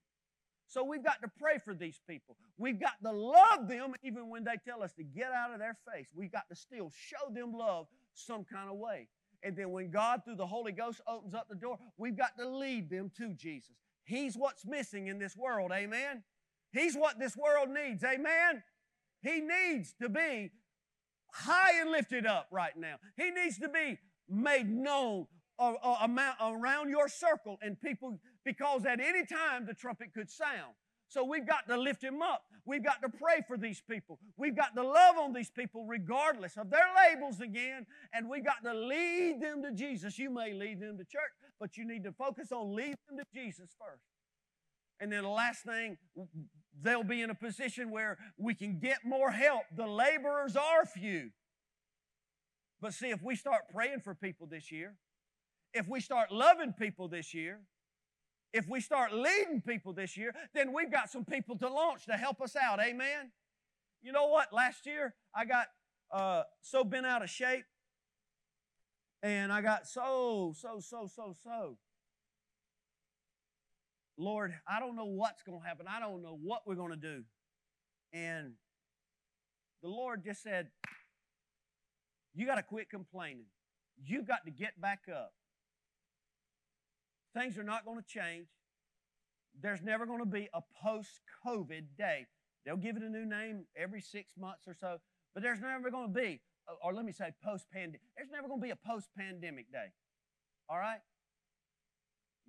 So 0.66 0.82
we've 0.82 1.04
got 1.04 1.20
to 1.22 1.30
pray 1.38 1.58
for 1.62 1.74
these 1.74 2.00
people. 2.08 2.36
We've 2.56 2.80
got 2.80 3.02
to 3.04 3.12
love 3.12 3.68
them 3.68 3.94
even 4.02 4.30
when 4.30 4.44
they 4.44 4.56
tell 4.66 4.82
us 4.82 4.92
to 4.94 5.04
get 5.04 5.30
out 5.30 5.52
of 5.52 5.58
their 5.58 5.76
face. 5.92 6.06
We've 6.14 6.32
got 6.32 6.48
to 6.48 6.56
still 6.56 6.90
show 6.96 7.32
them 7.32 7.52
love 7.52 7.86
some 8.14 8.44
kind 8.44 8.70
of 8.70 8.76
way. 8.76 9.08
And 9.44 9.54
then 9.54 9.70
when 9.70 9.90
God, 9.90 10.22
through 10.24 10.36
the 10.36 10.46
Holy 10.46 10.72
Ghost, 10.72 11.02
opens 11.06 11.34
up 11.34 11.48
the 11.48 11.54
door, 11.54 11.78
we've 11.98 12.16
got 12.16 12.36
to 12.38 12.48
lead 12.48 12.88
them 12.88 13.10
to 13.18 13.34
Jesus. 13.34 13.76
He's 14.04 14.36
what's 14.36 14.66
missing 14.66 15.06
in 15.06 15.18
this 15.18 15.36
world, 15.36 15.70
amen? 15.72 16.24
He's 16.72 16.96
what 16.96 17.18
this 17.18 17.36
world 17.36 17.68
needs, 17.68 18.02
amen? 18.02 18.62
He 19.22 19.40
needs 19.40 19.94
to 20.00 20.08
be 20.08 20.50
high 21.32 21.80
and 21.80 21.90
lifted 21.90 22.26
up 22.26 22.48
right 22.50 22.76
now. 22.76 22.96
He 23.16 23.30
needs 23.30 23.58
to 23.58 23.68
be 23.68 23.98
made 24.28 24.68
known 24.68 25.26
uh, 25.58 25.74
uh, 25.82 26.08
around 26.40 26.90
your 26.90 27.08
circle 27.08 27.58
and 27.62 27.80
people 27.80 28.18
because 28.44 28.84
at 28.86 29.00
any 29.00 29.24
time 29.26 29.66
the 29.66 29.74
trumpet 29.74 30.12
could 30.14 30.30
sound. 30.30 30.74
So 31.08 31.24
we've 31.24 31.46
got 31.46 31.68
to 31.68 31.76
lift 31.76 32.02
him 32.02 32.22
up. 32.22 32.42
We've 32.66 32.84
got 32.84 33.02
to 33.02 33.08
pray 33.08 33.42
for 33.46 33.56
these 33.56 33.82
people. 33.88 34.18
We've 34.36 34.56
got 34.56 34.74
to 34.74 34.82
love 34.82 35.16
on 35.20 35.32
these 35.32 35.50
people 35.50 35.84
regardless 35.86 36.56
of 36.56 36.70
their 36.70 36.86
labels 37.06 37.40
again. 37.40 37.86
And 38.12 38.28
we've 38.28 38.44
got 38.44 38.64
to 38.64 38.74
lead 38.74 39.40
them 39.40 39.62
to 39.62 39.72
Jesus. 39.72 40.18
You 40.18 40.30
may 40.30 40.52
lead 40.52 40.80
them 40.80 40.96
to 40.96 41.04
church, 41.04 41.32
but 41.60 41.76
you 41.76 41.86
need 41.86 42.04
to 42.04 42.12
focus 42.12 42.52
on 42.52 42.74
leading 42.74 42.96
them 43.08 43.18
to 43.18 43.24
Jesus 43.34 43.70
first. 43.78 44.02
And 45.00 45.12
then 45.12 45.24
the 45.24 45.28
last 45.28 45.64
thing, 45.64 45.98
they'll 46.80 47.04
be 47.04 47.20
in 47.20 47.30
a 47.30 47.34
position 47.34 47.90
where 47.90 48.16
we 48.38 48.54
can 48.54 48.78
get 48.78 48.98
more 49.04 49.30
help. 49.30 49.64
The 49.76 49.86
laborers 49.86 50.56
are 50.56 50.86
few. 50.86 51.30
But 52.80 52.94
see, 52.94 53.10
if 53.10 53.22
we 53.22 53.36
start 53.36 53.62
praying 53.72 54.00
for 54.00 54.14
people 54.14 54.46
this 54.46 54.70
year, 54.70 54.94
if 55.72 55.88
we 55.88 56.00
start 56.00 56.30
loving 56.30 56.72
people 56.72 57.08
this 57.08 57.34
year, 57.34 57.60
if 58.54 58.68
we 58.68 58.80
start 58.80 59.12
leading 59.12 59.60
people 59.60 59.92
this 59.92 60.16
year, 60.16 60.32
then 60.54 60.72
we've 60.72 60.90
got 60.90 61.10
some 61.10 61.24
people 61.24 61.58
to 61.58 61.68
launch 61.68 62.06
to 62.06 62.12
help 62.12 62.40
us 62.40 62.54
out. 62.54 62.78
Amen? 62.80 63.32
You 64.00 64.12
know 64.12 64.28
what? 64.28 64.52
Last 64.52 64.86
year, 64.86 65.14
I 65.34 65.44
got 65.44 65.66
uh, 66.12 66.44
so 66.62 66.84
bent 66.84 67.04
out 67.04 67.22
of 67.22 67.28
shape, 67.28 67.64
and 69.24 69.52
I 69.52 69.60
got 69.60 69.88
so, 69.88 70.54
so, 70.56 70.78
so, 70.78 71.10
so, 71.12 71.34
so. 71.42 71.78
Lord, 74.16 74.54
I 74.68 74.78
don't 74.78 74.94
know 74.94 75.06
what's 75.06 75.42
going 75.42 75.60
to 75.60 75.66
happen. 75.66 75.86
I 75.88 75.98
don't 75.98 76.22
know 76.22 76.38
what 76.40 76.62
we're 76.64 76.76
going 76.76 76.92
to 76.92 76.96
do. 76.96 77.24
And 78.12 78.52
the 79.82 79.88
Lord 79.88 80.22
just 80.24 80.44
said, 80.44 80.68
You 82.32 82.46
got 82.46 82.54
to 82.54 82.62
quit 82.62 82.88
complaining. 82.88 83.46
You've 84.00 84.28
got 84.28 84.44
to 84.44 84.52
get 84.52 84.80
back 84.80 85.00
up. 85.12 85.32
Things 87.34 87.58
are 87.58 87.64
not 87.64 87.84
going 87.84 87.98
to 87.98 88.06
change. 88.06 88.46
There's 89.60 89.82
never 89.82 90.06
going 90.06 90.20
to 90.20 90.26
be 90.26 90.48
a 90.54 90.60
post 90.82 91.20
COVID 91.44 91.84
day. 91.98 92.26
They'll 92.64 92.76
give 92.76 92.96
it 92.96 93.02
a 93.02 93.08
new 93.08 93.26
name 93.26 93.66
every 93.76 94.00
six 94.00 94.32
months 94.38 94.66
or 94.66 94.74
so, 94.74 94.98
but 95.34 95.42
there's 95.42 95.60
never 95.60 95.90
going 95.90 96.12
to 96.12 96.20
be, 96.20 96.40
or 96.82 96.94
let 96.94 97.04
me 97.04 97.12
say 97.12 97.32
post 97.44 97.66
pandemic, 97.72 98.00
there's 98.16 98.30
never 98.30 98.48
going 98.48 98.60
to 98.60 98.64
be 98.64 98.70
a 98.70 98.76
post 98.76 99.08
pandemic 99.16 99.70
day. 99.70 99.92
All 100.68 100.78
right? 100.78 101.00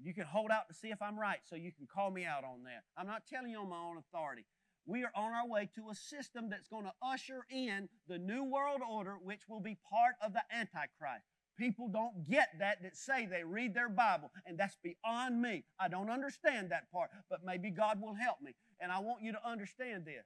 You 0.01 0.13
can 0.13 0.25
hold 0.25 0.51
out 0.51 0.67
to 0.67 0.73
see 0.73 0.89
if 0.89 1.01
I'm 1.01 1.17
right, 1.17 1.39
so 1.49 1.55
you 1.55 1.71
can 1.71 1.87
call 1.87 2.11
me 2.11 2.25
out 2.25 2.43
on 2.43 2.63
that. 2.63 2.83
I'm 2.97 3.07
not 3.07 3.23
telling 3.31 3.51
you 3.51 3.59
on 3.59 3.69
my 3.69 3.79
own 3.79 3.97
authority. 3.97 4.45
We 4.85 5.03
are 5.03 5.11
on 5.15 5.33
our 5.33 5.47
way 5.47 5.69
to 5.75 5.89
a 5.89 5.95
system 5.95 6.49
that's 6.49 6.67
going 6.67 6.85
to 6.85 6.93
usher 7.01 7.45
in 7.49 7.89
the 8.07 8.17
new 8.17 8.43
world 8.43 8.81
order, 8.87 9.15
which 9.21 9.41
will 9.49 9.61
be 9.61 9.77
part 9.89 10.15
of 10.23 10.33
the 10.33 10.43
Antichrist. 10.51 11.25
People 11.57 11.87
don't 11.87 12.29
get 12.29 12.49
that 12.59 12.83
that 12.83 12.97
say 12.97 13.25
they 13.25 13.43
read 13.43 13.73
their 13.73 13.87
Bible, 13.87 14.29
and 14.45 14.57
that's 14.57 14.75
beyond 14.83 15.41
me. 15.41 15.63
I 15.79 15.87
don't 15.87 16.09
understand 16.09 16.71
that 16.71 16.91
part, 16.91 17.09
but 17.29 17.39
maybe 17.45 17.69
God 17.69 18.01
will 18.01 18.13
help 18.13 18.41
me. 18.41 18.53
And 18.81 18.91
I 18.91 18.99
want 18.99 19.23
you 19.23 19.31
to 19.31 19.47
understand 19.47 20.05
this. 20.05 20.25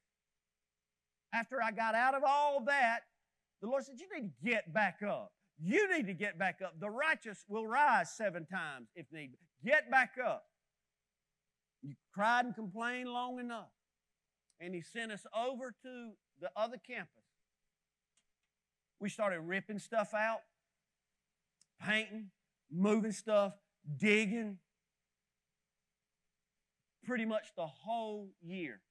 After 1.34 1.62
I 1.62 1.72
got 1.72 1.94
out 1.94 2.16
of 2.16 2.24
all 2.26 2.64
that, 2.66 3.02
the 3.62 3.68
Lord 3.68 3.84
said, 3.84 3.96
You 4.00 4.08
need 4.14 4.30
to 4.30 4.50
get 4.50 4.74
back 4.74 5.02
up. 5.08 5.32
You 5.62 5.96
need 5.96 6.08
to 6.08 6.14
get 6.14 6.40
back 6.40 6.60
up. 6.66 6.80
The 6.80 6.90
righteous 6.90 7.46
will 7.48 7.68
rise 7.68 8.12
seven 8.12 8.48
times 8.48 8.88
if 8.96 9.06
need 9.12 9.34
be. 9.34 9.70
Get 9.70 9.92
back 9.92 10.14
up. 10.24 10.46
You 11.84 11.94
cried 12.14 12.46
and 12.46 12.56
complained 12.56 13.10
long 13.10 13.40
enough. 13.40 13.70
And 14.60 14.74
He 14.74 14.82
sent 14.82 15.12
us 15.12 15.26
over 15.38 15.76
to 15.84 16.12
the 16.42 16.50
other 16.56 16.78
campus. 16.88 17.10
We 19.00 19.10
started 19.10 19.42
ripping 19.42 19.80
stuff 19.80 20.14
out 20.14 20.40
painting, 21.82 22.28
moving 22.72 23.12
stuff, 23.12 23.54
digging, 23.98 24.58
pretty 27.04 27.26
much 27.26 27.48
the 27.56 27.66
whole 27.66 28.30
year. 28.42 28.82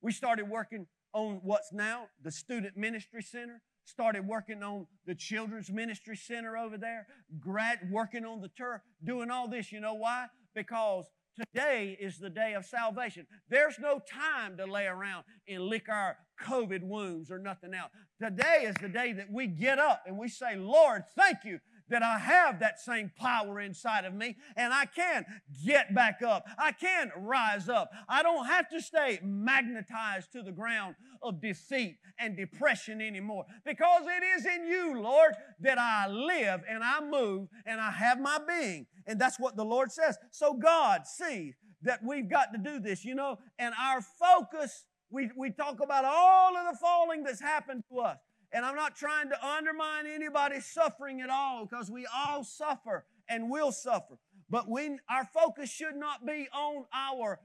We 0.00 0.12
started 0.12 0.48
working 0.48 0.86
on 1.12 1.40
what's 1.42 1.72
now 1.72 2.08
the 2.22 2.30
Student 2.30 2.76
Ministry 2.76 3.22
Center, 3.22 3.60
started 3.84 4.26
working 4.26 4.62
on 4.62 4.86
the 5.06 5.14
Children's 5.14 5.70
Ministry 5.70 6.16
Center 6.16 6.56
over 6.56 6.76
there, 6.76 7.06
grad, 7.38 7.78
working 7.90 8.24
on 8.24 8.40
the 8.40 8.48
turf, 8.48 8.82
doing 9.02 9.30
all 9.30 9.48
this. 9.48 9.70
You 9.70 9.80
know 9.80 9.94
why? 9.94 10.26
Because 10.54 11.06
Today 11.36 11.96
is 12.00 12.18
the 12.18 12.30
day 12.30 12.54
of 12.54 12.64
salvation. 12.64 13.26
There's 13.48 13.78
no 13.80 13.98
time 13.98 14.56
to 14.56 14.66
lay 14.66 14.86
around 14.86 15.24
and 15.48 15.64
lick 15.64 15.88
our 15.88 16.16
COVID 16.40 16.84
wounds 16.84 17.30
or 17.30 17.38
nothing 17.38 17.74
else. 17.74 17.90
Today 18.20 18.66
is 18.66 18.74
the 18.80 18.88
day 18.88 19.12
that 19.14 19.32
we 19.32 19.48
get 19.48 19.78
up 19.78 20.04
and 20.06 20.16
we 20.16 20.28
say, 20.28 20.54
Lord, 20.56 21.02
thank 21.16 21.38
you 21.44 21.58
that 21.88 22.02
I 22.02 22.18
have 22.18 22.60
that 22.60 22.80
same 22.80 23.10
power 23.16 23.60
inside 23.60 24.04
of 24.04 24.14
me 24.14 24.36
and 24.56 24.72
I 24.72 24.86
can 24.86 25.24
get 25.64 25.94
back 25.94 26.22
up. 26.22 26.44
I 26.58 26.72
can 26.72 27.12
rise 27.16 27.68
up. 27.68 27.90
I 28.08 28.22
don't 28.22 28.46
have 28.46 28.68
to 28.70 28.80
stay 28.80 29.20
magnetized 29.22 30.32
to 30.32 30.42
the 30.42 30.52
ground 30.52 30.96
of 31.22 31.40
defeat 31.40 31.96
and 32.18 32.36
depression 32.36 33.00
anymore 33.00 33.44
because 33.64 34.02
it 34.06 34.24
is 34.38 34.46
in 34.46 34.66
you, 34.66 35.00
Lord, 35.00 35.34
that 35.60 35.78
I 35.78 36.08
live 36.08 36.62
and 36.68 36.82
I 36.82 37.00
move 37.00 37.48
and 37.66 37.80
I 37.80 37.90
have 37.90 38.20
my 38.20 38.38
being. 38.46 38.86
And 39.06 39.20
that's 39.20 39.38
what 39.38 39.56
the 39.56 39.64
Lord 39.64 39.92
says. 39.92 40.16
So 40.30 40.54
God 40.54 41.06
sees 41.06 41.54
that 41.82 42.00
we've 42.02 42.28
got 42.28 42.52
to 42.52 42.58
do 42.58 42.78
this, 42.78 43.04
you 43.04 43.14
know, 43.14 43.38
and 43.58 43.74
our 43.78 44.00
focus, 44.00 44.84
we, 45.10 45.30
we 45.36 45.50
talk 45.50 45.80
about 45.82 46.04
all 46.04 46.56
of 46.56 46.72
the 46.72 46.78
falling 46.78 47.22
that's 47.22 47.40
happened 47.40 47.84
to 47.90 48.00
us. 48.00 48.18
And 48.54 48.64
I'm 48.64 48.76
not 48.76 48.94
trying 48.94 49.28
to 49.30 49.46
undermine 49.46 50.06
anybody's 50.06 50.64
suffering 50.64 51.20
at 51.20 51.28
all 51.28 51.66
because 51.66 51.90
we 51.90 52.06
all 52.06 52.44
suffer 52.44 53.04
and 53.28 53.50
will 53.50 53.72
suffer. 53.72 54.14
But 54.48 54.70
we, 54.70 54.96
our 55.10 55.24
focus 55.24 55.70
should 55.70 55.96
not 55.96 56.24
be 56.24 56.46
on 56.54 56.84
our 56.94 57.40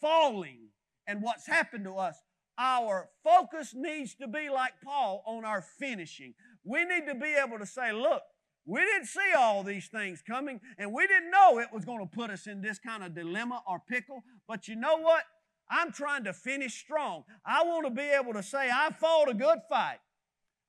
falling 0.00 0.70
and 1.06 1.22
what's 1.22 1.46
happened 1.46 1.84
to 1.84 1.94
us. 1.94 2.20
Our 2.58 3.08
focus 3.22 3.72
needs 3.72 4.16
to 4.16 4.26
be 4.26 4.50
like 4.50 4.72
Paul 4.84 5.22
on 5.26 5.44
our 5.44 5.62
finishing. 5.62 6.34
We 6.64 6.84
need 6.84 7.06
to 7.06 7.14
be 7.14 7.36
able 7.40 7.60
to 7.60 7.66
say, 7.66 7.92
look, 7.92 8.22
we 8.66 8.80
didn't 8.80 9.06
see 9.06 9.32
all 9.38 9.62
these 9.62 9.86
things 9.86 10.22
coming, 10.28 10.60
and 10.76 10.92
we 10.92 11.06
didn't 11.06 11.30
know 11.30 11.58
it 11.60 11.68
was 11.72 11.84
going 11.84 12.00
to 12.00 12.16
put 12.16 12.30
us 12.30 12.48
in 12.48 12.60
this 12.60 12.80
kind 12.80 13.04
of 13.04 13.14
dilemma 13.14 13.62
or 13.66 13.80
pickle. 13.88 14.24
But 14.48 14.66
you 14.66 14.74
know 14.74 14.96
what? 14.96 15.22
I'm 15.70 15.92
trying 15.92 16.24
to 16.24 16.32
finish 16.32 16.74
strong. 16.80 17.22
I 17.46 17.62
want 17.62 17.86
to 17.86 17.90
be 17.90 18.10
able 18.10 18.32
to 18.32 18.42
say, 18.42 18.68
I 18.70 18.90
fought 18.98 19.30
a 19.30 19.34
good 19.34 19.60
fight. 19.68 19.98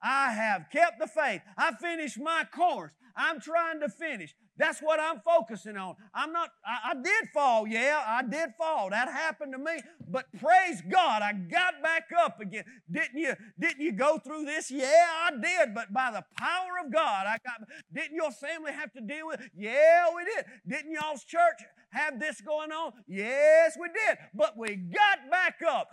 I 0.02 0.32
have 0.32 0.68
kept 0.72 1.00
the 1.00 1.08
faith. 1.08 1.42
I 1.58 1.74
finished 1.74 2.20
my 2.20 2.46
course. 2.54 2.92
I'm 3.16 3.40
trying 3.42 3.82
to 3.82 3.90
finish. 3.90 4.34
That's 4.60 4.82
what 4.82 5.00
I'm 5.00 5.22
focusing 5.22 5.78
on. 5.78 5.96
I'm 6.14 6.34
not, 6.34 6.50
I, 6.66 6.92
I, 6.92 6.94
did 6.96 7.30
fall, 7.34 7.66
yeah, 7.66 8.04
I 8.06 8.24
did 8.24 8.50
fall. 8.58 8.90
That 8.90 9.08
happened 9.08 9.54
to 9.54 9.58
me. 9.58 9.82
But 10.08 10.26
praise 10.38 10.82
God, 10.82 11.22
I 11.22 11.32
got 11.32 11.82
back 11.82 12.10
up 12.22 12.42
again. 12.42 12.66
Didn't 12.92 13.18
you, 13.18 13.36
didn't 13.58 13.80
you 13.80 13.94
go 13.94 14.18
through 14.18 14.44
this? 14.46 14.70
Yeah, 14.70 15.06
I 15.08 15.32
did. 15.32 15.74
But 15.74 15.94
by 15.94 16.12
the 16.12 16.26
power 16.38 16.86
of 16.86 16.92
God, 16.92 17.26
I 17.26 17.38
got 17.46 17.68
didn't 17.94 18.16
your 18.16 18.32
family 18.32 18.74
have 18.74 18.92
to 18.94 19.02
deal 19.02 19.28
with 19.28 19.40
it? 19.40 19.52
Yeah, 19.58 20.08
we 20.14 20.26
did. 20.26 20.46
Didn't 20.68 20.92
y'all's 20.92 21.24
church 21.24 21.62
have 21.92 22.20
this 22.20 22.42
going 22.42 22.72
on? 22.72 22.92
Yes, 23.08 23.78
we 23.80 23.88
did. 23.88 24.18
But 24.34 24.58
we 24.58 24.76
got 24.76 25.32
back 25.32 25.62
up. 25.68 25.90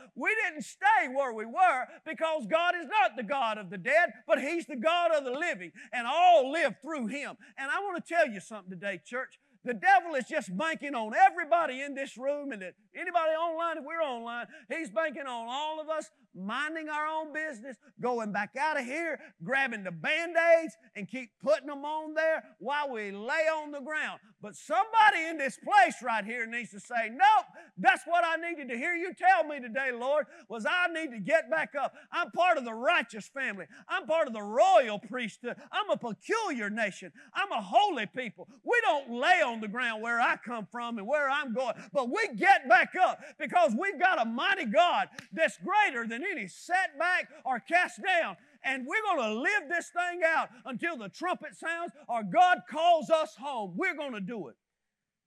Didn't 0.57 0.64
stay 0.64 1.09
where 1.14 1.34
we 1.34 1.44
were 1.44 1.84
because 2.07 2.46
God 2.46 2.74
is 2.80 2.86
not 2.86 3.14
the 3.14 3.22
God 3.22 3.59
of 3.59 3.68
the 3.68 3.76
dead, 3.76 4.12
but 4.26 4.40
He's 4.40 4.64
the 4.64 4.76
God 4.76 5.11
of 5.11 5.24
the 5.24 5.32
living, 5.32 5.70
and 5.92 6.07
all 6.07 6.50
live 6.50 6.76
through 6.80 7.09
Him. 7.09 7.36
And 7.59 7.70
I 7.70 7.80
want 7.80 8.02
to 8.02 8.14
tell 8.14 8.26
you 8.26 8.40
something 8.40 8.70
today, 8.70 8.98
church. 9.04 9.38
The 9.66 9.74
devil 9.74 10.14
is 10.14 10.26
just 10.26 10.57
banking 10.57 10.94
on 10.94 11.12
everybody 11.12 11.82
in 11.82 11.94
this 11.94 12.16
room 12.16 12.52
and 12.52 12.62
anybody 12.62 13.32
online, 13.32 13.78
if 13.78 13.84
we're 13.84 14.00
online, 14.00 14.46
he's 14.68 14.90
banking 14.90 15.26
on 15.26 15.46
all 15.48 15.80
of 15.80 15.90
us 15.90 16.09
minding 16.36 16.88
our 16.88 17.07
own 17.07 17.32
business, 17.32 17.76
going 18.00 18.30
back 18.30 18.54
out 18.57 18.78
of 18.78 18.86
here, 18.86 19.18
grabbing 19.42 19.82
the 19.82 19.90
band 19.90 20.36
aids 20.61 20.76
and 20.94 21.09
keep 21.09 21.30
putting 21.42 21.66
them 21.66 21.84
on 21.84 22.14
there 22.14 22.44
while 22.61 22.92
we 22.92 23.11
lay 23.11 23.48
on 23.52 23.72
the 23.72 23.80
ground. 23.80 24.20
But 24.47 24.55
somebody 24.55 25.26
in 25.28 25.38
this 25.38 25.59
place 25.59 25.97
right 26.05 26.24
here 26.24 26.47
needs 26.47 26.70
to 26.70 26.78
say, 26.78 27.11
Nope, 27.11 27.47
that's 27.76 28.05
what 28.07 28.22
I 28.24 28.36
needed 28.36 28.68
to 28.68 28.76
hear 28.76 28.94
you 28.94 29.12
tell 29.12 29.42
me 29.42 29.59
today, 29.59 29.90
Lord, 29.90 30.26
was 30.49 30.64
I 30.64 30.86
need 30.86 31.11
to 31.11 31.18
get 31.18 31.51
back 31.51 31.74
up. 31.74 31.97
I'm 32.12 32.30
part 32.30 32.57
of 32.57 32.64
the 32.64 32.72
righteous 32.72 33.26
family. 33.26 33.66
I'm 33.88 34.07
part 34.07 34.28
of 34.28 34.34
the 34.34 34.42
royal 34.44 35.01
priesthood. 35.01 35.57
I'm 35.72 35.90
a 35.90 35.97
peculiar 35.97 36.70
nation. 36.70 37.11
I'm 37.34 37.51
a 37.51 37.61
holy 37.61 38.07
people. 38.07 38.47
We 38.62 38.80
don't 38.82 39.11
lay 39.11 39.42
on 39.44 39.61
the 39.61 39.66
ground 39.66 40.01
where 40.01 40.20
I 40.20 40.36
come 40.36 40.68
from 40.70 40.99
and 40.99 41.09
where 41.09 41.28
I'm 41.28 41.53
going, 41.53 41.74
but 41.92 42.09
we 42.09 42.28
get 42.36 42.68
back 42.68 42.94
up 42.94 43.18
because 43.40 43.74
we've 43.76 43.99
got 43.99 44.22
a 44.22 44.24
mighty 44.24 44.66
God 44.66 45.09
that's 45.32 45.59
greater 45.59 46.07
than 46.07 46.22
any 46.22 46.47
setback 46.47 47.30
or 47.44 47.59
cast 47.59 48.01
down. 48.01 48.36
And 48.67 48.85
we're 48.85 49.14
going 49.14 49.33
to 49.33 49.41
live 49.41 49.69
this 49.71 49.91
thing 49.91 50.23
out 50.27 50.49
until 50.64 50.97
the 50.97 51.09
trumpet 51.09 51.55
sounds 51.55 51.93
or 52.09 52.25
God 52.25 52.59
calls 52.69 53.11
us 53.11 53.37
home. 53.39 53.75
We're 53.77 53.95
going 53.95 54.14
to 54.14 54.21
do 54.21 54.49
it. 54.49 54.57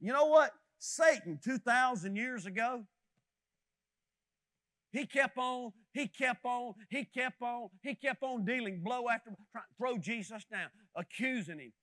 You 0.01 0.11
know 0.11 0.25
what? 0.25 0.51
Satan, 0.77 1.39
2,000 1.41 2.17
years 2.17 2.45
ago, 2.45 2.83
he 4.91 5.05
kept 5.05 5.37
on, 5.37 5.71
he 5.93 6.07
kept 6.07 6.43
on, 6.43 6.73
he 6.89 7.05
kept 7.05 7.41
on, 7.41 7.69
he 7.81 7.95
kept 7.95 8.23
on 8.23 8.43
dealing 8.43 8.81
blow 8.83 9.07
after 9.07 9.31
trying 9.51 9.63
to 9.63 9.75
throw 9.77 9.97
Jesus 9.97 10.43
down, 10.51 10.69
accusing 10.95 11.59
him, 11.59 11.73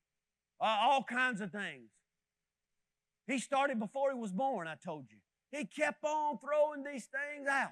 uh, 0.60 0.76
all 0.82 1.04
kinds 1.04 1.40
of 1.40 1.52
things. 1.52 1.88
He 3.26 3.38
started 3.38 3.78
before 3.78 4.12
he 4.12 4.18
was 4.18 4.32
born, 4.32 4.68
I 4.68 4.74
told 4.74 5.06
you. 5.10 5.18
He 5.56 5.64
kept 5.64 6.04
on 6.04 6.38
throwing 6.38 6.84
these 6.84 7.06
things 7.06 7.48
out 7.48 7.70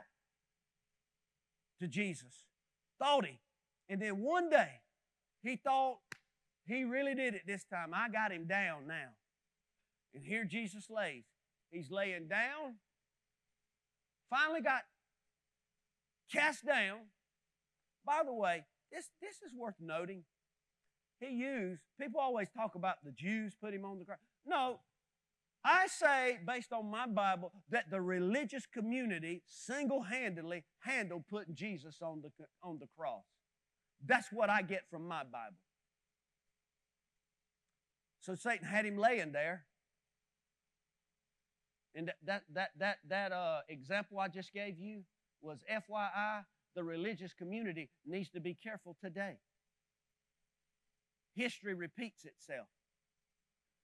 to 1.80 1.88
Jesus. 1.88 2.44
Thought 2.98 3.26
he. 3.26 3.40
And 3.88 4.00
then 4.00 4.20
one 4.20 4.50
day, 4.50 4.80
he 5.42 5.56
thought 5.56 5.98
he 6.66 6.84
really 6.84 7.14
did 7.14 7.34
it 7.34 7.42
this 7.46 7.64
time. 7.64 7.92
I 7.92 8.08
got 8.08 8.32
him 8.32 8.46
down 8.46 8.86
now. 8.86 9.10
And 10.14 10.24
here 10.24 10.44
Jesus 10.44 10.88
lays. 10.88 11.24
He's 11.70 11.90
laying 11.90 12.28
down. 12.28 12.76
Finally 14.30 14.62
got 14.62 14.82
cast 16.32 16.64
down. 16.64 17.00
By 18.06 18.22
the 18.24 18.32
way, 18.32 18.64
this, 18.90 19.10
this 19.20 19.36
is 19.46 19.54
worth 19.56 19.74
noting. 19.80 20.24
He 21.20 21.34
used, 21.34 21.82
people 22.00 22.20
always 22.20 22.48
talk 22.50 22.74
about 22.74 22.96
the 23.04 23.12
Jews 23.12 23.54
put 23.60 23.74
him 23.74 23.84
on 23.84 23.98
the 23.98 24.04
cross. 24.04 24.18
No, 24.46 24.80
I 25.64 25.86
say, 25.86 26.38
based 26.46 26.72
on 26.72 26.90
my 26.90 27.06
Bible, 27.06 27.52
that 27.70 27.90
the 27.90 28.00
religious 28.00 28.66
community 28.66 29.42
single 29.46 30.02
handedly 30.02 30.64
handled 30.80 31.24
putting 31.28 31.54
Jesus 31.54 32.02
on 32.02 32.22
the, 32.22 32.30
on 32.62 32.78
the 32.78 32.86
cross. 32.98 33.24
That's 34.06 34.28
what 34.32 34.50
I 34.50 34.62
get 34.62 34.82
from 34.90 35.08
my 35.08 35.22
Bible. 35.22 35.56
So 38.20 38.34
Satan 38.34 38.66
had 38.66 38.86
him 38.86 38.96
laying 38.96 39.32
there. 39.32 39.64
And 41.94 42.08
that, 42.08 42.16
that, 42.24 42.42
that, 42.54 42.70
that, 42.78 42.98
that 43.08 43.32
uh, 43.32 43.60
example 43.68 44.18
I 44.18 44.28
just 44.28 44.52
gave 44.52 44.78
you 44.78 45.02
was 45.40 45.58
FYI, 45.70 46.44
the 46.74 46.82
religious 46.82 47.32
community 47.34 47.90
needs 48.04 48.30
to 48.30 48.40
be 48.40 48.54
careful 48.54 48.96
today. 49.00 49.36
History 51.34 51.74
repeats 51.74 52.24
itself. 52.24 52.66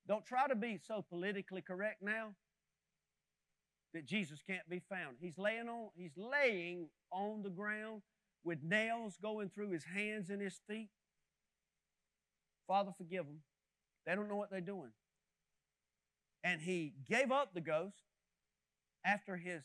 Don't 0.09 0.25
try 0.25 0.49
to 0.49 0.57
be 0.57 0.79
so 0.85 1.05
politically 1.09 1.63
correct 1.63 2.03
now 2.03 2.31
that 3.93 4.07
Jesus 4.07 4.43
can't 4.47 4.69
be 4.69 4.81
found. 4.89 5.17
He's 5.21 5.37
laying 5.37 5.69
on, 5.69 5.91
he's 5.95 6.17
laying 6.17 6.89
on 7.13 7.43
the 7.43 7.51
ground 7.51 8.03
with 8.45 8.63
nails 8.63 9.19
going 9.21 9.51
through 9.51 9.71
his 9.71 9.85
hands 9.85 10.31
and 10.31 10.41
his 10.41 10.61
feet. 10.69 10.91
Father, 12.67 12.93
forgive 12.97 13.27
them. 13.27 13.41
They 14.07 14.15
don't 14.15 14.29
know 14.29 14.37
what 14.37 14.51
they're 14.51 14.61
doing. 14.61 14.93
And 16.43 16.61
he 16.61 16.95
gave 17.09 17.31
up 17.31 17.53
the 17.53 17.61
ghost 17.61 18.03
after 19.05 19.37
his 19.37 19.63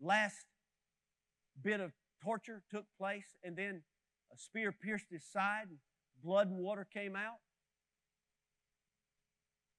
last 0.00 0.46
bit 1.62 1.80
of 1.80 1.92
torture 2.22 2.62
took 2.70 2.84
place, 2.98 3.36
and 3.44 3.56
then 3.56 3.82
a 4.32 4.38
spear 4.38 4.72
pierced 4.72 5.06
his 5.10 5.24
side, 5.24 5.66
and 5.68 5.78
blood 6.22 6.48
and 6.48 6.58
water 6.58 6.86
came 6.90 7.16
out. 7.16 7.40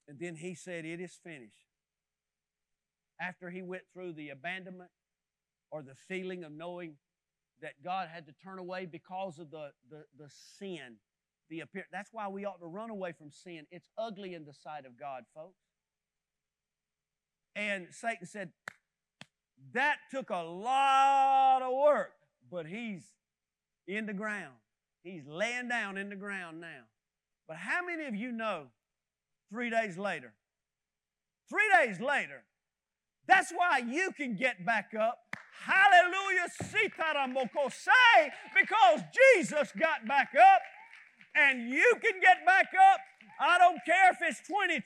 And 0.07 0.19
then 0.19 0.35
he 0.35 0.53
said, 0.53 0.85
It 0.85 0.99
is 0.99 1.17
finished. 1.23 1.65
After 3.19 3.49
he 3.49 3.61
went 3.61 3.83
through 3.93 4.13
the 4.13 4.29
abandonment 4.29 4.89
or 5.71 5.81
the 5.81 5.95
feeling 6.07 6.43
of 6.43 6.51
knowing 6.51 6.95
that 7.61 7.73
God 7.83 8.09
had 8.13 8.25
to 8.27 8.33
turn 8.43 8.59
away 8.59 8.85
because 8.85 9.39
of 9.39 9.51
the, 9.51 9.71
the, 9.89 10.03
the 10.17 10.29
sin, 10.59 10.97
the 11.49 11.61
appear. 11.61 11.85
That's 11.91 12.09
why 12.11 12.27
we 12.27 12.45
ought 12.45 12.59
to 12.59 12.67
run 12.67 12.89
away 12.89 13.13
from 13.17 13.31
sin. 13.31 13.65
It's 13.71 13.87
ugly 13.97 14.33
in 14.33 14.45
the 14.45 14.53
sight 14.53 14.85
of 14.85 14.99
God, 14.99 15.23
folks. 15.33 15.61
And 17.55 17.87
Satan 17.91 18.25
said, 18.25 18.51
That 19.73 19.97
took 20.09 20.29
a 20.29 20.43
lot 20.43 21.61
of 21.61 21.73
work, 21.73 22.13
but 22.49 22.65
he's 22.65 23.03
in 23.87 24.05
the 24.05 24.13
ground. 24.13 24.55
He's 25.03 25.27
laying 25.27 25.67
down 25.67 25.97
in 25.97 26.09
the 26.09 26.15
ground 26.15 26.61
now. 26.61 26.83
But 27.47 27.57
how 27.57 27.85
many 27.85 28.05
of 28.05 28.15
you 28.15 28.31
know 28.31 28.67
three 29.51 29.69
days 29.69 29.97
later. 29.97 30.33
Three 31.49 31.69
days 31.77 31.99
later. 31.99 32.43
That's 33.27 33.51
why 33.51 33.79
you 33.79 34.11
can 34.15 34.35
get 34.35 34.65
back 34.65 34.93
up. 34.99 35.19
Hallelujah. 35.65 36.47
Say, 37.69 38.31
because 38.59 39.01
Jesus 39.13 39.71
got 39.77 40.07
back 40.07 40.33
up 40.35 40.61
and 41.35 41.69
you 41.69 41.93
can 42.01 42.19
get 42.21 42.45
back 42.45 42.67
up. 42.91 42.99
I 43.39 43.57
don't 43.57 43.79
care 43.85 44.11
if 44.11 44.17
it's 44.21 44.39
2020, 44.47 44.81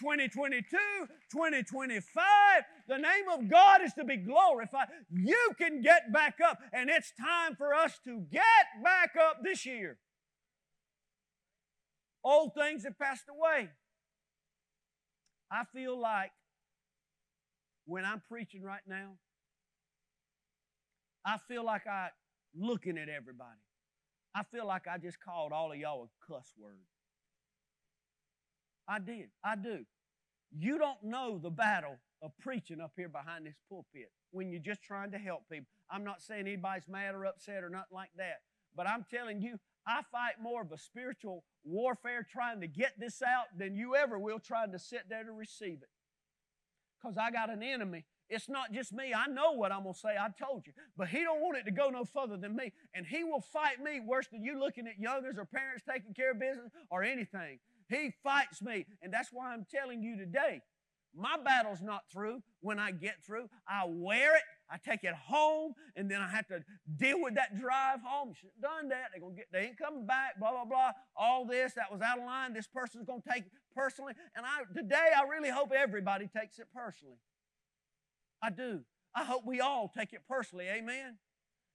2022, 0.00 0.78
2025. 1.30 2.24
The 2.88 2.96
name 2.96 3.28
of 3.32 3.50
God 3.50 3.82
is 3.82 3.92
to 3.94 4.04
be 4.04 4.16
glorified. 4.16 4.88
You 5.10 5.50
can 5.58 5.82
get 5.82 6.12
back 6.12 6.36
up, 6.42 6.58
and 6.72 6.88
it's 6.88 7.12
time 7.20 7.54
for 7.56 7.74
us 7.74 7.98
to 8.04 8.20
get 8.32 8.42
back 8.82 9.10
up 9.20 9.42
this 9.42 9.66
year. 9.66 9.98
Old 12.24 12.54
things 12.54 12.84
have 12.84 12.98
passed 12.98 13.26
away. 13.28 13.68
I 15.50 15.64
feel 15.74 16.00
like 16.00 16.32
when 17.84 18.04
I'm 18.04 18.22
preaching 18.28 18.62
right 18.62 18.80
now, 18.86 19.18
I 21.26 21.38
feel 21.48 21.64
like 21.64 21.88
I 21.88 22.10
looking 22.54 22.96
at 22.96 23.08
everybody. 23.08 23.58
I 24.34 24.44
feel 24.44 24.66
like 24.66 24.86
I 24.86 24.96
just 24.98 25.18
called 25.20 25.52
all 25.52 25.72
of 25.72 25.78
y'all 25.78 26.04
a 26.04 26.32
cuss 26.32 26.52
word. 26.56 26.86
I 28.88 29.00
did. 29.00 29.30
I 29.44 29.56
do. 29.56 29.80
You 30.56 30.78
don't 30.78 31.02
know 31.02 31.38
the 31.42 31.50
battle 31.50 31.96
of 32.22 32.30
preaching 32.40 32.80
up 32.80 32.92
here 32.96 33.08
behind 33.08 33.46
this 33.46 33.56
pulpit 33.68 34.12
when 34.30 34.48
you're 34.50 34.60
just 34.60 34.82
trying 34.82 35.10
to 35.10 35.18
help 35.18 35.42
people. 35.50 35.66
I'm 35.90 36.04
not 36.04 36.22
saying 36.22 36.46
anybody's 36.46 36.88
mad 36.88 37.14
or 37.14 37.26
upset 37.26 37.64
or 37.64 37.70
nothing 37.70 37.86
like 37.92 38.10
that, 38.16 38.36
but 38.76 38.88
I'm 38.88 39.04
telling 39.10 39.42
you, 39.42 39.58
I 39.86 40.02
fight 40.12 40.34
more 40.40 40.62
of 40.62 40.72
a 40.72 40.78
spiritual 40.78 41.44
warfare 41.64 42.26
trying 42.30 42.60
to 42.60 42.68
get 42.68 42.92
this 42.98 43.22
out 43.22 43.46
than 43.56 43.74
you 43.74 43.96
ever 43.96 44.18
will 44.18 44.38
trying 44.38 44.72
to 44.72 44.78
sit 44.78 45.02
there 45.08 45.24
to 45.24 45.32
receive 45.32 45.78
it. 45.82 45.88
Because 47.00 47.16
I 47.18 47.30
got 47.30 47.50
an 47.50 47.62
enemy. 47.62 48.04
It's 48.28 48.48
not 48.48 48.72
just 48.72 48.92
me. 48.92 49.14
I 49.14 49.26
know 49.26 49.52
what 49.52 49.72
I'm 49.72 49.82
going 49.82 49.94
to 49.94 50.00
say. 50.00 50.16
I 50.18 50.28
told 50.42 50.66
you. 50.66 50.72
But 50.96 51.08
he 51.08 51.20
don't 51.22 51.40
want 51.40 51.58
it 51.58 51.64
to 51.64 51.70
go 51.70 51.90
no 51.90 52.04
further 52.04 52.36
than 52.36 52.56
me. 52.56 52.72
And 52.94 53.06
he 53.06 53.24
will 53.24 53.40
fight 53.40 53.80
me 53.82 54.00
worse 54.00 54.26
than 54.32 54.42
you 54.44 54.58
looking 54.58 54.86
at 54.86 54.98
youngers 54.98 55.36
or 55.38 55.44
parents 55.44 55.84
taking 55.88 56.14
care 56.14 56.32
of 56.32 56.40
business 56.40 56.70
or 56.90 57.02
anything. 57.02 57.58
He 57.88 58.12
fights 58.22 58.60
me. 58.62 58.86
And 59.02 59.12
that's 59.12 59.28
why 59.32 59.52
I'm 59.52 59.66
telling 59.72 60.02
you 60.02 60.16
today, 60.16 60.62
my 61.16 61.36
battle's 61.42 61.80
not 61.80 62.02
through. 62.12 62.42
When 62.60 62.78
I 62.78 62.90
get 62.90 63.24
through, 63.24 63.48
I 63.68 63.84
wear 63.86 64.36
it, 64.36 64.42
I 64.70 64.76
take 64.76 65.04
it 65.04 65.14
home, 65.14 65.72
and 65.94 66.10
then 66.10 66.20
I 66.20 66.28
have 66.28 66.46
to 66.48 66.62
deal 66.96 67.22
with 67.22 67.36
that 67.36 67.58
drive 67.58 68.00
home. 68.04 68.34
Should 68.34 68.50
have 68.60 68.70
done 68.70 68.88
that. 68.90 69.10
They're 69.12 69.20
gonna 69.20 69.34
get 69.34 69.46
they 69.52 69.60
ain't 69.60 69.78
coming 69.78 70.04
back, 70.04 70.38
blah, 70.38 70.50
blah, 70.50 70.64
blah. 70.64 70.90
All 71.16 71.46
this, 71.46 71.74
that 71.74 71.90
was 71.90 72.02
out 72.02 72.18
of 72.18 72.24
line. 72.24 72.52
This 72.52 72.66
person's 72.66 73.06
gonna 73.06 73.22
take 73.32 73.46
it 73.46 73.52
personally. 73.74 74.14
And 74.34 74.44
I 74.44 74.64
today 74.74 75.10
I 75.16 75.22
really 75.28 75.50
hope 75.50 75.72
everybody 75.74 76.28
takes 76.36 76.58
it 76.58 76.66
personally. 76.74 77.18
I 78.42 78.50
do. 78.50 78.80
I 79.14 79.24
hope 79.24 79.42
we 79.46 79.60
all 79.60 79.90
take 79.96 80.12
it 80.12 80.22
personally. 80.28 80.66
Amen. 80.68 81.18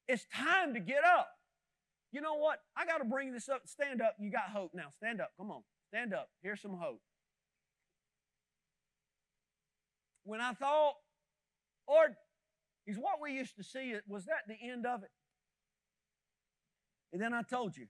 It's 0.07 0.26
time 0.34 0.74
to 0.74 0.80
get 0.80 1.03
up. 1.03 1.30
You 2.12 2.22
know 2.22 2.36
what? 2.36 2.59
I 2.76 2.86
got 2.86 2.97
to 2.99 3.05
bring 3.05 3.34
this 3.34 3.49
up. 3.49 3.62
Stand 3.66 4.01
up. 4.01 4.16
You 4.20 4.32
got 4.32 4.49
hope 4.53 4.72
now. 4.74 4.88
Stand 4.97 5.22
up. 5.22 5.32
Come 5.38 5.49
on. 5.49 5.64
Stand 5.88 6.14
up. 6.14 6.30
Here's 6.43 6.62
some 6.62 6.78
hope. 6.80 7.01
When 10.24 10.41
I 10.41 10.53
thought, 10.53 10.95
Lord, 11.89 12.16
is 12.86 12.97
what 12.97 13.22
we 13.22 13.34
used 13.34 13.55
to 13.57 13.64
see, 13.64 13.95
was 14.07 14.26
that 14.26 14.41
the 14.47 14.55
end 14.62 14.86
of 14.86 15.03
it? 15.03 15.09
And 17.14 17.22
then 17.22 17.34
I 17.34 17.41
told 17.41 17.76
you, 17.76 17.88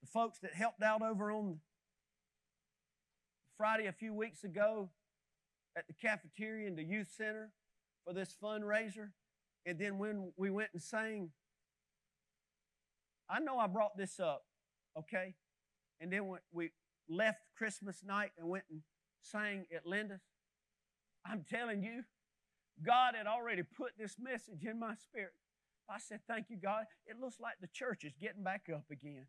the 0.00 0.08
folks 0.08 0.38
that 0.40 0.54
helped 0.54 0.82
out 0.82 1.02
over 1.02 1.30
on 1.30 1.58
Friday 3.56 3.86
a 3.86 3.92
few 3.92 4.12
weeks 4.12 4.42
ago 4.44 4.90
at 5.76 5.86
the 5.86 5.94
cafeteria 5.94 6.66
and 6.66 6.78
the 6.78 6.84
youth 6.84 7.08
center 7.16 7.50
for 8.04 8.12
this 8.12 8.34
fundraiser, 8.42 9.10
and 9.66 9.78
then 9.78 9.98
when 9.98 10.32
we 10.36 10.50
went 10.50 10.70
and 10.72 10.82
sang, 10.82 11.30
I 13.28 13.40
know 13.40 13.58
I 13.58 13.66
brought 13.66 13.96
this 13.96 14.20
up, 14.20 14.44
okay? 14.98 15.34
And 16.00 16.12
then 16.12 16.26
when 16.26 16.40
we 16.52 16.70
left 17.08 17.40
Christmas 17.56 18.02
night 18.04 18.32
and 18.38 18.48
went 18.48 18.64
and 18.70 18.82
sang 19.22 19.64
at 19.74 19.86
Linda's, 19.86 20.20
I'm 21.24 21.44
telling 21.48 21.82
you, 21.82 22.04
God 22.84 23.14
had 23.16 23.26
already 23.26 23.62
put 23.62 23.92
this 23.98 24.16
message 24.20 24.64
in 24.64 24.78
my 24.78 24.94
spirit. 24.94 25.32
I 25.88 25.98
said, 25.98 26.20
Thank 26.26 26.46
you, 26.50 26.56
God. 26.56 26.84
It 27.06 27.20
looks 27.20 27.40
like 27.40 27.54
the 27.60 27.68
church 27.68 28.04
is 28.04 28.12
getting 28.20 28.42
back 28.42 28.68
up 28.74 28.84
again. 28.90 29.26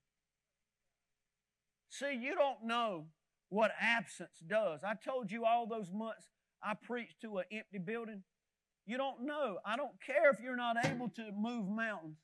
See, 1.89 2.13
you 2.13 2.35
don't 2.35 2.63
know 2.63 3.05
what 3.49 3.71
absence 3.79 4.39
does. 4.45 4.81
I 4.83 4.95
told 4.95 5.31
you 5.31 5.45
all 5.45 5.67
those 5.67 5.91
months 5.93 6.27
I 6.63 6.73
preach 6.73 7.11
to 7.21 7.37
an 7.37 7.45
empty 7.51 7.77
building. 7.77 8.23
You 8.85 8.97
don't 8.97 9.25
know. 9.25 9.57
I 9.65 9.77
don't 9.77 9.95
care 10.05 10.29
if 10.31 10.39
you're 10.39 10.55
not 10.55 10.77
able 10.85 11.09
to 11.09 11.31
move 11.31 11.67
mountains. 11.67 12.17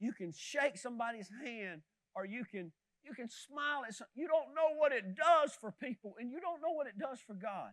You 0.00 0.12
can 0.12 0.32
shake 0.36 0.76
somebody's 0.76 1.30
hand 1.44 1.82
or 2.14 2.24
you 2.24 2.44
can 2.44 2.72
you 3.04 3.12
can 3.14 3.28
smile 3.28 3.82
at 3.86 3.94
some, 3.94 4.06
you 4.14 4.26
don't 4.26 4.54
know 4.54 4.76
what 4.78 4.92
it 4.92 5.14
does 5.14 5.52
for 5.60 5.70
people 5.72 6.14
and 6.18 6.30
you 6.30 6.40
don't 6.40 6.62
know 6.62 6.72
what 6.72 6.86
it 6.86 6.98
does 6.98 7.20
for 7.20 7.34
God. 7.34 7.70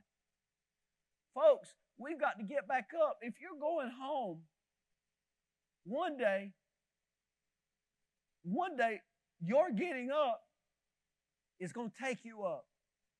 Folks, 1.33 1.73
we've 1.97 2.19
got 2.19 2.37
to 2.37 2.43
get 2.43 2.67
back 2.67 2.89
up. 3.01 3.19
If 3.21 3.35
you're 3.39 3.59
going 3.59 3.89
home, 3.97 4.39
one 5.85 6.17
day, 6.17 6.51
one 8.43 8.75
day, 8.75 8.99
your 9.39 9.71
getting 9.71 10.11
up 10.11 10.41
is 11.59 11.71
going 11.71 11.91
to 11.91 12.03
take 12.03 12.25
you 12.25 12.43
up. 12.43 12.65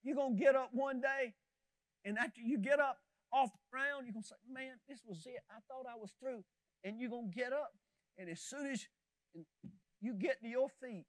You're 0.04 0.16
going 0.16 0.36
to 0.36 0.44
get 0.44 0.56
up 0.56 0.70
one 0.74 1.00
day, 1.00 1.34
and 2.06 2.18
after 2.18 2.42
you 2.42 2.58
get 2.58 2.80
up 2.80 2.98
off 3.34 3.52
the 3.52 3.60
ground, 3.72 4.06
you're 4.06 4.14
going 4.14 4.24
to 4.24 4.28
say, 4.28 4.36
Man, 4.50 4.74
this 4.88 5.02
was 5.06 5.26
it. 5.26 5.40
I 5.50 5.60
thought 5.68 5.86
I 5.90 5.98
was 6.00 6.12
through. 6.20 6.44
And 6.84 7.00
you're 7.00 7.12
going 7.12 7.32
to 7.32 7.36
get 7.36 7.54
up, 7.54 7.72
and 8.18 8.30
as 8.30 8.42
soon 8.42 8.66
as 8.72 8.88
you 10.02 10.14
get 10.16 10.42
to 10.42 10.48
your 10.48 10.68
feet 10.82 11.06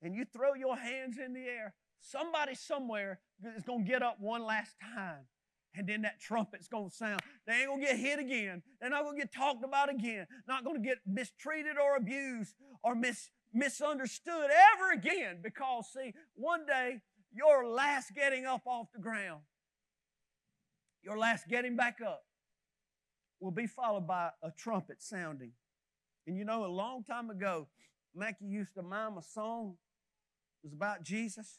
and 0.00 0.14
you 0.14 0.24
throw 0.24 0.54
your 0.54 0.76
hands 0.76 1.18
in 1.18 1.34
the 1.34 1.40
air, 1.40 1.74
somebody 2.00 2.54
somewhere 2.54 3.20
is 3.56 3.64
going 3.64 3.84
to 3.84 3.90
get 3.90 4.02
up 4.02 4.18
one 4.20 4.44
last 4.44 4.76
time 4.94 5.26
and 5.74 5.88
then 5.88 6.02
that 6.02 6.20
trumpet's 6.20 6.68
going 6.68 6.90
to 6.90 6.94
sound. 6.94 7.20
They 7.46 7.54
ain't 7.54 7.68
going 7.68 7.80
to 7.80 7.86
get 7.86 7.98
hit 7.98 8.18
again. 8.18 8.62
They're 8.80 8.90
not 8.90 9.04
going 9.04 9.16
to 9.16 9.22
get 9.22 9.34
talked 9.34 9.64
about 9.64 9.90
again. 9.90 10.26
Not 10.46 10.64
going 10.64 10.82
to 10.82 10.86
get 10.86 10.98
mistreated 11.06 11.76
or 11.78 11.96
abused 11.96 12.54
or 12.82 12.94
mis- 12.94 13.30
misunderstood 13.52 14.50
ever 14.74 14.92
again 14.92 15.40
because, 15.42 15.86
see, 15.92 16.12
one 16.34 16.66
day 16.66 17.00
your 17.32 17.66
last 17.66 18.14
getting 18.14 18.44
up 18.44 18.62
off 18.66 18.88
the 18.92 19.00
ground, 19.00 19.40
your 21.02 21.18
last 21.18 21.48
getting 21.48 21.76
back 21.76 21.98
up, 22.04 22.22
will 23.40 23.50
be 23.50 23.66
followed 23.66 24.06
by 24.06 24.30
a 24.42 24.50
trumpet 24.56 25.02
sounding. 25.02 25.52
And 26.26 26.36
you 26.36 26.44
know, 26.44 26.64
a 26.64 26.68
long 26.68 27.02
time 27.02 27.30
ago, 27.30 27.66
Mackie 28.14 28.46
used 28.46 28.74
to 28.74 28.82
mime 28.82 29.18
a 29.18 29.22
song. 29.22 29.76
It 30.62 30.68
was 30.68 30.74
about 30.74 31.02
Jesus, 31.02 31.58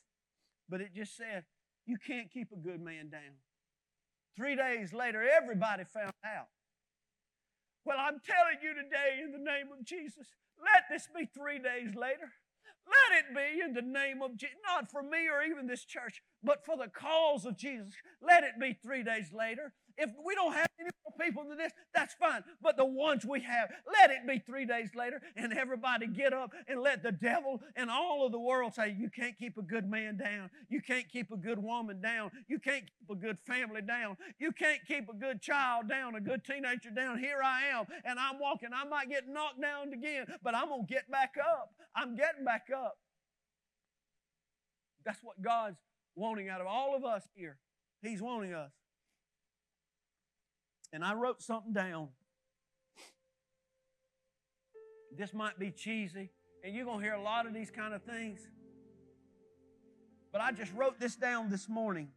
but 0.69 0.79
it 0.79 0.93
just 0.95 1.17
said, 1.17 1.43
You 1.85 1.97
can't 1.97 2.31
keep 2.31 2.51
a 2.53 2.57
good 2.57 2.79
man 2.79 3.09
down. 3.09 3.35
Three 4.35 4.55
days 4.55 4.93
later, 4.93 5.21
everybody 5.21 5.83
found 5.83 6.13
out. 6.25 6.47
Well, 7.85 7.97
I'm 7.99 8.19
telling 8.25 8.63
you 8.63 8.73
today, 8.73 9.21
in 9.21 9.31
the 9.31 9.37
name 9.37 9.67
of 9.77 9.85
Jesus, 9.85 10.27
let 10.57 10.83
this 10.89 11.09
be 11.13 11.25
three 11.25 11.59
days 11.59 11.93
later. 11.95 12.31
Let 12.85 13.19
it 13.19 13.35
be 13.35 13.61
in 13.61 13.73
the 13.73 13.81
name 13.81 14.21
of 14.21 14.37
Jesus, 14.37 14.55
not 14.65 14.91
for 14.91 15.03
me 15.03 15.27
or 15.29 15.43
even 15.43 15.67
this 15.67 15.85
church, 15.85 16.21
but 16.43 16.65
for 16.65 16.77
the 16.77 16.89
cause 16.89 17.45
of 17.45 17.57
Jesus. 17.57 17.93
Let 18.21 18.43
it 18.43 18.59
be 18.59 18.73
three 18.73 19.03
days 19.03 19.31
later. 19.33 19.73
If 19.97 20.09
we 20.25 20.33
don't 20.33 20.53
have 20.53 20.67
any 20.79 20.89
more 21.03 21.25
people 21.25 21.47
than 21.47 21.57
this, 21.57 21.71
that's 21.93 22.15
fine. 22.15 22.43
But 22.61 22.77
the 22.77 22.85
ones 22.85 23.25
we 23.25 23.41
have, 23.41 23.69
let 23.91 24.09
it 24.09 24.27
be 24.27 24.39
three 24.39 24.65
days 24.65 24.89
later 24.95 25.21
and 25.35 25.53
everybody 25.53 26.07
get 26.07 26.33
up 26.33 26.51
and 26.67 26.81
let 26.81 27.03
the 27.03 27.11
devil 27.11 27.61
and 27.75 27.91
all 27.91 28.25
of 28.25 28.31
the 28.31 28.39
world 28.39 28.73
say, 28.73 28.95
You 28.97 29.09
can't 29.09 29.37
keep 29.37 29.57
a 29.57 29.61
good 29.61 29.89
man 29.89 30.17
down. 30.17 30.49
You 30.69 30.81
can't 30.81 31.07
keep 31.07 31.31
a 31.31 31.37
good 31.37 31.59
woman 31.59 32.01
down. 32.01 32.31
You 32.47 32.59
can't 32.59 32.85
keep 32.85 33.09
a 33.09 33.15
good 33.15 33.37
family 33.45 33.81
down. 33.81 34.17
You 34.39 34.51
can't 34.51 34.81
keep 34.87 35.09
a 35.09 35.13
good 35.13 35.41
child 35.41 35.87
down, 35.87 36.15
a 36.15 36.21
good 36.21 36.43
teenager 36.43 36.89
down. 36.89 37.19
Here 37.19 37.41
I 37.43 37.67
am, 37.67 37.85
and 38.03 38.19
I'm 38.19 38.39
walking. 38.39 38.69
I 38.73 38.87
might 38.87 39.09
get 39.09 39.27
knocked 39.27 39.61
down 39.61 39.93
again, 39.93 40.25
but 40.43 40.55
I'm 40.55 40.69
going 40.69 40.87
to 40.87 40.93
get 40.93 41.09
back 41.11 41.35
up. 41.39 41.71
I'm 41.95 42.15
getting 42.15 42.43
back 42.43 42.67
up. 42.75 42.97
That's 45.05 45.19
what 45.21 45.41
God's 45.41 45.77
wanting 46.15 46.49
out 46.49 46.61
of 46.61 46.67
all 46.67 46.95
of 46.95 47.03
us 47.03 47.23
here. 47.35 47.57
He's 48.01 48.21
wanting 48.21 48.53
us 48.53 48.71
and 50.93 51.03
I 51.03 51.15
wrote 51.15 51.41
something 51.41 51.73
down. 51.73 52.09
This 55.17 55.33
might 55.33 55.59
be 55.59 55.71
cheesy, 55.71 56.29
and 56.63 56.73
you're 56.73 56.85
going 56.85 56.99
to 56.99 57.03
hear 57.03 57.15
a 57.15 57.21
lot 57.21 57.47
of 57.47 57.53
these 57.53 57.71
kind 57.71 57.93
of 57.93 58.03
things. 58.03 58.47
But 60.31 60.41
I 60.41 60.51
just 60.51 60.71
wrote 60.73 60.99
this 60.99 61.15
down 61.15 61.49
this 61.49 61.67
morning 61.67 62.09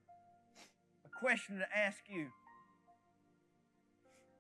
a 1.05 1.19
question 1.19 1.59
to 1.59 1.67
ask 1.77 1.99
you. 2.09 2.29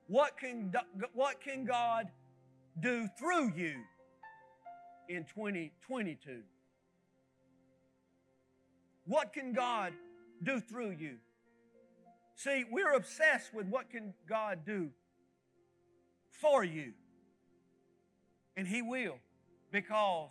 What 0.07 0.39
can, 0.39 0.72
what 1.14 1.41
can 1.41 1.64
God 1.64 2.09
do 2.80 3.09
through 3.18 3.53
you 3.57 3.74
in 5.09 5.24
2022? 5.24 6.43
What 9.05 9.32
can 9.32 9.53
God 9.53 9.93
do 10.43 10.61
through 10.61 10.93
you? 10.93 11.16
See, 12.37 12.64
we're 12.70 12.93
obsessed 12.93 13.55
with 13.55 13.66
what 13.66 13.89
can 13.91 14.12
God 14.28 14.61
do 14.66 14.91
for 16.30 16.62
you. 16.62 16.93
And 18.57 18.68
He 18.68 18.82
will 18.82 19.16
because 19.72 20.28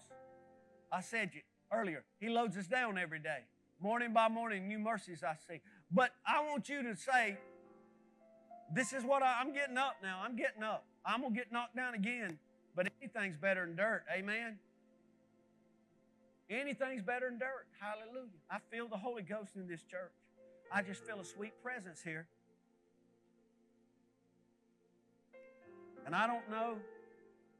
I 0.92 1.02
said 1.02 1.32
you 1.34 1.42
earlier, 1.74 2.04
He 2.20 2.30
loads 2.30 2.58
us 2.58 2.68
down 2.68 3.00
every 3.00 3.20
day. 3.20 3.40
Morning 3.82 4.14
by 4.14 4.30
morning, 4.30 4.68
new 4.68 4.78
mercies 4.78 5.24
I 5.24 5.36
see. 5.48 5.62
But 5.92 6.12
I 6.26 6.42
want 6.42 6.70
you 6.70 6.84
to 6.84 6.96
say, 6.96 7.38
This 8.74 8.94
is 8.94 9.04
what 9.04 9.24
I, 9.24 9.42
I'm 9.42 9.52
getting 9.52 9.78
up 9.78 9.96
now. 10.04 10.22
I'm 10.24 10.36
getting 10.36 10.62
up. 10.62 10.86
I'm 11.04 11.22
going 11.22 11.34
to 11.34 11.40
get 11.40 11.52
knocked 11.52 11.76
down 11.76 11.96
again. 11.96 12.38
But 12.76 12.88
anything's 13.02 13.38
better 13.38 13.66
than 13.66 13.76
dirt. 13.76 14.04
Amen. 14.16 14.60
Anything's 16.52 17.02
better 17.02 17.30
than 17.30 17.40
dirt. 17.40 17.66
Hallelujah. 17.80 18.30
I 18.52 18.60
feel 18.72 18.88
the 18.88 18.98
Holy 18.98 19.24
Ghost 19.24 19.56
in 19.56 19.68
this 19.68 19.82
church. 19.84 20.12
I 20.72 20.82
just 20.82 21.04
feel 21.06 21.20
a 21.20 21.26
sweet 21.26 21.54
presence 21.64 22.02
here. 22.04 22.28
And 26.06 26.16
I 26.16 26.28
don't 26.28 26.50
know 26.50 26.78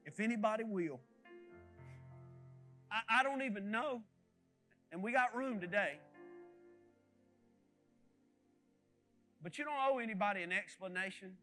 if 0.06 0.20
anybody 0.20 0.64
will. 0.64 1.00
I, 2.92 3.20
I 3.20 3.24
don't 3.24 3.42
even 3.42 3.72
know. 3.72 4.02
And 4.92 5.02
we 5.02 5.12
got 5.12 5.36
room 5.36 5.60
today. 5.60 6.00
But 9.42 9.58
you 9.58 9.64
don't 9.64 9.78
owe 9.78 10.00
anybody 10.00 10.42
an 10.42 10.52
explanation. 10.52 11.34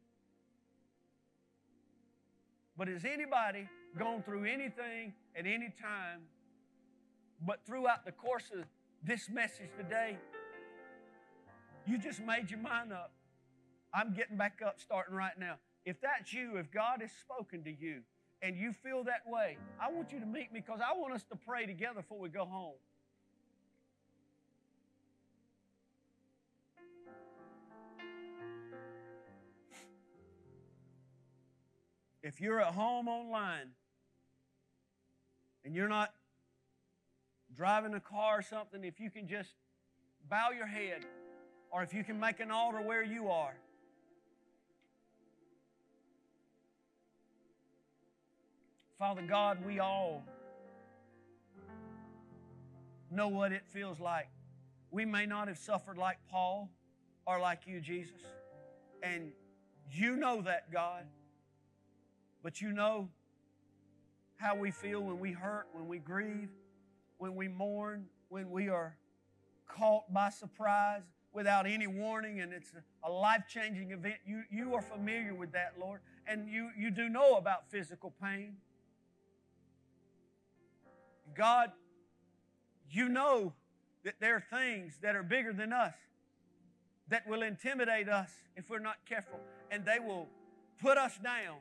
But 2.76 2.88
has 2.88 3.04
anybody 3.04 3.68
gone 3.98 4.22
through 4.22 4.44
anything 4.44 5.12
at 5.36 5.46
any 5.46 5.72
time, 5.80 6.22
but 7.46 7.60
throughout 7.66 8.04
the 8.04 8.12
course 8.12 8.50
of 8.56 8.64
this 9.04 9.28
message 9.28 9.68
today, 9.76 10.16
you 11.86 11.98
just 11.98 12.20
made 12.24 12.50
your 12.50 12.60
mind 12.60 12.92
up? 12.92 13.12
I'm 13.94 14.14
getting 14.14 14.36
back 14.36 14.60
up 14.64 14.80
starting 14.80 15.14
right 15.14 15.38
now. 15.38 15.56
If 15.84 16.00
that's 16.00 16.32
you, 16.32 16.56
if 16.56 16.70
God 16.70 17.00
has 17.00 17.10
spoken 17.12 17.64
to 17.64 17.70
you 17.70 18.02
and 18.40 18.56
you 18.56 18.72
feel 18.72 19.04
that 19.04 19.22
way, 19.26 19.58
I 19.80 19.90
want 19.90 20.12
you 20.12 20.20
to 20.20 20.26
meet 20.26 20.52
me 20.52 20.60
because 20.60 20.80
I 20.80 20.96
want 20.96 21.12
us 21.14 21.24
to 21.24 21.36
pray 21.36 21.66
together 21.66 21.96
before 21.96 22.18
we 22.18 22.28
go 22.28 22.44
home. 22.44 22.74
If 32.22 32.40
you're 32.40 32.60
at 32.60 32.72
home 32.72 33.08
online 33.08 33.70
and 35.64 35.74
you're 35.74 35.88
not 35.88 36.14
driving 37.54 37.94
a 37.94 38.00
car 38.00 38.38
or 38.38 38.42
something, 38.42 38.84
if 38.84 39.00
you 39.00 39.10
can 39.10 39.26
just 39.26 39.50
bow 40.30 40.50
your 40.56 40.68
head 40.68 41.04
or 41.72 41.82
if 41.82 41.94
you 41.94 42.04
can 42.04 42.20
make 42.20 42.38
an 42.38 42.50
altar 42.50 42.82
where 42.82 43.02
you 43.02 43.30
are. 43.30 43.54
Father 48.98 49.22
God, 49.22 49.64
we 49.66 49.80
all 49.80 50.22
know 53.10 53.28
what 53.28 53.50
it 53.50 53.62
feels 53.66 53.98
like. 53.98 54.28
We 54.90 55.06
may 55.06 55.26
not 55.26 55.48
have 55.48 55.58
suffered 55.58 55.96
like 55.96 56.18
Paul 56.30 56.70
or 57.26 57.40
like 57.40 57.62
you, 57.66 57.80
Jesus. 57.80 58.20
And 59.02 59.32
you 59.90 60.16
know 60.16 60.42
that, 60.42 60.70
God. 60.70 61.06
But 62.42 62.60
you 62.60 62.72
know 62.72 63.08
how 64.36 64.54
we 64.56 64.70
feel 64.70 65.00
when 65.00 65.18
we 65.18 65.32
hurt, 65.32 65.66
when 65.72 65.88
we 65.88 65.98
grieve, 65.98 66.50
when 67.16 67.34
we 67.34 67.48
mourn, 67.48 68.06
when 68.28 68.50
we 68.50 68.68
are 68.68 68.96
caught 69.66 70.12
by 70.12 70.28
surprise 70.28 71.02
without 71.32 71.66
any 71.66 71.86
warning 71.86 72.40
and 72.40 72.52
it's 72.52 72.72
a, 73.04 73.10
life 73.10 73.44
changing 73.48 73.90
event. 73.90 74.16
You, 74.26 74.42
you 74.50 74.74
are 74.74 74.82
familiar 74.82 75.34
with 75.34 75.52
that, 75.52 75.74
Lord. 75.80 76.00
And 76.26 76.48
you, 76.48 76.70
you 76.76 76.90
do 76.90 77.08
know 77.08 77.36
about 77.36 77.70
physical 77.70 78.12
pain. 78.22 78.56
God, 81.34 81.72
you 82.90 83.08
know 83.08 83.54
that 84.04 84.14
there 84.20 84.36
are 84.36 84.44
things 84.58 84.98
that 85.02 85.16
are 85.16 85.22
bigger 85.22 85.52
than 85.52 85.72
us 85.72 85.94
that 87.08 87.26
will 87.26 87.42
intimidate 87.42 88.08
us 88.08 88.30
if 88.56 88.68
we're 88.68 88.78
not 88.78 88.96
careful, 89.08 89.40
and 89.70 89.84
they 89.84 89.98
will 89.98 90.28
put 90.80 90.98
us 90.98 91.18
down 91.22 91.56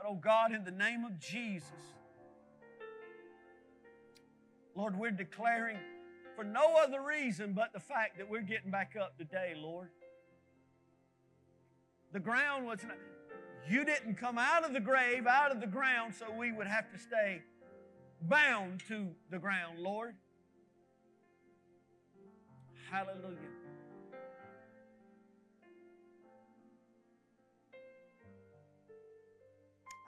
but 0.00 0.08
oh 0.08 0.14
God, 0.14 0.52
in 0.52 0.64
the 0.64 0.70
name 0.70 1.04
of 1.04 1.18
Jesus, 1.18 1.68
Lord, 4.74 4.98
we're 4.98 5.10
declaring 5.10 5.76
for 6.40 6.44
no 6.44 6.76
other 6.82 7.02
reason 7.02 7.52
but 7.52 7.70
the 7.74 7.80
fact 7.80 8.16
that 8.16 8.30
we're 8.30 8.40
getting 8.40 8.70
back 8.70 8.94
up 8.98 9.18
today, 9.18 9.52
Lord. 9.54 9.88
The 12.14 12.20
ground 12.20 12.64
was 12.64 12.78
not, 12.82 12.96
you 13.68 13.84
didn't 13.84 14.14
come 14.14 14.38
out 14.38 14.64
of 14.64 14.72
the 14.72 14.80
grave, 14.80 15.26
out 15.26 15.52
of 15.52 15.60
the 15.60 15.66
ground, 15.66 16.14
so 16.14 16.24
we 16.34 16.50
would 16.50 16.66
have 16.66 16.90
to 16.92 16.98
stay 16.98 17.42
bound 18.22 18.80
to 18.88 19.08
the 19.30 19.38
ground, 19.38 19.80
Lord. 19.80 20.14
Hallelujah. 22.90 23.36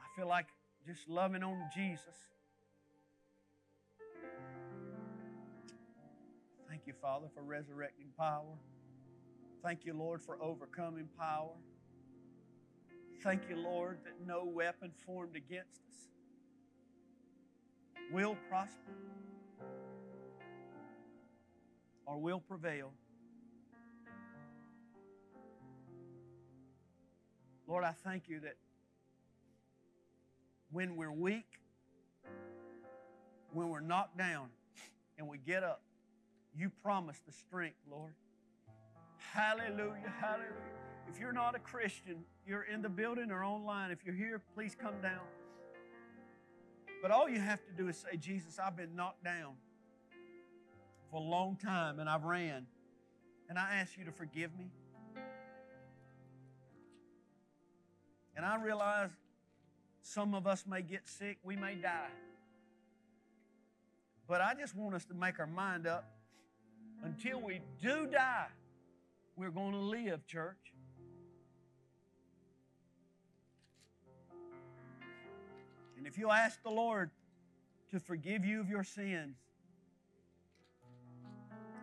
I 0.01 0.17
feel 0.17 0.29
like 0.29 0.47
just 0.87 1.11
loving 1.11 1.43
on 1.43 1.69
Jesus. 1.75 2.17
Thank 6.85 6.97
you, 6.97 7.01
Father, 7.01 7.29
for 7.33 7.43
resurrecting 7.45 8.09
power. 8.19 8.59
Thank 9.63 9.85
you, 9.85 9.95
Lord, 9.95 10.21
for 10.21 10.37
overcoming 10.43 11.09
power. 11.17 11.53
Thank 13.23 13.43
you, 13.49 13.55
Lord, 13.55 13.99
that 14.03 14.15
no 14.27 14.45
weapon 14.45 14.91
formed 15.07 15.37
against 15.37 15.81
us 15.89 16.09
will 18.11 18.37
prosper 18.49 18.95
or 22.05 22.19
will 22.19 22.41
prevail. 22.41 22.91
Lord, 27.69 27.85
I 27.85 27.93
thank 27.93 28.29
you 28.29 28.41
that 28.41 28.57
when 30.73 30.97
we're 30.97 31.13
weak, 31.13 31.61
when 33.53 33.69
we're 33.69 33.79
knocked 33.79 34.19
down, 34.19 34.49
and 35.17 35.29
we 35.29 35.39
get 35.39 35.63
up, 35.63 35.81
you 36.57 36.71
promise 36.83 37.21
the 37.27 37.33
strength, 37.33 37.79
Lord. 37.91 38.13
Hallelujah, 39.17 40.13
hallelujah. 40.21 40.53
If 41.09 41.19
you're 41.19 41.33
not 41.33 41.55
a 41.55 41.59
Christian, 41.59 42.25
you're 42.47 42.63
in 42.63 42.83
the 42.83 42.89
building 42.89 43.31
or 43.31 43.45
online. 43.45 43.91
If 43.91 44.05
you're 44.05 44.15
here, 44.15 44.41
please 44.55 44.77
come 44.81 45.01
down. 45.03 45.21
But 47.01 47.11
all 47.11 47.29
you 47.29 47.41
have 47.41 47.65
to 47.67 47.73
do 47.73 47.89
is 47.89 47.97
say, 47.97 48.17
Jesus, 48.17 48.59
I've 48.65 48.77
been 48.77 48.95
knocked 48.95 49.25
down 49.25 49.55
for 51.11 51.21
a 51.21 51.25
long 51.25 51.57
time 51.57 51.99
and 51.99 52.09
I've 52.09 52.25
ran. 52.25 52.67
And 53.49 53.59
I 53.59 53.77
ask 53.77 53.99
you 53.99 54.05
to 54.05 54.13
forgive 54.13 54.57
me. 54.57 54.71
And 58.37 58.47
I 58.47 58.63
realize 58.63 59.11
some 60.03 60.35
of 60.35 60.47
us 60.47 60.65
may 60.67 60.83
get 60.83 61.07
sick, 61.07 61.39
we 61.43 61.57
may 61.57 61.75
die. 61.75 62.09
But 64.29 64.41
I 64.41 64.55
just 64.59 64.75
want 64.75 64.95
us 64.95 65.05
to 65.07 65.15
make 65.15 65.39
our 65.39 65.47
mind 65.47 65.87
up 65.87 66.12
until 67.03 67.41
we 67.41 67.61
do 67.81 68.07
die, 68.07 68.47
we're 69.37 69.51
going 69.51 69.73
to 69.73 69.79
live, 69.79 70.27
church. 70.27 70.73
And 75.97 76.07
if 76.07 76.19
you'll 76.19 76.33
ask 76.33 76.63
the 76.63 76.71
Lord 76.71 77.11
to 77.91 78.01
forgive 78.01 78.45
you 78.45 78.61
of 78.61 78.69
your 78.69 78.85
sins, 78.85 79.37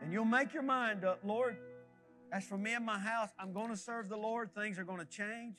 and 0.02 0.14
you'll 0.14 0.26
make 0.26 0.54
your 0.54 0.64
mind 0.64 1.04
up, 1.04 1.20
Lord, 1.24 1.58
as 2.32 2.46
for 2.46 2.58
me 2.58 2.74
and 2.74 2.86
my 2.86 3.00
house, 3.00 3.30
I'm 3.40 3.54
going 3.54 3.70
to 3.70 3.78
serve 3.78 4.10
the 4.10 4.18
Lord, 4.18 4.54
things 4.54 4.78
are 4.80 4.84
going 4.84 5.00
to 5.00 5.06
change. 5.06 5.56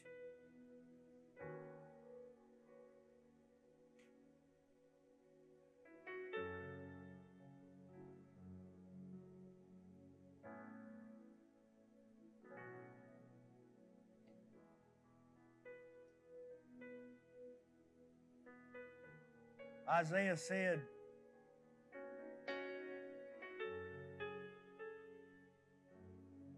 Isaiah 19.91 20.37
said, 20.37 20.81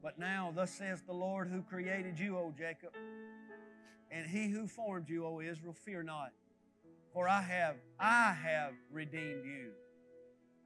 But 0.02 0.18
now, 0.18 0.52
thus 0.54 0.70
says 0.70 1.00
the 1.02 1.12
Lord 1.12 1.48
who 1.48 1.62
created 1.62 2.18
you, 2.18 2.36
O 2.36 2.52
Jacob, 2.56 2.90
and 4.10 4.28
he 4.28 4.48
who 4.48 4.66
formed 4.66 5.08
you, 5.08 5.24
O 5.24 5.40
Israel, 5.40 5.72
fear 5.72 6.02
not. 6.02 6.32
For 7.14 7.28
I 7.28 7.40
have, 7.40 7.76
I 7.98 8.32
have 8.32 8.72
redeemed 8.90 9.44
you. 9.46 9.70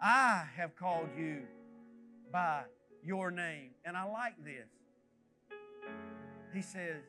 I 0.00 0.44
have 0.56 0.74
called 0.74 1.08
you 1.16 1.42
by 2.32 2.62
your 3.04 3.30
name. 3.30 3.70
And 3.84 3.96
I 3.96 4.04
like 4.04 4.34
this. 4.42 4.68
He 6.54 6.62
says, 6.62 7.02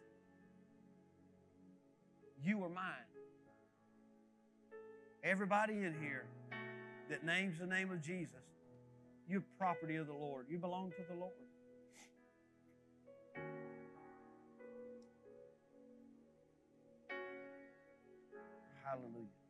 You 2.43 2.63
are 2.63 2.69
mine. 2.69 3.06
Everybody 5.27 5.73
in 5.73 5.93
here, 6.01 6.23
that 7.09 7.25
names 7.25 7.59
the 7.59 7.65
name 7.65 7.91
of 7.91 8.01
Jesus, 8.01 8.31
you're 9.27 9.43
property 9.57 9.97
of 9.97 10.07
the 10.07 10.13
Lord. 10.13 10.45
You 10.49 10.57
belong 10.57 10.91
to 10.91 11.03
the 11.09 11.19
Lord. 11.19 11.33
Hallelujah. 18.85 19.46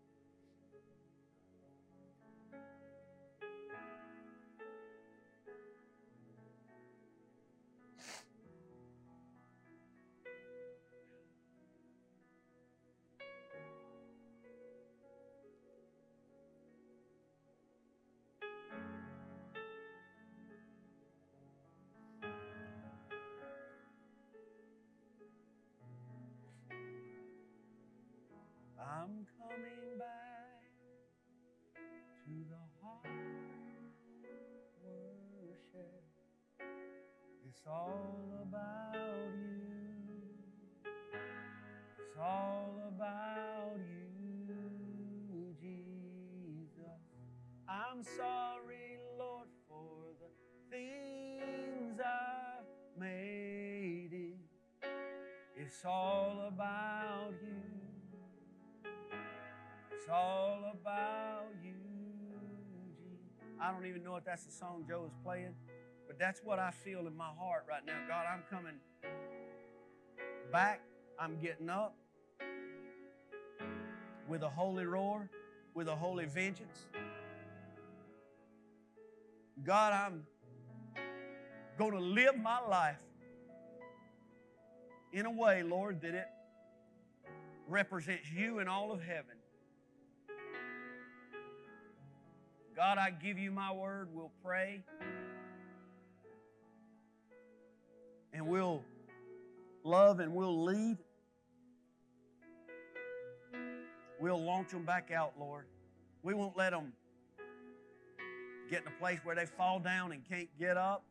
I'm 29.08 29.26
coming 29.40 29.98
back 29.98 30.68
to 32.26 32.32
the 32.50 32.64
heart 32.82 33.08
worship. 34.84 36.04
It's 37.48 37.62
all 37.66 38.42
about 38.42 39.32
you. 39.34 40.92
It's 42.00 42.18
all 42.20 42.74
about 42.90 43.80
you, 43.80 45.56
Jesus. 45.62 47.00
I'm 47.70 48.04
sorry, 48.04 49.00
Lord, 49.18 49.48
for 49.70 50.16
the 50.20 50.32
things 50.70 51.98
I've 52.02 53.00
made 53.00 54.10
it. 54.12 54.90
It's 55.56 55.86
all 55.86 56.44
about 56.50 57.36
you. 57.42 57.67
It's 60.08 60.14
all 60.14 60.60
about 60.72 61.48
you, 61.62 61.74
Jesus. 62.66 63.20
I 63.60 63.74
don't 63.74 63.86
even 63.86 64.06
know 64.06 64.16
if 64.16 64.24
that's 64.24 64.46
the 64.46 64.54
song 64.54 64.86
Joe 64.88 65.04
is 65.06 65.12
playing, 65.22 65.54
but 66.08 66.18
that's 66.18 66.40
what 66.46 66.60
I 66.60 66.72
feel 66.72 67.08
in 67.08 67.18
my 67.18 67.28
heart 67.38 67.66
right 67.68 67.86
now. 67.86 67.98
God, 68.08 68.26
I'm 68.26 68.42
coming 68.50 68.76
back. 70.50 70.80
I'm 71.20 71.38
getting 71.42 71.70
up 71.70 71.98
with 74.30 74.44
a 74.44 74.50
holy 74.50 74.86
roar, 74.86 75.30
with 75.74 75.90
a 75.90 75.96
holy 75.98 76.24
vengeance. 76.24 76.86
God, 79.62 79.92
I'm 79.92 80.24
going 81.78 81.92
to 81.92 82.00
live 82.00 82.38
my 82.38 82.62
life 82.62 83.04
in 85.12 85.26
a 85.26 85.32
way, 85.32 85.64
Lord, 85.64 86.00
that 86.00 86.16
it 86.16 86.28
represents 87.68 88.32
you 88.32 88.60
in 88.60 88.70
all 88.70 88.94
of 88.94 89.04
heaven. 89.04 89.37
God, 92.78 93.00
I 93.00 93.10
give 93.10 93.40
you 93.40 93.50
my 93.50 93.72
word. 93.74 94.10
We'll 94.14 94.32
pray. 94.46 94.84
And 98.32 98.48
we'll 98.48 98.84
love 99.84 100.20
and 100.20 100.36
we'll 100.36 100.64
lead. 100.64 101.00
We'll 104.20 104.44
launch 104.44 104.70
them 104.70 104.86
back 104.86 105.10
out, 105.10 105.34
Lord. 105.40 105.66
We 106.22 106.36
won't 106.36 106.56
let 106.56 106.70
them 106.70 106.94
get 108.70 108.84
in 108.84 108.90
a 108.90 109.00
place 109.00 109.22
where 109.24 109.36
they 109.36 109.48
fall 109.48 109.80
down 109.80 110.12
and 110.12 110.24
can't 110.30 110.50
get 110.60 110.78
up, 110.78 111.04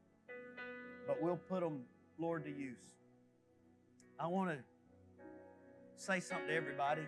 but 1.04 1.20
we'll 1.20 1.40
put 1.48 1.62
them, 1.62 1.80
Lord, 2.16 2.44
to 2.44 2.50
use. 2.50 2.76
I 4.20 4.28
want 4.28 4.50
to 4.50 4.58
say 5.96 6.20
something 6.20 6.46
to 6.46 6.54
everybody 6.54 7.02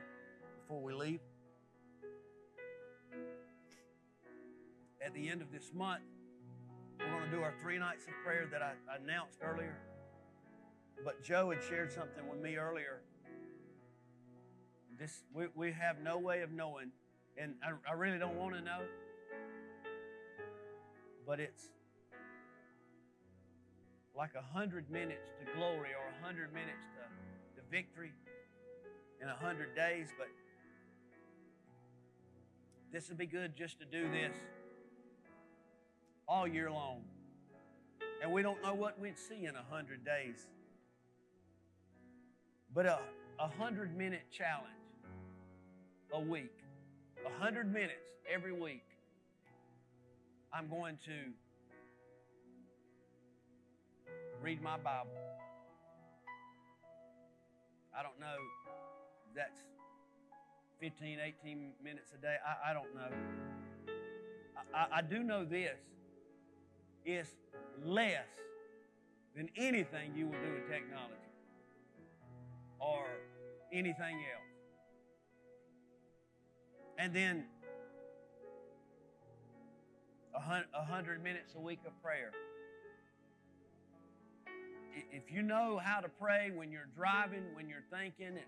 before 0.63 0.83
we 0.83 0.95
leave. 0.95 1.21
At 5.09 5.15
the 5.15 5.27
end 5.31 5.41
of 5.41 5.51
this 5.51 5.71
month, 5.75 6.03
we're 6.99 7.11
going 7.11 7.31
to 7.31 7.35
do 7.35 7.43
our 7.43 7.55
three 7.63 7.79
nights 7.79 8.05
of 8.05 8.13
prayer 8.23 8.47
that 8.53 8.61
I, 8.61 8.73
announced 9.03 9.39
earlier. 9.43 9.79
But 11.03 11.25
Joe 11.25 11.49
had 11.49 11.65
shared 11.65 11.91
something 11.91 12.29
with 12.29 12.43
me 12.43 12.57
earlier. 12.57 13.01
This 14.99 15.23
we, 15.33 15.47
we 15.55 15.73
have 15.73 16.01
no 16.03 16.19
way 16.19 16.43
of 16.43 16.53
knowing, 16.53 16.91
and 17.39 17.55
I, 17.65 17.91
I 17.91 17.95
really 17.95 18.19
don't 18.19 18.37
want 18.37 18.55
to 18.57 18.61
know. 18.61 18.81
But 21.27 21.41
it's 21.41 21.71
like 24.15 24.35
a 24.35 24.43
hundred 24.43 24.91
minutes 24.91 25.31
to 25.41 25.57
glory 25.57 25.91
or 25.95 26.21
a 26.21 26.27
hundred 26.27 26.53
minutes 26.53 26.85
to, 26.97 27.63
to 27.63 27.67
victory 27.71 28.13
in 29.23 29.29
a 29.29 29.37
hundred 29.37 29.75
days. 29.75 30.09
But 30.19 30.29
this 32.93 33.09
would 33.09 33.17
be 33.17 33.27
good 33.27 33.57
just 33.57 33.79
to 33.79 33.87
do 33.87 34.03
this 34.11 34.37
all 36.29 36.47
year 36.47 36.71
long. 36.71 37.01
And 38.23 38.33
we 38.33 38.43
don't 38.43 38.63
know 38.63 38.75
what 38.75 38.99
we'd 39.01 39.19
see 39.19 39.47
in 39.47 39.55
a 39.55 39.65
hundred 39.71 40.05
days. 40.05 40.47
But 42.75 42.87
a, 42.87 42.99
a 43.39 43.49
hundred 43.49 43.97
minute 43.97 44.25
challenge 44.31 44.67
a 46.13 46.21
week, 46.21 46.53
a 47.27 47.43
hundred 47.43 47.73
minutes 47.73 48.11
every 48.31 48.53
week, 48.53 48.85
I'm 50.53 50.69
going 50.69 50.99
to 51.05 51.33
read 54.43 54.63
my 54.63 54.77
Bible. 54.77 55.11
I 57.99 58.03
don't 58.03 58.19
know 58.21 58.37
that's 59.35 59.61
15, 60.81 61.19
18 61.43 61.73
minutes 61.83 62.13
a 62.17 62.21
day. 62.21 62.37
I, 62.45 62.71
I 62.71 62.73
don't 62.73 62.95
know. 62.95 63.11
I, 64.75 64.99
I 64.99 65.03
do 65.03 65.23
know 65.23 65.45
this 65.45 65.79
is 67.05 67.29
less 67.85 68.27
than 69.37 69.49
anything 69.57 70.13
you 70.15 70.27
will 70.27 70.41
do 70.45 70.53
with 70.55 70.69
technology 70.69 71.15
or 72.81 73.05
anything 73.73 74.17
else. 74.17 74.45
And 76.99 77.15
then 77.15 77.45
a 80.35 80.85
hundred 80.85 81.23
minutes 81.23 81.55
a 81.57 81.61
week 81.61 81.81
of 81.87 81.93
prayer. 82.03 82.33
If 85.13 85.31
you 85.31 85.43
know 85.43 85.81
how 85.83 86.01
to 86.01 86.09
pray 86.09 86.51
when 86.55 86.73
you're 86.73 86.89
driving, 86.97 87.45
when 87.55 87.69
you're 87.69 87.85
thinking, 87.91 88.39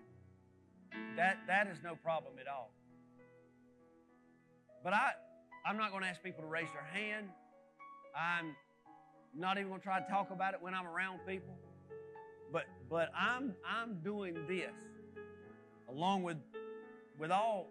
that 1.15 1.39
that 1.47 1.67
is 1.67 1.77
no 1.83 1.95
problem 1.95 2.33
at 2.39 2.47
all. 2.47 2.71
But 4.83 4.93
I, 4.93 5.11
I'm 5.65 5.77
not 5.77 5.91
going 5.91 6.03
to 6.03 6.09
ask 6.09 6.21
people 6.23 6.41
to 6.41 6.49
raise 6.49 6.67
their 6.73 6.83
hand. 6.83 7.29
I'm 8.17 8.55
not 9.35 9.57
even 9.57 9.71
to 9.73 9.79
try 9.79 9.99
to 9.99 10.07
talk 10.09 10.31
about 10.31 10.53
it 10.53 10.61
when 10.61 10.73
I'm 10.73 10.87
around 10.87 11.19
people. 11.27 11.55
But 12.51 12.65
but 12.89 13.09
I'm 13.17 13.55
I'm 13.65 13.99
doing 14.03 14.35
this 14.47 14.71
along 15.89 16.23
with 16.23 16.37
with 17.17 17.31
all 17.31 17.69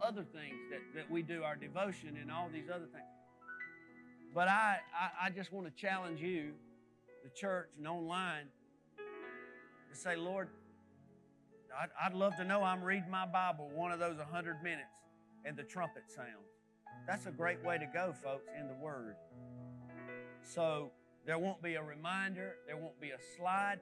other 0.00 0.24
things 0.24 0.56
that, 0.70 0.80
that 0.94 1.10
we 1.10 1.22
do, 1.22 1.42
our 1.42 1.56
devotion 1.56 2.16
and 2.20 2.30
all 2.30 2.48
these 2.52 2.68
other 2.68 2.86
things. 2.92 3.04
But 4.34 4.48
I, 4.48 4.78
I, 4.98 5.26
I 5.26 5.30
just 5.30 5.52
want 5.52 5.66
to 5.66 5.72
challenge 5.80 6.20
you, 6.20 6.52
the 7.22 7.30
church 7.30 7.70
and 7.78 7.86
online, 7.86 8.46
to 8.96 9.98
say, 9.98 10.16
Lord, 10.16 10.48
I'd, 11.78 11.90
I'd 12.06 12.14
love 12.14 12.36
to 12.36 12.44
know 12.44 12.62
I'm 12.62 12.82
reading 12.82 13.10
my 13.10 13.26
Bible 13.26 13.70
one 13.74 13.92
of 13.92 13.98
those 13.98 14.18
100 14.18 14.62
minutes 14.62 14.86
and 15.44 15.56
the 15.56 15.62
trumpet 15.62 16.04
sounds. 16.08 16.28
That's 17.06 17.26
a 17.26 17.30
great 17.30 17.62
way 17.64 17.78
to 17.78 17.86
go, 17.86 18.14
folks, 18.22 18.48
in 18.58 18.68
the 18.68 18.74
Word. 18.74 19.16
So 20.42 20.90
there 21.24 21.38
won't 21.38 21.62
be 21.62 21.74
a 21.74 21.82
reminder, 21.82 22.56
there 22.66 22.76
won't 22.76 23.00
be 23.00 23.10
a 23.10 23.18
slide. 23.38 23.78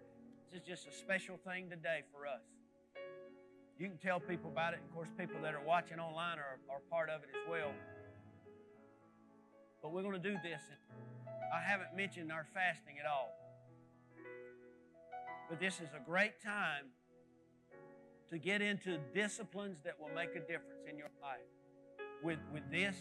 This 0.53 0.63
is 0.63 0.67
just 0.67 0.89
a 0.89 0.93
special 0.93 1.39
thing 1.39 1.71
today 1.71 2.03
for 2.13 2.27
us. 2.27 2.43
You 3.79 3.89
can 3.89 3.97
tell 3.97 4.21
people 4.21 4.51
about 4.51 4.75
it. 4.75 4.81
Of 4.87 4.95
course, 4.95 5.09
people 5.19 5.41
that 5.43 5.55
are 5.55 5.65
watching 5.67 5.99
online 5.99 6.39
are, 6.39 6.59
are 6.71 6.81
part 6.91 7.09
of 7.09 7.23
it 7.23 7.31
as 7.31 7.51
well. 7.51 7.73
But 9.83 9.93
we're 9.93 10.03
going 10.03 10.21
to 10.21 10.31
do 10.31 10.37
this. 10.43 10.61
I 11.53 11.61
haven't 11.67 11.97
mentioned 11.97 12.31
our 12.31 12.47
fasting 12.53 12.97
at 13.01 13.07
all. 13.07 13.33
But 15.49 15.59
this 15.59 15.81
is 15.81 15.89
a 15.97 16.05
great 16.05 16.43
time 16.45 16.93
to 18.31 18.39
get 18.39 18.61
into 18.61 18.99
disciplines 19.15 19.79
that 19.85 19.95
will 19.99 20.15
make 20.15 20.31
a 20.37 20.41
difference 20.41 20.85
in 20.89 20.99
your 20.99 21.11
life. 21.23 21.41
With, 22.23 22.39
with 22.53 22.71
this, 22.71 22.97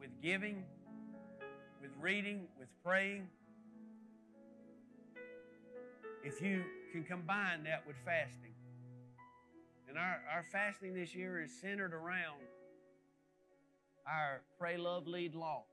with 0.00 0.10
giving, 0.20 0.64
with 1.80 1.90
reading, 2.00 2.46
with 2.58 2.68
praying. 2.84 3.28
If 6.24 6.42
you 6.42 6.64
can 6.92 7.04
combine 7.04 7.64
that 7.64 7.86
with 7.86 7.96
fasting. 8.04 8.54
And 9.88 9.96
our, 9.96 10.20
our 10.32 10.44
fasting 10.52 10.94
this 10.94 11.14
year 11.14 11.42
is 11.42 11.50
centered 11.60 11.94
around 11.94 12.40
our 14.06 14.42
Pray, 14.58 14.76
Love, 14.76 15.06
Lead 15.06 15.34
launch. 15.34 15.64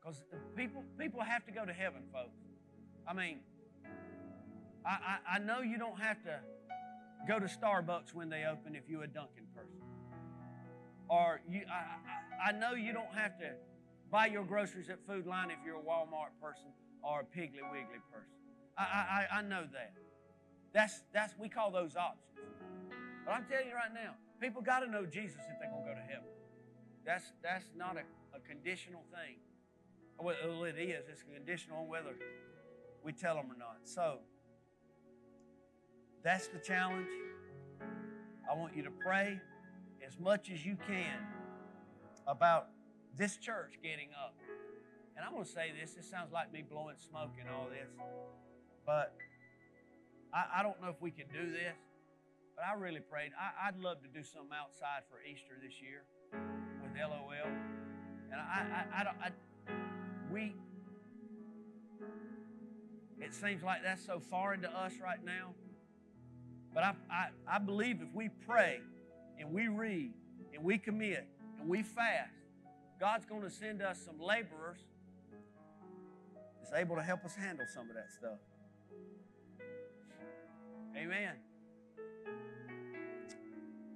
Because 0.00 0.22
people, 0.56 0.84
people 0.98 1.20
have 1.22 1.44
to 1.46 1.52
go 1.52 1.64
to 1.64 1.72
heaven, 1.72 2.02
folks. 2.12 2.36
I 3.08 3.14
mean, 3.14 3.38
I, 4.84 4.90
I, 4.90 5.36
I 5.36 5.38
know 5.38 5.60
you 5.60 5.78
don't 5.78 5.98
have 6.00 6.22
to 6.24 6.40
go 7.26 7.38
to 7.38 7.46
Starbucks 7.46 8.12
when 8.12 8.28
they 8.28 8.44
open 8.44 8.74
if 8.74 8.88
you're 8.88 9.04
a 9.04 9.08
Dunkin' 9.08 9.46
person. 9.54 9.80
Or 11.08 11.40
you, 11.48 11.62
I, 11.70 12.48
I, 12.48 12.50
I 12.50 12.52
know 12.52 12.72
you 12.72 12.92
don't 12.92 13.14
have 13.14 13.38
to 13.38 13.52
buy 14.14 14.26
your 14.26 14.44
groceries 14.44 14.88
at 14.90 15.04
Food 15.08 15.26
Lion 15.26 15.50
if 15.50 15.58
you're 15.66 15.74
a 15.74 15.82
Walmart 15.82 16.30
person 16.40 16.66
or 17.02 17.22
a 17.22 17.24
Piggly 17.24 17.66
Wiggly 17.72 17.98
person. 18.12 18.30
I, 18.78 19.26
I, 19.32 19.38
I 19.38 19.42
know 19.42 19.64
that. 19.72 19.92
That's, 20.72 21.02
that's, 21.12 21.34
we 21.36 21.48
call 21.48 21.72
those 21.72 21.96
options. 21.96 22.38
But 23.26 23.32
I'm 23.32 23.44
telling 23.50 23.66
you 23.66 23.74
right 23.74 23.92
now, 23.92 24.14
people 24.40 24.62
got 24.62 24.80
to 24.80 24.86
know 24.88 25.04
Jesus 25.04 25.40
if 25.40 25.58
they're 25.58 25.68
going 25.68 25.82
to 25.82 25.90
go 25.90 25.94
to 25.96 26.06
heaven. 26.06 26.28
That's, 27.04 27.32
that's 27.42 27.64
not 27.76 27.96
a, 27.96 28.36
a 28.36 28.40
conditional 28.48 29.02
thing. 29.10 29.38
Well, 30.20 30.62
it 30.62 30.78
is. 30.78 31.06
It's 31.10 31.24
conditional 31.24 31.78
on 31.78 31.88
whether 31.88 32.14
we 33.02 33.10
tell 33.10 33.34
them 33.34 33.46
or 33.50 33.58
not. 33.58 33.78
So, 33.82 34.18
that's 36.22 36.46
the 36.46 36.60
challenge. 36.60 37.08
I 38.48 38.54
want 38.54 38.76
you 38.76 38.84
to 38.84 38.92
pray 39.04 39.40
as 40.06 40.20
much 40.20 40.52
as 40.52 40.64
you 40.64 40.76
can 40.86 41.18
about 42.28 42.68
this 43.16 43.36
church 43.36 43.78
getting 43.82 44.08
up. 44.12 44.34
And 45.16 45.24
I'm 45.24 45.32
going 45.32 45.44
to 45.44 45.50
say 45.50 45.72
this. 45.80 45.92
This 45.92 46.10
sounds 46.10 46.32
like 46.32 46.52
me 46.52 46.62
blowing 46.68 46.96
smoke 46.96 47.32
and 47.40 47.48
all 47.48 47.68
this. 47.70 47.88
But 48.84 49.14
I, 50.32 50.60
I 50.60 50.62
don't 50.62 50.80
know 50.82 50.88
if 50.88 51.00
we 51.00 51.10
can 51.10 51.26
do 51.32 51.50
this. 51.50 51.74
But 52.56 52.64
I 52.66 52.74
really 52.74 53.00
prayed. 53.00 53.30
I, 53.38 53.70
would 53.70 53.82
love 53.82 54.02
to 54.02 54.08
do 54.08 54.24
something 54.24 54.54
outside 54.54 55.02
for 55.10 55.18
Easter 55.22 55.58
this 55.62 55.74
year 55.80 56.02
with 56.82 56.92
LOL. 56.98 57.50
And 58.30 58.40
I, 58.40 58.84
I, 58.94 59.00
I 59.00 59.04
don't, 59.04 59.16
I, 59.22 59.30
we, 60.32 60.54
it 63.20 63.34
seems 63.34 63.62
like 63.62 63.82
that's 63.82 64.04
so 64.04 64.20
foreign 64.20 64.62
to 64.62 64.70
us 64.70 64.92
right 65.02 65.24
now. 65.24 65.54
But 66.72 66.82
I, 66.84 66.94
I, 67.10 67.26
I 67.48 67.58
believe 67.58 68.02
if 68.02 68.12
we 68.12 68.28
pray 68.46 68.80
and 69.38 69.52
we 69.52 69.68
read 69.68 70.12
and 70.52 70.64
we 70.64 70.78
commit 70.78 71.26
and 71.60 71.68
we 71.68 71.82
fast, 71.82 72.33
God's 73.04 73.26
going 73.26 73.42
to 73.42 73.50
send 73.50 73.82
us 73.82 74.00
some 74.02 74.18
laborers 74.18 74.78
that's 76.58 76.72
able 76.72 76.96
to 76.96 77.02
help 77.02 77.22
us 77.22 77.34
handle 77.34 77.66
some 77.74 77.90
of 77.90 77.96
that 77.96 78.10
stuff. 78.10 78.38
Amen. 80.96 81.34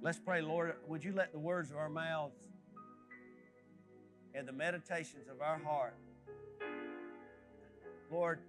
Let's 0.03 0.19
pray, 0.19 0.43
Lord. 0.43 0.75
Would 0.87 1.03
you 1.03 1.11
let 1.11 1.31
the 1.31 1.39
words 1.39 1.71
of 1.71 1.77
our 1.77 1.89
mouths 1.89 2.37
and 4.35 4.47
the 4.47 4.51
meditations 4.51 5.27
of 5.27 5.41
our 5.41 5.57
heart, 5.57 5.95
Lord, 8.11 8.41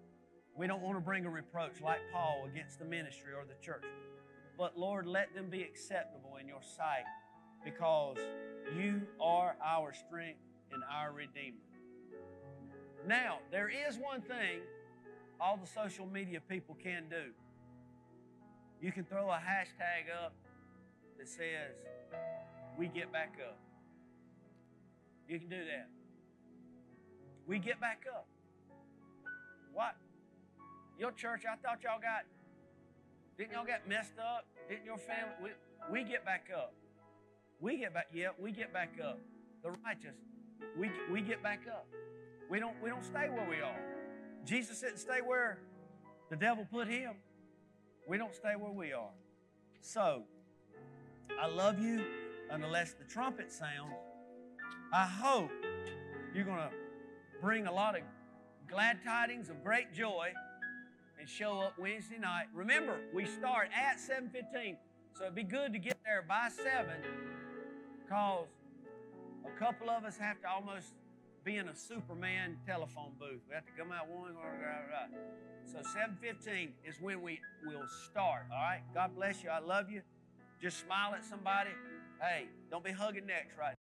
we 0.58 0.66
don't 0.66 0.82
want 0.82 0.98
to 0.98 1.00
bring 1.00 1.24
a 1.24 1.30
reproach 1.30 1.80
like 1.82 2.00
Paul 2.12 2.46
against 2.52 2.78
the 2.78 2.84
ministry 2.84 3.32
or 3.32 3.46
the 3.46 3.56
church. 3.64 3.84
But 4.58 4.78
Lord, 4.78 5.06
let 5.06 5.34
them 5.34 5.48
be 5.48 5.62
acceptable 5.62 6.36
in 6.38 6.46
your 6.46 6.61
sight 6.76 7.04
because 7.64 8.18
you 8.76 9.00
are 9.18 9.56
our 9.64 9.94
strength 9.94 10.40
and 10.73 10.83
our 10.91 11.12
Redeemer. 11.12 11.57
Now, 13.07 13.39
there 13.51 13.68
is 13.68 13.99
one 13.99 14.21
thing 14.21 14.61
all 15.41 15.57
the 15.57 15.66
social 15.66 16.07
media 16.07 16.41
people 16.49 16.77
can 16.83 17.05
do. 17.09 17.33
You 18.83 18.93
can 18.93 19.05
throw 19.05 19.29
a 19.31 19.37
hashtag 19.37 20.12
up 20.25 20.35
that 21.18 21.29
says, 21.29 21.77
We 22.79 22.89
get 22.89 23.12
back 23.12 23.37
up. 23.47 23.59
You 25.29 25.39
can 25.39 25.49
do 25.49 25.64
that. 25.64 25.89
We 27.47 27.59
get 27.59 27.81
back 27.81 28.05
up. 28.12 28.27
What? 29.73 29.97
Your 30.99 31.12
church, 31.12 31.45
I 31.51 31.57
thought 31.57 31.83
y'all 31.83 32.01
got, 32.01 32.25
didn't 33.39 33.53
y'all 33.53 33.64
get 33.64 33.89
messed 33.89 34.18
up? 34.18 34.45
Didn't 34.68 34.85
your 34.85 34.99
family? 34.99 35.53
We, 35.91 36.03
we 36.03 36.09
get 36.09 36.25
back 36.25 36.49
up. 36.55 36.75
We 37.61 37.79
get 37.79 37.95
back, 37.95 38.09
yeah, 38.12 38.29
we 38.39 38.53
get 38.53 38.73
back 38.73 38.95
up. 39.03 39.18
The 39.62 39.71
righteous, 39.85 40.16
we, 40.78 40.90
we 41.11 41.20
get 41.20 41.42
back 41.42 41.62
up. 41.68 41.86
We 42.48 42.58
don't, 42.58 42.74
we 42.82 42.88
don't 42.88 43.04
stay 43.04 43.28
where 43.28 43.48
we 43.48 43.61
are. 43.61 43.78
Jesus 44.44 44.80
didn't 44.80 44.98
stay 44.98 45.20
where 45.24 45.58
the 46.30 46.36
devil 46.36 46.66
put 46.70 46.88
him. 46.88 47.12
We 48.08 48.18
don't 48.18 48.34
stay 48.34 48.54
where 48.56 48.72
we 48.72 48.92
are. 48.92 49.12
So, 49.80 50.24
I 51.40 51.46
love 51.46 51.80
you 51.80 52.04
unless 52.50 52.92
the 52.92 53.04
trumpet 53.04 53.52
sounds. 53.52 53.94
I 54.92 55.06
hope 55.06 55.50
you're 56.34 56.44
going 56.44 56.58
to 56.58 56.70
bring 57.40 57.66
a 57.66 57.72
lot 57.72 57.96
of 57.96 58.02
glad 58.68 58.98
tidings 59.04 59.48
of 59.48 59.62
great 59.62 59.92
joy 59.92 60.32
and 61.18 61.28
show 61.28 61.61
up 61.61 61.78
Wednesday 61.78 62.18
night. 62.18 62.46
Remember, 62.54 62.98
we 63.14 63.26
start 63.26 63.68
at 63.74 63.98
7:15, 63.98 64.76
so 65.14 65.24
it'd 65.24 65.34
be 65.34 65.42
good 65.42 65.72
to 65.72 65.78
get 65.78 65.98
there 66.04 66.22
by 66.26 66.48
7 66.48 66.86
because 68.02 68.48
a 69.47 69.59
couple 69.59 69.91
of 69.91 70.05
us 70.05 70.16
have 70.18 70.41
to 70.43 70.49
almost 70.49 70.95
be 71.45 71.57
in 71.57 71.68
a 71.68 71.74
Superman 71.74 72.59
telephone 72.66 73.12
booth. 73.18 73.41
We 73.49 73.55
have 73.55 73.64
to 73.64 73.72
come 73.72 73.93
out 73.93 74.09
one. 74.09 74.34
So 75.64 75.78
7:15 75.82 76.72
is 76.84 77.01
when 77.01 77.22
we 77.22 77.41
will 77.64 77.86
start. 78.11 78.47
All 78.53 78.59
right. 78.59 78.82
God 78.93 79.14
bless 79.14 79.43
you. 79.43 79.51
I 79.51 79.61
love 79.61 79.91
you. 79.91 80.03
Just 80.61 80.80
smile 80.80 81.14
at 81.14 81.24
somebody. 81.24 81.70
Hey, 82.20 82.49
don't 82.70 82.84
be 82.84 82.93
hugging 82.93 83.26
necks 83.26 83.57
right 83.59 83.80